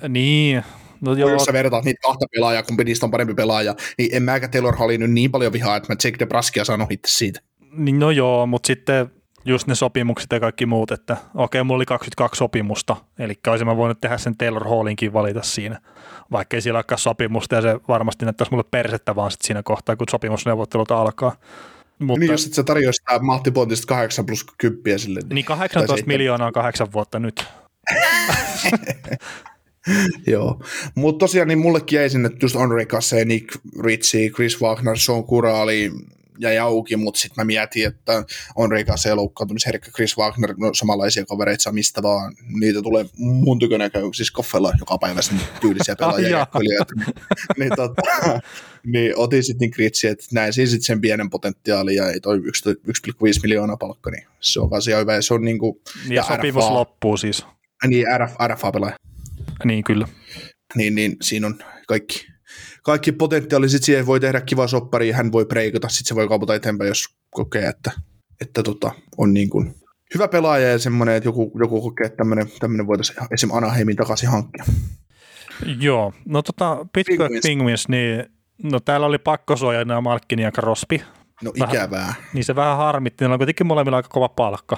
Niin, 0.08 0.62
no 1.00 1.14
Joo. 1.14 1.30
Jos 1.30 1.44
sä 1.44 1.52
vertaat 1.52 1.84
niitä 1.84 2.00
kahta 2.02 2.26
pelaajaa, 2.34 2.62
kumpi 2.62 2.84
niistä 2.84 3.06
on 3.06 3.10
parempi 3.10 3.34
pelaaja, 3.34 3.74
niin 3.98 4.10
en 4.12 4.22
mäkä 4.22 4.48
Taylor 4.48 4.76
Hallin 4.76 5.00
nyt 5.00 5.10
niin 5.10 5.30
paljon 5.30 5.52
vihaa, 5.52 5.76
että 5.76 5.92
mä 5.92 5.96
Jake 6.04 6.18
DeBruskia 6.18 6.64
sanon 6.64 6.86
itse 6.90 7.18
siitä. 7.18 7.40
niin 7.72 7.98
no 7.98 8.10
joo, 8.10 8.46
mutta 8.46 8.66
sitten 8.66 9.10
just 9.46 9.66
ne 9.66 9.74
sopimukset 9.74 10.32
ja 10.32 10.40
kaikki 10.40 10.66
muut, 10.66 10.90
että 10.90 11.16
okei, 11.34 11.62
mulla 11.62 11.78
oli 11.78 11.86
22 11.86 12.38
sopimusta, 12.38 12.96
eli 13.18 13.34
olisin 13.46 13.66
mä 13.66 13.76
voinut 13.76 14.00
tehdä 14.00 14.18
sen 14.18 14.36
Taylor 14.36 14.68
Hallinkin 14.68 15.12
valita 15.12 15.42
siinä, 15.42 15.80
vaikka 16.32 16.56
ei 16.56 16.60
sillä 16.60 16.76
olekaan 16.76 16.98
sopimusta 16.98 17.54
ja 17.54 17.62
se 17.62 17.76
varmasti 17.88 18.24
näyttäisi 18.24 18.50
mulle 18.50 18.64
persettä 18.70 19.16
vaan 19.16 19.30
sit 19.30 19.42
siinä 19.42 19.62
kohtaa, 19.62 19.96
kun 19.96 20.06
sopimusneuvottelut 20.10 20.90
alkaa. 20.90 21.36
Mutta, 21.98 22.20
Niin 22.20 22.30
jos 22.30 22.46
et 22.46 22.54
sä 22.54 22.64
tarjoisi 22.64 22.96
sitä 22.96 23.18
Matti 23.18 23.50
Pontista 23.50 23.86
8 23.86 24.26
plus 24.26 24.46
10 24.58 24.98
sille. 24.98 25.20
niin 25.32 25.44
18 25.44 25.86
tai 25.86 25.96
seitsemän. 25.96 26.14
miljoonaa 26.14 26.46
on 26.46 26.52
kahdeksan 26.52 26.92
vuotta 26.92 27.18
nyt. 27.18 27.44
Joo, 30.26 30.62
mutta 30.94 31.18
tosiaan 31.18 31.48
niin 31.48 31.58
mullekin 31.58 31.96
jäi 31.96 32.10
sinne 32.10 32.30
just 32.42 32.56
Andre 32.56 32.86
Casse, 32.86 33.24
Nick 33.24 33.48
Ritchie, 33.84 34.30
Chris 34.30 34.62
Wagner, 34.62 34.98
Sean 34.98 35.24
Kuraali 35.24 35.92
jäi 36.38 36.58
auki, 36.58 36.96
mutta 36.96 37.20
sitten 37.20 37.42
mä 37.42 37.46
mietin, 37.46 37.86
että 37.86 38.24
Andre 38.56 38.84
Casse 38.84 39.14
loukkaantumisherkkä 39.14 39.90
Chris 39.90 40.18
Wagner, 40.18 40.54
no 40.58 40.74
samanlaisia 40.74 41.24
kavereita 41.26 41.62
saa 41.62 41.72
mistä 41.72 42.02
vaan, 42.02 42.34
niitä 42.60 42.82
tulee 42.82 43.06
mun 43.16 43.58
tykönä 43.58 43.90
käy 43.90 44.02
siis 44.14 44.30
koffella 44.30 44.72
joka 44.78 44.98
päivä 44.98 45.22
sen 45.22 45.40
tyylisiä 45.60 45.96
pelaajia 46.00 46.38
ja 46.38 46.46
kölijöitä. 46.52 46.94
niin, 47.58 47.72
tota, 47.76 48.02
niin 48.86 49.12
otin 49.16 49.44
sitten 49.44 49.66
Nick 49.66 49.78
Ritchie, 49.78 50.10
että 50.10 50.24
näin 50.32 50.52
siinä 50.52 50.70
sitten 50.70 50.86
sen 50.86 51.00
pienen 51.00 51.30
potentiaalin 51.30 51.96
ja 51.96 52.10
ei 52.10 52.20
toi 52.20 52.38
1,5 52.38 52.42
miljoonaa 53.42 53.76
palkka, 53.76 54.10
niin 54.10 54.26
se 54.40 54.60
on 54.60 54.68
ihan 54.88 55.00
hyvä 55.00 55.14
ja 55.14 55.22
se 55.22 55.34
on 55.34 55.42
niinku, 55.44 55.80
Ja, 56.08 56.14
ja 56.14 56.22
sopimus 56.22 56.64
RFA, 56.64 56.74
loppuu 56.74 57.16
siis. 57.16 57.46
niin 57.86 58.06
RF, 58.18 58.32
RFA-pelaaja 58.46 58.96
Niin 59.64 59.84
kyllä. 59.84 60.08
niin, 60.74 60.94
niin 60.94 61.16
siinä 61.22 61.46
on 61.46 61.58
kaikki, 61.88 62.26
kaikki 62.82 63.12
potentiaali, 63.12 63.68
sit 63.68 63.82
siihen 63.82 64.06
voi 64.06 64.20
tehdä 64.20 64.40
kiva 64.40 64.66
soppari, 64.66 65.10
hän 65.10 65.32
voi 65.32 65.44
breikata, 65.44 65.88
sitten 65.88 66.08
se 66.08 66.14
voi 66.14 66.28
kaupata 66.28 66.54
eteenpäin, 66.54 66.88
jos 66.88 67.04
kokee, 67.30 67.68
että, 67.68 67.90
että 68.40 68.62
tota, 68.62 68.90
on 69.16 69.34
niin 69.34 69.50
kuin 69.50 69.74
hyvä 70.14 70.28
pelaaja 70.28 70.70
ja 70.70 70.78
semmoinen, 70.78 71.14
että 71.14 71.28
joku, 71.28 71.52
joku 71.60 71.82
kokee, 71.82 72.06
että 72.06 72.16
tämmöinen, 72.60 72.86
voitaisiin 72.86 73.18
esim. 73.30 73.50
Anaheimin 73.52 73.96
takaisin 73.96 74.28
hankkia. 74.28 74.64
Joo, 75.80 76.12
no 76.24 76.42
tota, 76.42 76.86
Pittsburgh 76.92 77.34
Penguins. 77.42 77.88
Niin 77.88 78.24
no 78.62 78.80
täällä 78.80 79.06
oli 79.06 79.18
pakko 79.18 79.56
suojaa 79.56 80.00
Malkkini 80.00 80.42
ja 80.42 80.52
Crosby, 80.52 81.00
No 81.42 81.52
Vähän- 81.60 81.74
ikävää. 81.74 82.14
niin 82.32 82.44
se 82.44 82.56
vähän 82.56 82.76
harmitti, 82.76 83.24
niillä 83.24 83.34
on 83.34 83.38
kuitenkin 83.38 83.66
molemmilla 83.66 83.96
aika 83.96 84.08
kova 84.08 84.28
palkka. 84.28 84.76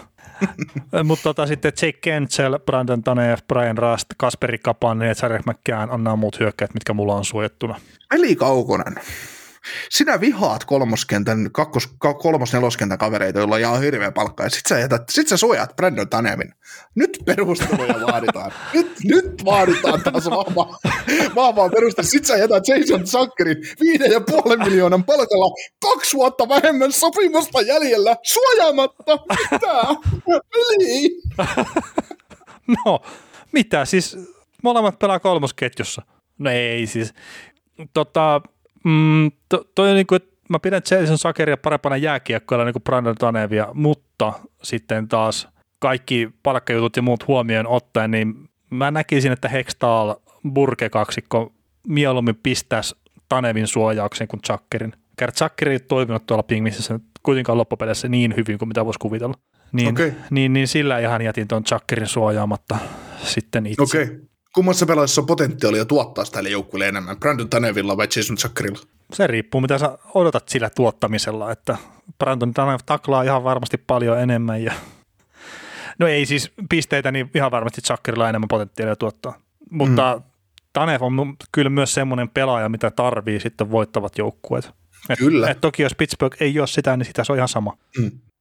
Mutta 1.05 1.23
tota, 1.23 1.47
sitten 1.47 1.73
Jake 1.83 1.99
Kentsel, 2.01 2.59
Brandon 2.59 3.03
Tanev, 3.03 3.39
Brian 3.49 3.79
Rust, 3.79 4.07
Kasperi 4.17 4.59
Kapanen 4.59 5.09
ja 5.09 5.15
Jarek 5.23 5.47
McCann 5.47 5.91
on 5.91 6.05
nämä 6.05 6.17
muut 6.17 6.41
hyökkäät, 6.41 6.75
mitkä 6.75 6.95
mulla 6.95 7.15
on 7.15 7.25
suojattuna. 7.25 7.81
Veli 8.15 8.37
Kaukonen. 8.37 8.95
Sinä 9.91 10.21
vihaat 10.21 10.65
kolmoskentän, 10.65 11.53
kakkos, 11.53 11.87
ka- 11.99 12.15
kolmos, 12.15 12.53
neloskentän 12.53 12.99
kavereita, 12.99 13.39
joilla 13.39 13.57
ihan 13.57 13.81
hirveä 13.81 14.13
palkka, 14.13 14.45
ja 14.45 14.51
sit 14.51 14.67
sä, 14.69 14.79
jätät, 14.79 15.03
sit 15.11 15.29
sä 15.29 15.37
suojaat 15.37 15.77
Brandon 15.77 16.09
Tanevin. 16.09 16.55
Nyt 16.95 17.19
perusteluja 17.25 17.95
vaaditaan. 18.13 18.53
Nyt, 18.75 18.93
nyt 19.05 19.45
vaaditaan 19.45 20.03
taas 20.03 20.31
vahvaa, 20.31 20.79
vahvaa 21.35 21.69
peruste. 21.69 22.03
Sit 22.03 22.25
sä 22.25 22.37
jätät 22.37 22.69
Jason 22.69 23.07
Zuckerin 23.07 23.57
viiden 23.81 24.13
ja 24.13 24.21
puolen 24.21 24.59
miljoonan 24.59 25.05
palkalla 25.05 25.55
kaksi 25.83 26.17
vuotta 26.17 26.49
vähemmän 26.49 26.93
sopimusta 26.93 27.61
jäljellä 27.61 28.17
suojaamatta. 28.23 29.19
Mitä? 29.51 29.85
No, 32.85 33.01
mitä 33.53 33.85
siis? 33.85 34.19
Molemmat 34.63 34.99
pelaa 34.99 35.21
kolmosketjussa. 35.21 36.03
No 36.39 36.51
ei 36.51 36.87
siis. 36.87 37.15
Tota, 37.93 38.41
mm, 38.85 39.31
to, 39.49 39.65
toi 39.75 39.89
on 39.89 39.95
niin 39.95 40.07
kuin, 40.07 40.17
että 40.17 40.37
mä 40.49 40.59
pidän 40.59 40.83
Jason 40.91 41.19
Sakeria 41.19 41.57
parempana 41.57 41.97
jääkiekkoilla 41.97 42.65
niin 42.65 42.73
kuin 42.73 42.83
Brandon 42.83 43.15
Tanevia, 43.15 43.69
mutta 43.75 44.33
sitten 44.63 45.09
taas 45.09 45.49
kaikki 45.79 46.31
palkkajutut 46.43 46.97
ja 46.97 47.03
muut 47.03 47.27
huomioon 47.29 47.67
ottaen, 47.67 48.11
niin 48.11 48.35
mä 48.71 48.91
näkisin, 48.91 49.33
että 49.33 49.49
Hextall 49.49 50.15
Burke-kaksikko 50.53 51.53
mieluummin 51.87 52.37
pistäisi 52.43 52.97
Tanevin 53.29 53.67
suojaukseen 53.67 54.29
kuin 54.29 54.43
Chuckerin. 54.43 54.93
Kert 55.17 55.35
Chucker 55.35 55.69
ei 55.69 55.81
toiminut 55.81 56.27
tuolla 56.27 56.43
Pingvissä 56.43 57.01
kuitenkaan 57.23 57.59
loppupeleissä 57.59 58.09
niin 58.09 58.35
hyvin 58.37 58.59
kuin 58.59 58.69
mitä 58.69 58.85
voisi 58.85 58.99
kuvitella. 58.99 59.35
Niin, 59.73 59.89
Okei. 59.89 60.13
niin, 60.31 60.53
niin 60.53 60.69
sillä 60.69 60.99
ihan 60.99 61.23
jätin 61.23 61.49
tuon 61.49 61.65
Chuckerin 61.65 62.07
suojaamatta 62.07 62.79
sitten 63.23 63.67
itse. 63.67 63.83
Okay. 63.83 64.21
Kummassa 64.59 64.87
pelaajassa 64.87 65.21
on 65.21 65.27
potentiaalia 65.27 65.85
tuottaa 65.85 66.25
tälle 66.33 66.49
joukkueelle 66.49 66.89
enemmän? 66.89 67.17
Brandon 67.17 67.51
Tanevilla 67.51 67.97
vai 67.97 68.09
Jason 68.17 68.39
Zuckerilla? 68.39 68.79
Se 69.13 69.27
riippuu, 69.27 69.61
mitä 69.61 69.79
sä 69.79 69.99
odotat 70.15 70.49
sillä 70.49 70.71
tuottamisella, 70.71 71.53
että 71.53 71.77
Brandon 72.19 72.55
Tanev 72.55 72.81
taklaa 72.87 73.23
ihan 73.23 73.45
varmasti 73.45 73.79
paljon 73.79 74.21
enemmän 74.21 74.63
ja 74.63 74.73
no 75.99 76.07
ei 76.07 76.27
siis 76.27 76.51
pisteitä, 76.69 77.13
niin 77.13 77.31
ihan 77.35 77.51
varmasti 77.51 77.81
Zuckerilla 77.81 78.29
enemmän 78.29 78.49
potentiaalia 78.49 78.97
tuottaa. 78.97 79.41
Mutta 79.71 80.17
mm. 80.17 80.23
Tanev 80.73 81.03
on 81.03 81.37
kyllä 81.53 81.71
myös 81.71 81.95
semmoinen 81.95 82.29
pelaaja, 82.29 82.69
mitä 82.69 82.91
tarvii 82.91 83.41
sitten 83.41 83.71
voittavat 83.71 84.19
joukkueet. 84.19 84.71
Et, 85.09 85.19
Kyllä. 85.19 85.51
Et 85.51 85.61
toki 85.61 85.83
jos 85.83 85.95
Pittsburgh 85.95 86.37
ei 86.43 86.59
ole 86.59 86.67
sitä, 86.67 86.97
niin 86.97 87.07
sitä 87.07 87.25
se 87.25 87.33
on 87.33 87.39
ihan 87.39 87.49
sama. 87.49 87.79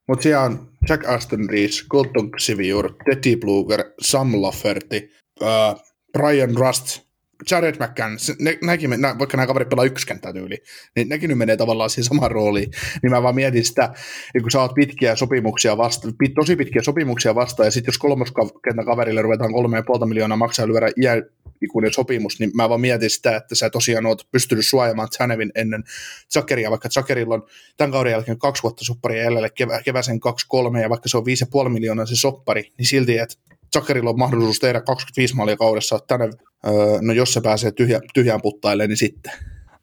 Mutta 0.08 0.24
siellä 0.24 0.44
on 0.44 0.70
Jack 0.90 1.08
Aston 1.08 1.50
Reese, 1.50 1.84
Colton 1.90 2.32
Xavier, 2.32 2.90
Teddy 3.06 3.36
Bluger, 3.36 3.84
Sam 4.02 4.42
Lafferty, 4.42 5.12
äh, 5.44 5.76
Brian 6.14 6.56
Rust, 6.58 7.08
Jared 7.52 7.76
McCann, 7.76 8.18
ne, 8.40 8.58
näkin, 8.64 8.90
nä, 8.98 9.16
vaikka 9.20 9.38
nämä 9.38 9.48
kaverit 9.48 9.70
pelaa 9.70 9.86
yksi 9.86 10.08
kenttää 10.08 10.34
tyyli, 10.34 10.58
niin 10.96 11.10
nekin 11.10 11.30
nyt 11.30 11.38
menee 11.38 11.58
tavallaan 11.58 11.90
siihen 11.90 12.04
samaan 12.04 12.32
rooliin. 12.32 12.72
Niin 13.02 13.12
mä 13.12 13.24
vaan 13.24 13.36
mietin 13.36 13.66
sitä, 13.66 13.94
niin 14.34 14.42
kun 14.42 14.52
sä 14.52 14.62
oot 14.62 14.74
pitkiä 14.74 15.16
sopimuksia 15.16 15.78
vasta, 15.78 16.08
pit, 16.18 16.34
tosi 16.34 16.56
pitkiä 16.56 16.82
sopimuksia 16.82 17.36
vasta, 17.36 17.66
ja 17.66 17.72
sitten 17.72 17.90
jos 17.90 17.98
kolmoskentän 17.98 18.86
kaverille 18.86 19.22
ruvetaan 19.22 19.54
kolme 19.54 19.78
ja 19.78 19.84
puolta 19.84 20.06
miljoonaa 20.06 20.38
maksaa 20.38 20.68
lyödä 20.68 20.90
iäikuinen 21.02 21.94
sopimus, 21.94 22.40
niin 22.40 22.52
mä 22.54 22.70
vaan 22.70 22.82
mietin 22.82 23.10
sitä, 23.10 23.36
että 23.36 23.56
sä 23.56 23.70
tosiaan 23.70 24.06
oot 24.06 24.28
pystynyt 24.32 24.68
suojamaan 24.68 25.10
Zanevin 25.18 25.52
ennen 25.56 25.84
Zuckeria, 26.34 26.70
vaikka 26.70 26.90
Zuckerilla 26.90 27.36
on 27.36 27.48
tämän 27.78 27.92
kauden 27.92 28.12
jälkeen 28.12 28.40
kaksi 28.40 28.64
vuotta 28.64 28.86
sopparia 28.86 29.24
jäljellä, 29.24 29.50
kevä, 29.50 29.82
keväsen 29.82 30.20
kaksi 30.20 30.46
kolme, 30.50 30.82
ja 30.82 30.90
vaikka 30.90 31.10
se 31.10 31.18
on 31.18 31.26
viisi 31.26 31.44
ja 31.44 31.48
puoli 31.52 31.70
miljoonaa 31.70 32.06
se 32.06 32.16
soppari, 32.16 32.74
niin 32.78 32.86
silti, 32.86 33.18
että 33.18 33.36
Zuckerilla 33.74 34.10
on 34.10 34.20
mahdollisuus 34.20 34.60
tehdä 34.60 34.82
25 34.82 35.36
maalia 35.36 35.58
kaudessa, 35.58 36.00
tänne, 36.08 36.26
öö, 36.68 36.74
no 37.02 37.14
jos 37.14 37.34
se 37.34 37.42
pääsee 37.42 37.72
tyhjä, 37.72 38.02
tyhjään 38.14 38.42
puttaille, 38.42 38.88
niin 38.88 38.98
sitten. 38.98 39.34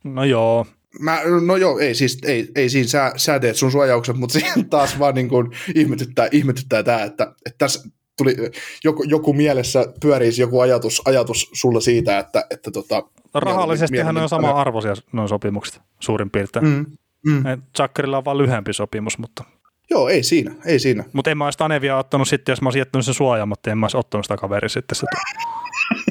No 0.05 0.25
joo, 0.25 0.67
Mä, 1.01 1.21
no 1.47 1.57
joo, 1.57 1.79
ei, 1.79 1.95
siis, 1.95 2.19
ei, 2.25 2.49
ei 2.55 2.69
siinä 2.69 2.89
sä, 2.89 3.13
sä 3.17 3.41
teet 3.41 3.57
sun 3.57 3.73
suojaukset, 3.73 4.17
mutta 4.17 4.33
siinä 4.39 4.65
taas 4.71 4.99
vaan 4.99 5.15
niin 5.15 5.29
kuin 5.29 5.51
ihmetyttää, 5.75 6.29
ihmetyttää 6.33 6.83
tämä, 6.83 7.03
että, 7.03 7.35
että 7.47 7.59
tässä 7.59 7.89
tuli 8.19 8.37
joku, 8.85 9.03
joku 9.03 9.33
mielessä 9.33 9.85
pyörisi 10.01 10.43
joku 10.43 10.61
ajatus, 10.61 11.03
ajatus 11.05 11.51
sulla 11.53 11.81
siitä, 11.81 12.19
että, 12.19 12.47
että 12.51 12.71
tota, 12.71 13.03
Rahallisestihan 13.35 14.15
ne 14.15 14.23
on 14.23 14.29
sama 14.29 14.51
arvoisia 14.51 14.95
noin 15.13 15.29
sopimukset 15.29 15.81
suurin 16.01 16.31
piirtein. 16.31 16.65
Mm, 16.65 16.87
mm. 17.27 17.63
Zuckerilla 17.77 18.19
on 18.19 18.25
vain 18.25 18.39
lyhyempi 18.39 18.73
sopimus, 18.73 19.19
mutta, 19.19 19.45
Joo, 19.91 20.09
ei 20.09 20.23
siinä, 20.23 20.55
ei 20.67 20.79
siinä. 20.79 21.05
mutta 21.13 21.31
en 21.31 21.39
mä 21.39 21.45
olisi 21.45 21.59
Tanevia 21.59 21.99
ottanut 21.99 22.29
sitten, 22.29 22.53
jos 22.53 22.63
mä 22.63 22.67
olisin 22.67 22.81
jättänyt 22.81 23.05
sen 23.05 23.15
suojaamatta, 23.15 23.71
en 23.71 23.79
mä 23.79 23.85
olisi 23.85 23.97
ottanut 23.97 24.25
sitä 24.25 24.37
kaveria 24.37 24.69
sitten 24.69 24.97
sitä 24.97 25.17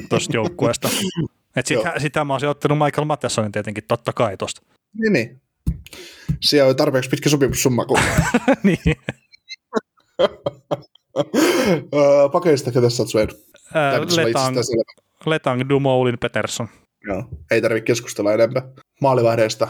tuosta 0.08 0.36
joukkueesta. 0.38 0.88
Et 1.56 1.66
sit, 1.66 1.78
sitä 1.98 2.24
mä 2.24 2.34
olisin 2.34 2.48
ottanut 2.48 2.78
Michael 2.78 3.04
Mathessonin 3.04 3.52
tietenkin, 3.52 3.84
totta 3.88 4.12
kai 4.12 4.36
tosta. 4.36 4.62
Niin, 5.00 5.12
niin. 5.12 5.40
Siellä 6.40 6.70
on 6.70 6.76
tarpeeksi 6.76 7.10
pitkä 7.10 7.28
sopimussumma. 7.28 7.84
Kun... 7.84 7.98
niin. 8.62 8.96
Pakeista, 12.32 12.72
ketä 12.72 12.90
sä 12.90 13.02
oot 13.02 13.14
olla 13.14 14.24
Letang. 14.24 14.56
Letang, 15.26 15.68
Dumoulin, 15.68 16.18
Peterson. 16.18 16.68
Joo, 17.06 17.24
ei 17.50 17.62
tarvitse 17.62 17.84
keskustella 17.84 18.32
enempää. 18.32 18.62
Maalivahdeista, 19.00 19.68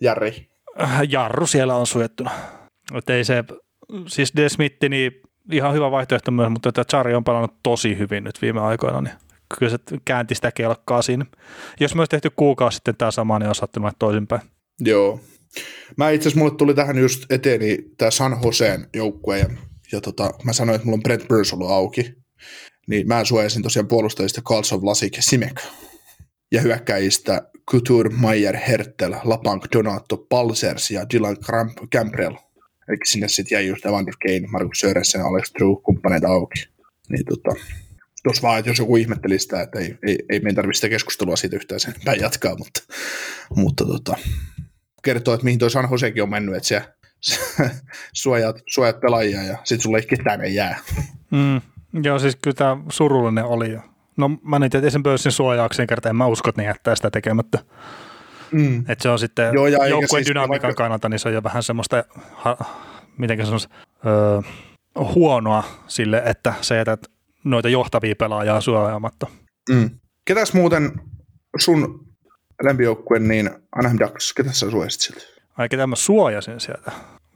Jari. 0.00 0.48
Äh, 0.80 1.00
Jarru 1.08 1.46
siellä 1.46 1.74
on 1.74 1.86
sujettuna. 1.86 2.30
Et 2.94 3.10
ei 3.10 3.24
se, 3.24 3.44
siis 4.06 4.32
De 4.36 4.48
Smith, 4.48 4.76
niin 4.88 5.12
ihan 5.52 5.74
hyvä 5.74 5.90
vaihtoehto 5.90 6.30
myös, 6.30 6.50
mutta 6.50 6.72
tämä 6.72 6.84
Chari 6.84 7.14
on 7.14 7.24
pelannut 7.24 7.54
tosi 7.62 7.98
hyvin 7.98 8.24
nyt 8.24 8.42
viime 8.42 8.60
aikoina, 8.60 9.00
niin 9.00 9.14
kyllä 9.58 9.70
se 9.70 9.78
käänti 10.04 10.34
sitä 10.34 10.52
kelkkaa 10.52 11.02
siinä. 11.02 11.26
Jos 11.80 11.92
olisi 11.96 12.10
tehty 12.10 12.30
kuukausi 12.36 12.74
sitten 12.74 12.96
tämä 12.96 13.10
sama, 13.10 13.38
niin 13.38 13.46
olisi 13.46 13.62
mennä 13.76 13.92
toisinpäin. 13.98 14.42
Joo. 14.80 15.20
Mä 15.96 16.10
itse 16.10 16.28
asiassa 16.28 16.44
mulle 16.44 16.56
tuli 16.56 16.74
tähän 16.74 16.98
just 16.98 17.32
eteeni 17.32 17.78
tämä 17.98 18.10
San 18.10 18.38
Joseen 18.44 18.88
joukkue 18.94 19.38
ja, 19.38 19.46
ja 19.92 20.00
tota, 20.00 20.30
mä 20.44 20.52
sanoin, 20.52 20.76
että 20.76 20.84
mulla 20.84 20.96
on 20.96 21.02
Brent 21.02 21.28
Burns 21.28 21.52
ollut 21.52 21.70
auki. 21.70 22.14
Niin 22.88 23.08
mä 23.08 23.24
suojasin 23.24 23.62
tosiaan 23.62 23.88
puolustajista 23.88 24.42
Karlsson, 24.44 24.86
Lasik 24.86 25.16
ja 25.16 25.22
Simek. 25.22 25.60
Ja 26.52 26.60
hyökkäjistä 26.60 27.42
Couture, 27.70 28.10
Mayer, 28.10 28.56
Hertel, 28.56 29.14
Lapank, 29.24 29.64
Donato, 29.76 30.16
Palsers 30.16 30.90
ja 30.90 31.06
Dylan 31.14 31.36
Kramp- 31.36 31.88
Camprell. 31.94 32.34
Eli 32.88 32.96
sinne 33.04 33.28
sitten 33.28 33.56
jäi 33.56 33.66
just 33.66 33.86
Evander 33.86 34.14
Kane, 34.22 34.46
Markus 34.46 34.80
Sörensen, 34.80 35.22
Alex 35.22 35.52
Drew, 35.58 35.72
kumppaneita 35.82 36.28
auki. 36.28 36.68
Niin 37.08 37.24
tota, 37.24 37.60
tuossa 38.22 38.42
vaan, 38.42 38.58
että 38.58 38.70
jos 38.70 38.78
joku 38.78 38.96
ihmetteli 38.96 39.38
sitä, 39.38 39.62
että 39.62 39.78
ei, 39.78 39.98
ei, 40.06 40.18
ei 40.30 40.40
meidän 40.40 40.54
tarvitse 40.54 40.78
sitä 40.78 40.88
keskustelua 40.88 41.36
siitä 41.36 41.56
yhtään 41.56 41.80
sen 41.80 41.94
päin 42.04 42.20
jatkaa, 42.20 42.56
mutta, 42.56 42.80
mutta 43.56 43.84
tota, 43.84 44.16
kertoo, 45.02 45.34
että 45.34 45.44
mihin 45.44 45.58
toi 45.58 45.70
San 45.70 45.88
Josekin 45.90 46.22
on 46.22 46.30
mennyt, 46.30 46.54
että 46.54 46.68
siellä 46.68 46.88
suojat, 48.22 48.56
suojat 48.66 49.00
pelaajia 49.00 49.42
ja 49.42 49.58
sitten 49.64 49.82
sulle 49.82 49.98
ei 49.98 50.06
ketään 50.06 50.40
ei 50.40 50.54
jää. 50.54 50.78
Mm. 51.30 51.60
Joo, 52.02 52.18
siis 52.18 52.36
kyllä 52.36 52.54
tämä 52.54 52.76
surullinen 52.88 53.44
oli 53.44 53.72
jo. 53.72 53.80
No 54.16 54.30
mä 54.42 54.58
nyt 54.58 54.72
sen 54.88 55.02
pöyssin 55.02 55.32
suojaukseen 55.32 55.86
kertaa, 55.86 56.10
en 56.10 56.16
mä 56.16 56.26
usko, 56.26 56.48
että 56.48 56.62
ne 56.62 56.68
jättää 56.68 56.94
sitä 56.96 57.10
tekemättä. 57.10 57.58
Mm. 58.54 58.78
Että 58.88 59.02
se 59.02 59.08
on 59.08 59.18
sitten 59.18 59.54
Joo, 59.54 59.66
ja 59.66 59.86
joukkueen 59.86 60.24
siis 60.24 60.26
dynamiikan 60.34 60.68
vaikka- 60.68 60.82
kannalta, 60.82 61.08
niin 61.08 61.18
se 61.18 61.28
on 61.28 61.34
jo 61.34 61.42
vähän 61.42 61.62
semmoista, 61.62 62.04
ha, 62.32 62.56
mitenkä 63.18 63.44
sanoisi, 63.44 63.68
öö, 64.06 64.40
huonoa 65.14 65.64
sille, 65.86 66.22
että 66.24 66.54
sä 66.60 66.74
jätät 66.74 67.00
noita 67.44 67.68
johtavia 67.68 68.14
pelaajaa 68.18 68.60
suojaamatta. 68.60 69.26
Mm. 69.70 69.90
Ketäs 70.24 70.54
muuten 70.54 70.92
sun 71.58 72.06
lempijoukkue, 72.62 73.18
niin 73.18 73.50
Anaheim 73.76 73.98
Ducks, 74.00 74.32
ketä 74.32 74.52
sä 74.52 74.70
suojasit 74.70 75.00
siltä? 75.00 75.22
Ai 75.58 75.68
ketä 75.68 75.86
mä 75.86 75.96
suojasin 75.96 76.60
sieltä. 76.60 76.92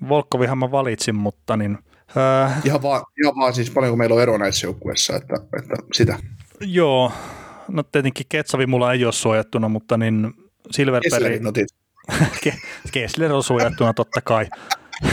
Volkovihan 0.09 0.59
mä 0.59 0.71
valitsin, 0.71 1.15
mutta 1.15 1.57
niin, 1.57 1.79
öö, 2.17 2.49
Ihan 2.65 2.83
vaan, 2.83 3.03
ihan 3.23 3.35
vaan 3.37 3.55
siis 3.55 3.71
paljonko 3.71 3.97
meillä 3.97 4.15
on 4.17 4.23
eroa 4.23 4.39
näissä 4.39 4.67
joukkueissa, 4.67 5.17
että, 5.17 5.35
että 5.59 5.77
sitä. 5.95 6.19
joo, 6.61 7.13
no 7.69 7.83
tietenkin 7.83 8.27
Ketsavi 8.29 8.67
mulla 8.67 8.93
ei 8.93 9.05
ole 9.05 9.13
suojattuna, 9.13 9.69
mutta 9.69 9.97
niin 9.97 10.35
Silverberg, 10.71 11.43
Kessler 12.93 13.33
on 13.33 13.43
suojattuna 13.43 13.95
totta 13.95 14.21
kai. 14.21 14.47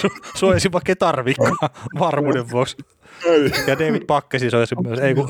Su- 0.00 0.20
Suojasin 0.34 0.72
vaikka 0.72 0.92
ei 0.92 0.96
tarvikaan 0.96 1.56
varmuuden 1.98 2.50
vuoksi. 2.50 2.76
Ja 3.66 3.78
David 3.78 4.02
Pakkesi 4.06 4.50
suojasin 4.50 4.82
myös. 4.82 4.98
Ei 4.98 5.14
kun. 5.14 5.28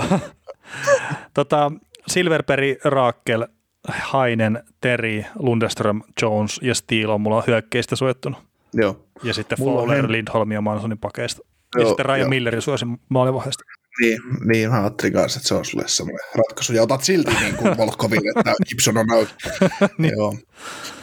tota, 1.35 1.73
Silverberg, 2.07 2.65
Raakkel, 2.85 3.47
Hainen, 3.89 4.63
Terry, 4.81 5.25
Lundström, 5.39 6.03
Jones 6.23 6.61
ja 6.63 6.75
Steele 6.75 7.13
on 7.13 7.21
mulla 7.21 7.45
hyökkeistä 7.47 7.97
suojattuna. 7.97 8.37
Joo. 8.75 9.05
Ja 9.23 9.35
sitten 9.35 9.59
Fowler, 9.59 10.13
Lindholm 10.13 10.53
ja 10.53 10.61
Mansonin 10.61 10.99
pakeista. 10.99 11.43
Ja 11.75 11.81
Joo, 11.81 11.89
sitten 11.89 12.07
Ryan 12.07 12.21
joo. 12.21 12.29
Millerin 12.29 12.63
suojasin 12.63 13.01
maalivahdeesta. 13.09 13.65
Niin, 14.01 14.21
niin 14.45 14.71
mä 14.71 14.81
ajattelin 14.81 15.13
kanssa, 15.13 15.39
että 15.39 15.49
se 15.49 15.55
on 15.55 15.65
sulle 15.65 15.85
semmoinen 15.87 16.29
ratkaisu. 16.35 16.73
Ja 16.73 16.83
otat 16.83 17.05
silti 17.05 17.31
niin 17.41 17.57
kuin 17.57 17.77
Volkoville, 17.77 18.33
että 18.37 18.55
Gibson 18.69 18.97
on 18.97 19.13
out. 19.13 19.35
niin. 19.99 20.13
Joo. 20.17 20.37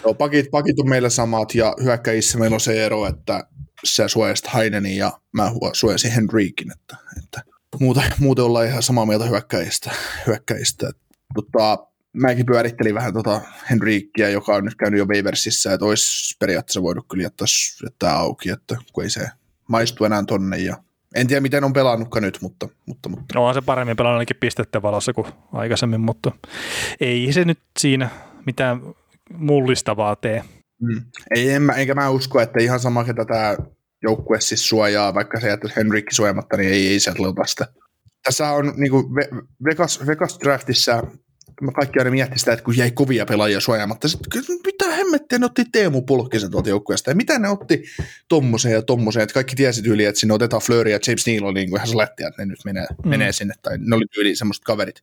Joo, 0.04 0.14
pakit, 0.14 0.52
pakit 0.52 0.80
on 0.80 0.90
meillä 0.90 1.10
samat 1.10 1.56
ja 1.56 1.76
hyökkäjissä 1.84 2.38
meillä 2.38 2.54
on 2.54 2.60
se 2.60 2.86
ero, 2.86 3.08
että 3.08 3.44
sä 3.84 4.08
suojasit 4.08 4.54
Heinenin 4.54 4.98
ja 4.98 5.12
mä 5.32 5.52
suojasin 5.74 6.12
Henrikin. 6.12 6.72
Että, 6.72 6.98
että 7.24 7.42
muuten, 7.80 8.04
muuten 8.20 8.46
ollaan 8.46 8.68
ihan 8.68 8.84
samaa 8.84 9.06
mieltä 9.06 9.26
hyökkäjistä. 9.26 9.92
hyökkäjistä. 10.28 10.92
Tota, 11.36 11.88
mäkin 12.14 12.46
pyörittelin 12.46 12.96
vähän 12.96 13.14
tota 13.14 13.42
Henriikkiä, 13.70 14.30
joka 14.30 14.56
on 14.56 14.66
nyt 14.66 14.76
käynyt 14.76 14.98
jo 14.98 15.06
Waversissä, 15.06 15.74
että 15.74 15.86
olisi 15.86 16.38
periaatteessa 16.40 16.82
voinut 16.82 17.06
kyllä 17.10 17.24
jättää, 17.24 17.48
jättää 17.84 18.16
auki, 18.16 18.50
että 18.50 18.78
kun 18.94 19.04
ei 19.04 19.10
se 19.10 19.28
maistu 19.68 20.06
enää 20.06 20.24
tonne 20.28 20.58
ja 20.58 20.78
en 21.16 21.28
tiedä, 21.28 21.42
miten 21.42 21.64
on 21.64 21.74
pelannutkaan 21.74 22.24
nyt, 22.24 22.38
mutta, 22.42 22.68
mutta, 22.86 23.10
mutta 23.10 23.40
Onhan 23.40 23.54
se 23.54 23.62
paremmin 23.62 23.98
pelannut 23.98 24.18
ainakin 24.18 24.38
pistettä 24.40 24.82
valossa 24.82 25.14
kuin 25.14 25.28
aikaisemmin, 25.54 26.02
mutta 26.02 26.32
ei 27.00 27.34
se 27.34 27.46
nyt 27.46 27.60
siinä 27.80 28.10
mitään 28.46 28.82
mullistavaa 29.34 30.16
tee. 30.16 30.44
Mm. 30.82 31.02
Ei, 31.36 31.50
en 31.50 31.62
mä, 31.62 31.74
enkä 31.74 31.96
mä 31.96 32.10
usko, 32.10 32.42
että 32.42 32.64
ihan 32.64 32.80
sama, 32.80 33.04
ketä 33.04 33.26
tämä 33.26 33.58
joukkue 34.04 34.42
siis 34.42 34.70
suojaa, 34.70 35.14
vaikka 35.14 35.40
se 35.40 35.48
jättäisi 35.48 35.76
Henrikki 35.76 36.16
suojamatta, 36.16 36.58
niin 36.58 36.70
ei, 36.70 36.88
ei 36.88 37.00
sieltä 37.00 37.20
sitä. 37.46 37.68
Tässä 38.24 38.52
on 38.52 38.74
niin 38.76 38.92
kuin 38.92 39.06
Vegas, 39.66 40.08
Vegas 40.08 40.40
draftissa, 40.44 41.04
mä 41.62 41.72
kaikki 41.72 42.00
aina 42.00 42.12
miettii 42.12 42.40
sitä, 42.40 42.54
että 42.54 42.64
kun 42.66 42.78
jäi 42.78 42.92
kovia 42.92 43.26
pelaajia 43.26 43.60
suojaamatta, 43.60 44.08
sitten 44.08 44.44
mitä 44.66 44.86
hemmettiä 44.96 45.40
ne 45.40 45.46
otti 45.46 45.66
Teemu 45.72 46.02
Pulkkisen 46.02 46.52
tuolta 46.52 46.70
joukkueesta, 46.70 47.12
ja 47.12 47.16
mitä 47.16 47.40
ne 47.40 47.50
otti 47.50 47.84
tommoseen 48.28 48.74
ja 48.74 48.82
tommoseen, 48.82 49.24
että 49.24 49.34
kaikki 49.34 49.56
tiesi 49.56 49.82
tyyliin, 49.82 50.10
että 50.10 50.20
sinne 50.20 50.34
otetaan 50.34 50.62
Fleury 50.62 50.92
ja 50.92 51.00
James 51.08 51.28
Neal 51.28 51.44
oli 51.44 51.60
niin 51.60 51.70
kuin 51.70 51.78
ihan 51.78 51.88
slättiä, 51.88 52.28
että 52.28 52.42
ne 52.42 52.46
nyt 52.46 52.66
menee, 52.66 52.86
Mm. 53.04 53.10
menee 53.10 53.32
sinne, 53.32 53.54
tai 53.62 53.78
ne 53.78 53.96
oli 53.96 54.06
tyyliin 54.14 54.38
semmoiset 54.38 54.64
kaverit 54.64 55.02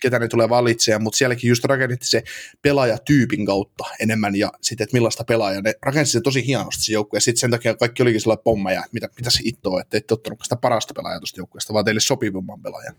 ketä 0.00 0.18
ne 0.18 0.28
tulee 0.28 0.48
valitsemaan, 0.48 1.02
mutta 1.02 1.16
sielläkin 1.16 1.48
just 1.48 1.64
rakennettiin 1.64 2.08
se 2.10 2.22
pelaajatyypin 2.62 3.46
kautta 3.46 3.84
enemmän 4.00 4.36
ja 4.36 4.52
sitten, 4.60 4.84
että 4.84 4.94
millaista 4.96 5.24
pelaajaa. 5.24 5.62
Ne 5.62 5.74
rakensi 5.82 6.12
se 6.12 6.20
tosi 6.20 6.46
hienosti 6.46 6.84
se 6.84 6.92
joukkue 6.92 7.16
ja 7.16 7.20
sitten 7.20 7.40
sen 7.40 7.50
takia 7.50 7.74
kaikki 7.74 8.02
olikin 8.02 8.20
sellainen 8.20 8.44
pomma 8.44 8.72
ja 8.72 8.84
mitä, 8.92 9.08
mitä 9.16 9.30
se 9.30 9.40
ittoa, 9.44 9.80
että 9.80 9.96
ette 9.96 10.14
ottanut 10.14 10.38
sitä 10.42 10.56
parasta 10.56 10.94
pelaajaa 10.94 11.20
tuosta 11.20 11.40
joukkueesta, 11.40 11.72
vaan 11.72 11.84
teille 11.84 12.00
sopivimman 12.00 12.62
pelaajan. 12.62 12.94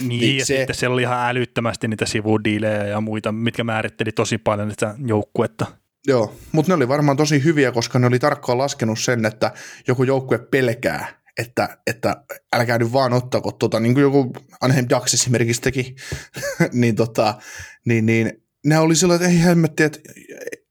Niin, 0.00 0.08
Niin 0.08 0.38
ja 0.38 0.46
se- 0.46 0.56
sitten 0.56 0.76
siellä 0.76 0.94
oli 0.94 1.02
ihan 1.02 1.28
älyttömästi 1.30 1.88
niitä 1.88 2.06
sivudiilejä 2.06 2.84
ja 2.84 3.00
muita, 3.00 3.32
mitkä 3.32 3.64
määritteli 3.64 4.12
tosi 4.12 4.38
paljon 4.38 4.70
sitä 4.70 4.94
joukkuetta. 5.06 5.66
Joo, 6.06 6.36
mutta 6.52 6.70
ne 6.70 6.74
oli 6.74 6.88
varmaan 6.88 7.16
tosi 7.16 7.44
hyviä, 7.44 7.72
koska 7.72 7.98
ne 7.98 8.06
oli 8.06 8.18
tarkkaan 8.18 8.58
laskenut 8.58 8.98
sen, 9.00 9.24
että 9.26 9.52
joku 9.88 10.04
joukkue 10.04 10.38
pelkää, 10.38 11.23
että, 11.38 11.78
että 11.86 12.24
älkää 12.52 12.78
nyt 12.78 12.92
vaan 12.92 13.12
ottako, 13.12 13.52
tota, 13.52 13.80
niin 13.80 13.94
kuin 13.94 14.02
joku 14.02 14.32
Anaheim 14.60 14.86
Ducks 14.90 15.14
esimerkiksi 15.14 15.62
teki, 15.62 15.96
niin, 16.72 16.96
tota, 16.96 17.34
niin, 17.84 18.06
niin 18.06 18.42
ne 18.64 18.78
oli 18.78 18.96
sillä, 18.96 19.14
että 19.14 19.28
ei 19.28 19.42
hemmetti, 19.42 19.82
että 19.82 19.98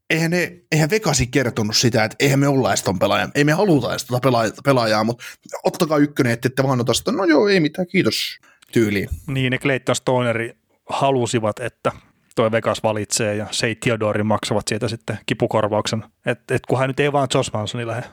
eihän, 0.10 0.32
ne, 0.32 0.58
eihän 0.72 0.90
Vegasi 0.90 1.28
kertonut 1.28 1.78
sitä, 1.78 2.04
että 2.04 2.16
eihän 2.20 2.40
me 2.40 2.48
olla 2.48 2.70
edes 2.70 2.84
ton 2.84 3.00
pelaajan, 3.00 3.32
ei 3.36 3.44
me 3.44 3.52
haluta 3.52 3.90
edes 3.92 4.06
tota 4.06 4.20
pelaajaa, 4.20 4.54
pelaajaa, 4.64 5.04
mutta 5.04 5.24
ottakaa 5.64 5.98
ykkönen, 5.98 6.34
että 6.34 6.48
ette 6.48 6.64
vaan 6.64 6.82
ota 6.82 6.94
sitä, 6.94 7.12
no 7.12 7.26
joo, 7.26 7.48
ei 7.48 7.60
mitään, 7.60 7.88
kiitos 7.88 8.40
tyyliin. 8.72 9.10
Niin, 9.28 9.52
ne 9.52 9.58
Clayton 9.58 9.96
Stoneri 9.96 10.58
halusivat, 10.90 11.60
että 11.60 11.92
toi 12.36 12.52
Vegas 12.52 12.84
valitsee 12.84 13.36
ja 13.36 13.48
Sei 13.52 13.76
Theodorin 13.76 14.26
maksavat 14.26 14.68
siitä 14.68 14.88
sitten 14.88 15.20
kipukorvauksen. 15.26 16.04
Että 16.26 16.56
et 16.56 16.66
kun 16.66 16.80
hän 16.80 16.88
nyt 16.88 17.00
ei 17.00 17.12
vaan 17.12 17.28
Josh 17.34 17.54
Mansoni 17.54 17.88
lähde. 17.88 18.04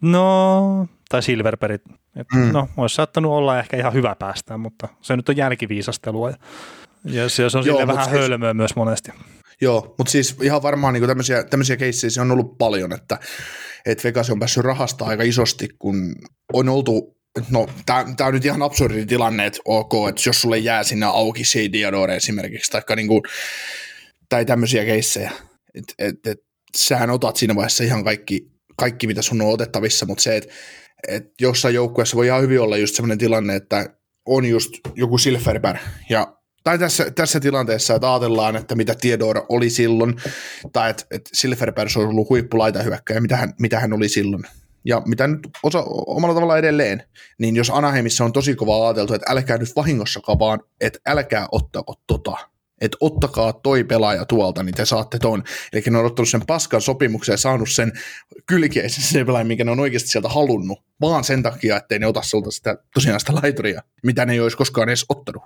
No, 0.00 0.86
tai 1.10 1.22
Silverperit. 1.22 1.82
Et 2.16 2.26
mm. 2.34 2.52
No, 2.52 2.68
olisi 2.76 2.94
saattanut 2.94 3.32
olla 3.32 3.58
ehkä 3.58 3.76
ihan 3.76 3.92
hyvä 3.92 4.16
päästä, 4.18 4.56
mutta 4.56 4.88
se 5.00 5.16
nyt 5.16 5.28
on 5.28 5.36
jälkiviisastelua. 5.36 6.30
Ja, 6.30 6.36
ja 7.04 7.28
se, 7.28 7.44
on 7.44 7.50
sille 7.50 7.86
vähän 7.86 8.04
siis, 8.04 8.16
hölmöä 8.16 8.54
myös 8.54 8.76
monesti. 8.76 9.12
Joo, 9.60 9.94
mutta 9.98 10.10
siis 10.10 10.36
ihan 10.42 10.62
varmaan 10.62 10.94
niin 10.94 11.06
tämmöisiä, 11.06 11.44
tämmöisiä 11.44 11.76
keissejä 11.76 12.22
on 12.22 12.30
ollut 12.30 12.58
paljon, 12.58 12.92
että, 12.92 13.18
että 13.86 14.04
Vegas 14.04 14.30
on 14.30 14.38
päässyt 14.38 14.64
rahasta 14.64 15.04
aika 15.04 15.22
isosti, 15.22 15.68
kun 15.78 16.14
on 16.52 16.68
oltu 16.68 17.20
No, 17.50 17.68
tämä 17.86 18.26
on 18.26 18.34
nyt 18.34 18.44
ihan 18.44 18.62
absurdi 18.62 19.06
tilanne, 19.06 19.46
että 19.46 19.60
ok, 19.64 19.92
että 20.08 20.22
jos 20.26 20.40
sulle 20.40 20.58
jää 20.58 20.82
sinne 20.82 21.06
auki 21.06 21.44
Shea 21.44 21.72
Diadore 21.72 22.16
esimerkiksi, 22.16 22.70
tai 22.70 22.96
niinku, 22.96 23.22
tai 24.28 24.44
tämmöisiä 24.44 24.84
keissejä, 24.84 25.30
että 25.74 25.94
et, 25.98 26.26
et, 26.26 26.38
sähän 26.76 27.10
otat 27.10 27.36
siinä 27.36 27.54
vaiheessa 27.54 27.84
ihan 27.84 28.04
kaikki, 28.04 28.46
kaikki 28.76 29.06
mitä 29.06 29.22
sun 29.22 29.40
on 29.40 29.48
otettavissa, 29.48 30.06
mutta 30.06 30.22
se, 30.22 30.36
että 30.36 30.54
et 31.08 31.24
jossain 31.40 31.74
joukkueessa 31.74 32.16
voi 32.16 32.26
ihan 32.26 32.42
hyvin 32.42 32.60
olla 32.60 32.76
just 32.76 32.94
semmoinen 32.94 33.18
tilanne, 33.18 33.56
että 33.56 33.86
on 34.26 34.44
just 34.44 34.72
joku 34.94 35.18
Silverberg, 35.18 35.80
ja 36.10 36.36
tai 36.64 36.78
tässä, 36.78 37.10
tässä 37.10 37.40
tilanteessa, 37.40 37.94
että 37.94 38.12
ajatellaan, 38.12 38.56
että 38.56 38.74
mitä 38.74 38.94
Theodore 38.94 39.42
oli 39.48 39.70
silloin, 39.70 40.16
tai 40.72 40.90
että, 40.90 41.04
että 41.10 41.30
Silverberg 41.32 41.90
on 41.96 42.08
ollut 42.08 42.28
huippulaitahyökkäjä, 42.28 43.20
mitä 43.20 43.36
hän, 43.36 43.54
mitä 43.60 43.80
hän 43.80 43.92
oli 43.92 44.08
silloin, 44.08 44.44
ja 44.84 45.02
mitä 45.06 45.26
nyt 45.26 45.48
osa, 45.62 45.82
omalla 45.86 46.34
tavalla 46.34 46.58
edelleen, 46.58 47.02
niin 47.38 47.56
jos 47.56 47.70
Anaheimissa 47.70 48.24
on 48.24 48.32
tosi 48.32 48.54
kova 48.54 48.86
ajateltu, 48.86 49.14
että 49.14 49.32
älkää 49.32 49.58
nyt 49.58 49.76
vahingossakaan 49.76 50.38
vaan, 50.38 50.60
että 50.80 50.98
älkää 51.06 51.46
ottako 51.52 51.94
tota, 52.06 52.36
että 52.80 52.96
ottakaa 53.00 53.52
toi 53.52 53.84
pelaaja 53.84 54.24
tuolta, 54.24 54.62
niin 54.62 54.74
te 54.74 54.84
saatte 54.84 55.18
ton. 55.18 55.44
Eli 55.72 55.82
ne 55.90 55.98
on 55.98 56.06
ottanut 56.06 56.28
sen 56.28 56.46
paskan 56.46 56.80
sopimuksen 56.80 57.32
ja 57.32 57.36
saanut 57.36 57.70
sen 57.70 57.92
kylkeisen 58.46 59.04
se 59.04 59.24
pelaaja, 59.24 59.44
minkä 59.44 59.64
ne 59.64 59.70
on 59.70 59.80
oikeasti 59.80 60.08
sieltä 60.08 60.28
halunnut, 60.28 60.82
vaan 61.00 61.24
sen 61.24 61.42
takia, 61.42 61.76
ettei 61.76 61.98
ne 61.98 62.06
ota 62.06 62.22
sulta 62.22 62.50
sitä 62.50 62.76
tosiaan 62.94 63.20
sitä 63.20 63.34
laituria, 63.34 63.82
mitä 64.02 64.26
ne 64.26 64.32
ei 64.32 64.40
olisi 64.40 64.56
koskaan 64.56 64.88
edes 64.88 65.04
ottanut. 65.08 65.42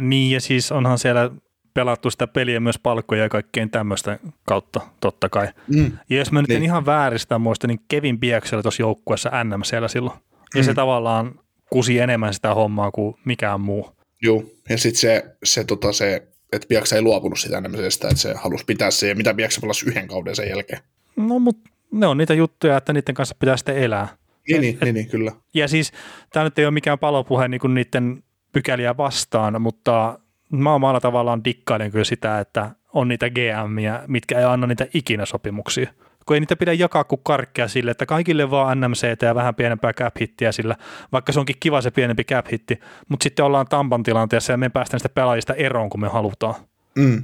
Niin, 0.00 0.30
ja 0.30 0.40
siis 0.40 0.72
onhan 0.72 0.98
siellä 0.98 1.30
pelattu 1.74 2.10
sitä 2.10 2.26
peliä 2.26 2.60
myös 2.60 2.78
palkkoja 2.78 3.22
ja 3.22 3.28
kaikkeen 3.28 3.70
tämmöistä 3.70 4.18
kautta, 4.46 4.80
totta 5.00 5.28
kai. 5.28 5.48
Mm. 5.68 5.92
Ja 6.10 6.16
jos 6.16 6.32
mä 6.32 6.40
nyt 6.40 6.48
niin. 6.48 6.56
en 6.56 6.62
ihan 6.62 6.86
vääristä 6.86 7.38
muista, 7.38 7.66
niin 7.66 7.80
Kevin 7.88 8.20
Bieksellä 8.20 8.62
tuossa 8.62 8.82
joukkueessa 8.82 9.44
NM 9.44 9.62
siellä 9.62 9.88
silloin. 9.88 10.18
Ja 10.54 10.60
mm. 10.60 10.64
se 10.64 10.74
tavallaan 10.74 11.40
kusi 11.70 11.98
enemmän 11.98 12.34
sitä 12.34 12.54
hommaa 12.54 12.90
kuin 12.90 13.16
mikään 13.24 13.60
muu. 13.60 13.96
Joo, 14.22 14.44
ja 14.68 14.78
sitten 14.78 15.00
se, 15.00 15.36
se, 15.44 15.64
tota, 15.64 15.92
se 15.92 16.28
että 16.52 16.68
Biaksa 16.68 16.96
ei 16.96 17.02
luopunut 17.02 17.38
sitä 17.38 17.58
enemmisestä, 17.58 18.08
että 18.08 18.20
se 18.20 18.34
halusi 18.34 18.64
pitää 18.64 18.90
se, 18.90 19.08
ja 19.08 19.14
mitä 19.14 19.34
Biaksa 19.34 19.60
pelasi 19.60 19.86
yhden 19.86 20.08
kauden 20.08 20.36
sen 20.36 20.48
jälkeen. 20.48 20.80
No, 21.16 21.38
mutta 21.38 21.70
ne 21.92 22.06
on 22.06 22.18
niitä 22.18 22.34
juttuja, 22.34 22.76
että 22.76 22.92
niiden 22.92 23.14
kanssa 23.14 23.36
pitää 23.38 23.56
sitten 23.56 23.76
elää. 23.76 24.08
Niin, 24.48 24.60
niin, 24.60 24.78
niin, 24.80 24.94
niin, 24.94 25.08
kyllä. 25.08 25.32
Ja 25.54 25.68
siis 25.68 25.92
tämä 26.32 26.44
nyt 26.44 26.58
ei 26.58 26.64
ole 26.64 26.70
mikään 26.70 26.98
palopuhe 26.98 27.48
niin 27.48 27.60
kuin 27.60 27.74
niiden 27.74 28.22
pykäliä 28.52 28.96
vastaan, 28.96 29.62
mutta 29.62 30.18
mä 30.52 30.74
omalla 30.74 31.00
tavallaan 31.00 31.44
dikkailen 31.44 31.90
kyllä 31.90 32.04
sitä, 32.04 32.40
että 32.40 32.70
on 32.92 33.08
niitä 33.08 33.30
GMiä, 33.30 34.02
mitkä 34.06 34.38
ei 34.38 34.44
anna 34.44 34.66
niitä 34.66 34.86
ikinä 34.94 35.26
sopimuksia. 35.26 35.90
Kun 36.26 36.36
ei 36.36 36.40
niitä 36.40 36.56
pidä 36.56 36.72
jakaa 36.72 37.04
kuin 37.04 37.20
karkkia 37.24 37.68
sille, 37.68 37.90
että 37.90 38.06
kaikille 38.06 38.50
vaan 38.50 38.80
NMC 38.80 39.22
ja 39.22 39.34
vähän 39.34 39.54
pienempää 39.54 39.92
cap 39.92 40.14
hittiä 40.20 40.52
sillä, 40.52 40.76
vaikka 41.12 41.32
se 41.32 41.40
onkin 41.40 41.56
kiva 41.60 41.80
se 41.80 41.90
pienempi 41.90 42.24
cap 42.24 42.46
hitti, 42.52 42.80
mutta 43.08 43.24
sitten 43.24 43.44
ollaan 43.44 43.66
Tampan 43.66 44.02
tilanteessa 44.02 44.52
ja 44.52 44.56
me 44.56 44.68
päästään 44.68 45.00
sitä 45.00 45.08
pelaajista 45.08 45.54
eroon, 45.54 45.90
kun 45.90 46.00
me 46.00 46.08
halutaan. 46.08 46.54
Mm. 46.98 47.22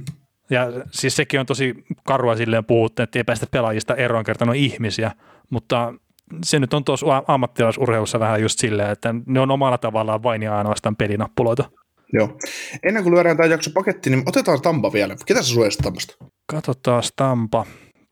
Ja 0.49 0.67
siis 0.91 1.15
sekin 1.15 1.39
on 1.39 1.45
tosi 1.45 1.85
karua 2.03 2.35
silleen 2.35 2.65
puhuttu, 2.65 3.01
että 3.01 3.19
ei 3.19 3.23
päästä 3.23 3.47
pelaajista 3.51 3.95
eroon, 3.95 4.23
kertaan 4.23 4.49
on 4.49 4.55
ihmisiä, 4.55 5.11
mutta 5.49 5.93
se 6.43 6.59
nyt 6.59 6.73
on 6.73 6.83
tuossa 6.83 7.23
ammattilaisurheilussa 7.27 8.19
vähän 8.19 8.41
just 8.41 8.59
silleen, 8.59 8.89
että 8.89 9.15
ne 9.25 9.39
on 9.39 9.51
omalla 9.51 9.77
tavallaan 9.77 10.23
vain 10.23 10.43
ja 10.43 10.57
ainoastaan 10.57 10.95
pelinappuloita. 10.95 11.69
Joo. 12.13 12.37
Ennen 12.83 13.03
kuin 13.03 13.15
lyödään 13.15 13.37
tämä 13.37 13.49
jakso 13.49 13.71
paketti, 13.73 14.09
niin 14.09 14.23
otetaan 14.25 14.61
Tampa 14.61 14.93
vielä. 14.93 15.15
Ketä 15.25 15.41
sä 15.41 15.47
suojaisit 15.49 15.81
Tampasta? 15.81 16.15
Katsotaan 16.45 17.03
Tampa. 17.15 17.65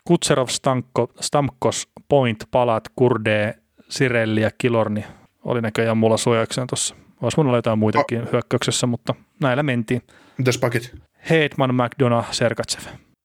Kutserov, 0.08 0.48
Stanko, 0.48 1.12
Stamkos, 1.20 1.88
Point, 2.10 2.44
Palat, 2.52 2.84
Kurde, 2.96 3.56
Sirelli 3.90 4.42
ja 4.42 4.52
Kilorni 4.58 5.06
oli 5.44 5.62
näköjään 5.62 5.98
mulla 5.98 6.18
suojauksena 6.18 6.68
tuossa. 6.68 6.96
Olisi 7.22 7.44
mun 7.44 7.56
jotain 7.56 7.80
muitakin 7.80 8.22
oh. 8.22 8.32
hyökkäyksessä, 8.32 8.88
mutta 8.88 9.16
näillä 9.42 9.64
mentiin. 9.64 10.02
Mitäs 10.38 10.58
pakit? 10.58 10.96
Heitman, 11.30 11.76
McDonough, 11.76 12.32
Sergatsev. 12.32 12.82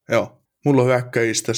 Joo. 0.09 0.43
Mulla 0.65 0.83
on 0.83 0.89
hyökkäjistä 0.89 1.53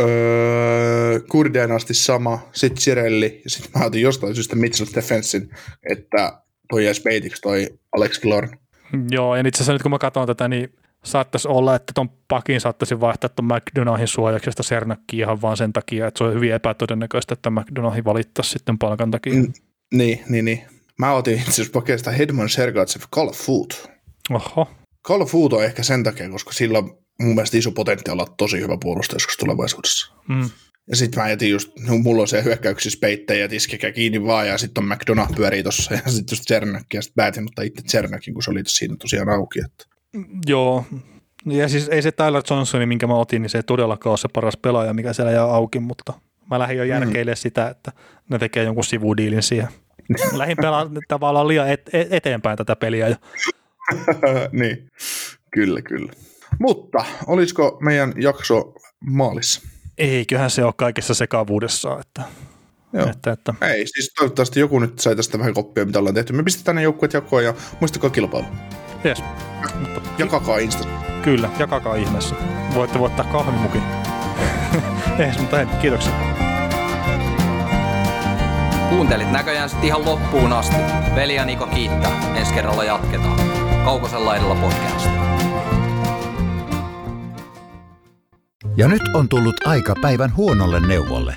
öö, 0.00 1.20
Kurdeen 1.30 1.72
asti 1.72 1.94
sama, 1.94 2.38
sitten 2.52 2.82
Sirelli, 2.82 3.40
ja 3.44 3.50
sitten 3.50 3.80
mä 3.80 3.86
otin 3.86 4.02
jostain 4.02 4.34
syystä 4.34 4.56
Mitchell 4.56 4.88
Stephensin, 4.88 5.50
että 5.90 6.42
toi 6.70 6.84
jäisi 6.84 7.02
toi 7.42 7.68
Alex 7.96 8.18
Kilorn. 8.18 8.48
Joo, 9.10 9.36
ja 9.36 9.42
itse 9.46 9.56
asiassa 9.56 9.72
nyt 9.72 9.82
kun 9.82 9.90
mä 9.90 9.98
katson 9.98 10.26
tätä, 10.26 10.48
niin 10.48 10.74
saattaisi 11.04 11.48
olla, 11.48 11.74
että 11.74 11.92
ton 11.94 12.08
pakin 12.28 12.60
saattaisi 12.60 13.00
vaihtaa 13.00 13.30
ton 13.30 13.44
McDonahin 13.44 14.08
suojaksesta 14.08 14.62
Sernakkiin 14.62 15.20
ihan 15.20 15.42
vaan 15.42 15.56
sen 15.56 15.72
takia, 15.72 16.06
että 16.06 16.18
se 16.18 16.24
on 16.24 16.34
hyvin 16.34 16.52
epätodennäköistä, 16.52 17.34
että 17.34 17.50
McDonahi 17.50 18.04
valittaisi 18.04 18.50
sitten 18.50 18.78
palkan 18.78 19.10
takia. 19.10 19.34
Mm, 19.34 19.52
niin, 19.94 20.20
niin, 20.28 20.44
niin. 20.44 20.62
Mä 20.98 21.12
otin 21.12 21.38
itse 21.38 21.50
asiassa 21.50 21.72
pakeista 21.72 22.10
Hedman 22.10 22.48
Sergatsev 22.48 23.02
Call 23.14 23.28
of 23.28 23.38
Food. 23.38 23.70
Oho. 24.30 24.70
Call 25.06 25.20
of 25.20 25.30
Food 25.30 25.52
on 25.52 25.64
ehkä 25.64 25.82
sen 25.82 26.02
takia, 26.02 26.30
koska 26.30 26.52
sillä 26.52 26.78
on 26.78 26.98
mun 27.20 27.34
mielestä 27.34 27.56
iso 27.56 27.72
potentiaali 27.72 28.22
olla 28.22 28.34
tosi 28.36 28.60
hyvä 28.60 28.76
puolustaja 28.80 29.16
joskus 29.16 29.36
tulevaisuudessa. 29.36 30.14
Mm. 30.28 30.50
Ja 30.90 30.96
sitten 30.96 31.22
mä 31.22 31.30
jätin 31.30 31.50
just, 31.50 31.70
no, 31.86 31.98
mulla 31.98 32.22
on 32.22 32.28
se 32.28 32.44
hyökkäyksissä 32.44 32.98
peittejä, 33.00 33.48
tiskikä 33.48 33.92
kiinni 33.92 34.24
vaan, 34.24 34.48
ja 34.48 34.58
sitten 34.58 34.84
on 34.84 34.88
McDonough 34.88 35.34
pyörii 35.34 35.62
tossa, 35.62 35.94
ja 36.04 36.10
sitten 36.10 36.32
just 36.32 36.44
Cernak, 36.48 36.86
ja 36.94 37.02
sitten 37.02 37.16
päätin 37.16 37.44
ottaa 37.44 37.64
itse 37.64 37.82
Cernakin, 37.82 38.34
kun 38.34 38.42
se 38.42 38.50
oli 38.50 38.62
siinä 38.66 38.96
tosiaan 38.96 39.28
auki. 39.28 39.60
Että. 39.64 39.91
Joo, 40.46 40.84
ja 41.46 41.68
siis 41.68 41.88
ei 41.88 42.02
se 42.02 42.12
Tyler 42.12 42.42
Johnsoni, 42.50 42.86
minkä 42.86 43.06
mä 43.06 43.14
otin, 43.14 43.42
niin 43.42 43.50
se 43.50 43.58
ei 43.58 43.62
todellakaan 43.62 44.10
ole 44.10 44.18
se 44.18 44.28
paras 44.28 44.56
pelaaja, 44.56 44.94
mikä 44.94 45.12
siellä 45.12 45.32
jää 45.32 45.44
auki, 45.44 45.80
mutta 45.80 46.12
mä 46.50 46.58
lähdin 46.58 46.78
jo 46.78 46.84
järkeilemään 46.84 47.36
mm. 47.36 47.40
sitä, 47.40 47.68
että 47.68 47.92
ne 48.28 48.38
tekee 48.38 48.64
jonkun 48.64 48.84
sivudiilin 48.84 49.42
siihen. 49.42 49.68
lähdin 50.32 50.56
pelaamaan 50.56 51.02
tavallaan 51.08 51.48
liian 51.48 51.68
et, 51.68 51.90
et, 51.92 52.12
eteenpäin 52.12 52.58
tätä 52.58 52.76
peliä 52.76 53.08
jo. 53.08 53.16
niin, 54.60 54.88
kyllä, 55.50 55.82
kyllä. 55.82 56.12
Mutta 56.58 57.04
olisiko 57.26 57.78
meidän 57.80 58.12
jakso 58.16 58.74
maalissa? 59.00 59.62
Eiköhän 59.98 60.50
se 60.50 60.64
ole 60.64 60.74
kaikessa 60.76 61.14
sekavuudessa, 61.14 62.00
että 62.00 62.22
Joo. 62.92 63.10
Että, 63.10 63.32
että. 63.32 63.54
Ei, 63.60 63.86
siis 63.86 64.12
toivottavasti 64.18 64.60
joku 64.60 64.78
nyt 64.78 64.98
sai 64.98 65.16
tästä 65.16 65.38
vähän 65.38 65.54
koppia, 65.54 65.84
mitä 65.84 65.98
ollaan 65.98 66.14
tehty. 66.14 66.32
Me 66.32 66.42
pistetään 66.42 66.74
ne 66.76 66.82
joukkueet 66.82 67.12
jakoon 67.12 67.44
ja 67.44 67.54
muistakaa 67.80 68.10
kilpailu. 68.10 68.46
Yes. 69.04 69.22
Jakakaa 70.18 70.58
Insta. 70.58 70.88
Kyllä, 71.22 71.50
jakakaa 71.58 71.94
ihmeessä. 71.94 72.34
Voitte 72.74 72.98
voittaa 72.98 73.24
kahvimukin. 73.24 73.82
Ei, 75.18 75.30
mutta 75.40 75.56
hei, 75.56 75.66
kiitoksia. 75.80 76.12
Kuuntelit 78.88 79.30
näköjään 79.30 79.68
sitten 79.68 79.86
ihan 79.86 80.04
loppuun 80.04 80.52
asti. 80.52 80.76
Veli 81.14 81.34
ja 81.34 81.44
Niko 81.44 81.66
kiittää. 81.66 82.34
Ensi 82.36 82.54
kerralla 82.54 82.84
jatketaan. 82.84 83.40
Kaukosella 83.84 84.36
edellä 84.36 84.54
podcast. 84.54 85.08
Ja 88.76 88.88
nyt 88.88 89.02
on 89.14 89.28
tullut 89.28 89.66
aika 89.66 89.94
päivän 90.02 90.36
huonolle 90.36 90.80
neuvolle. 90.86 91.36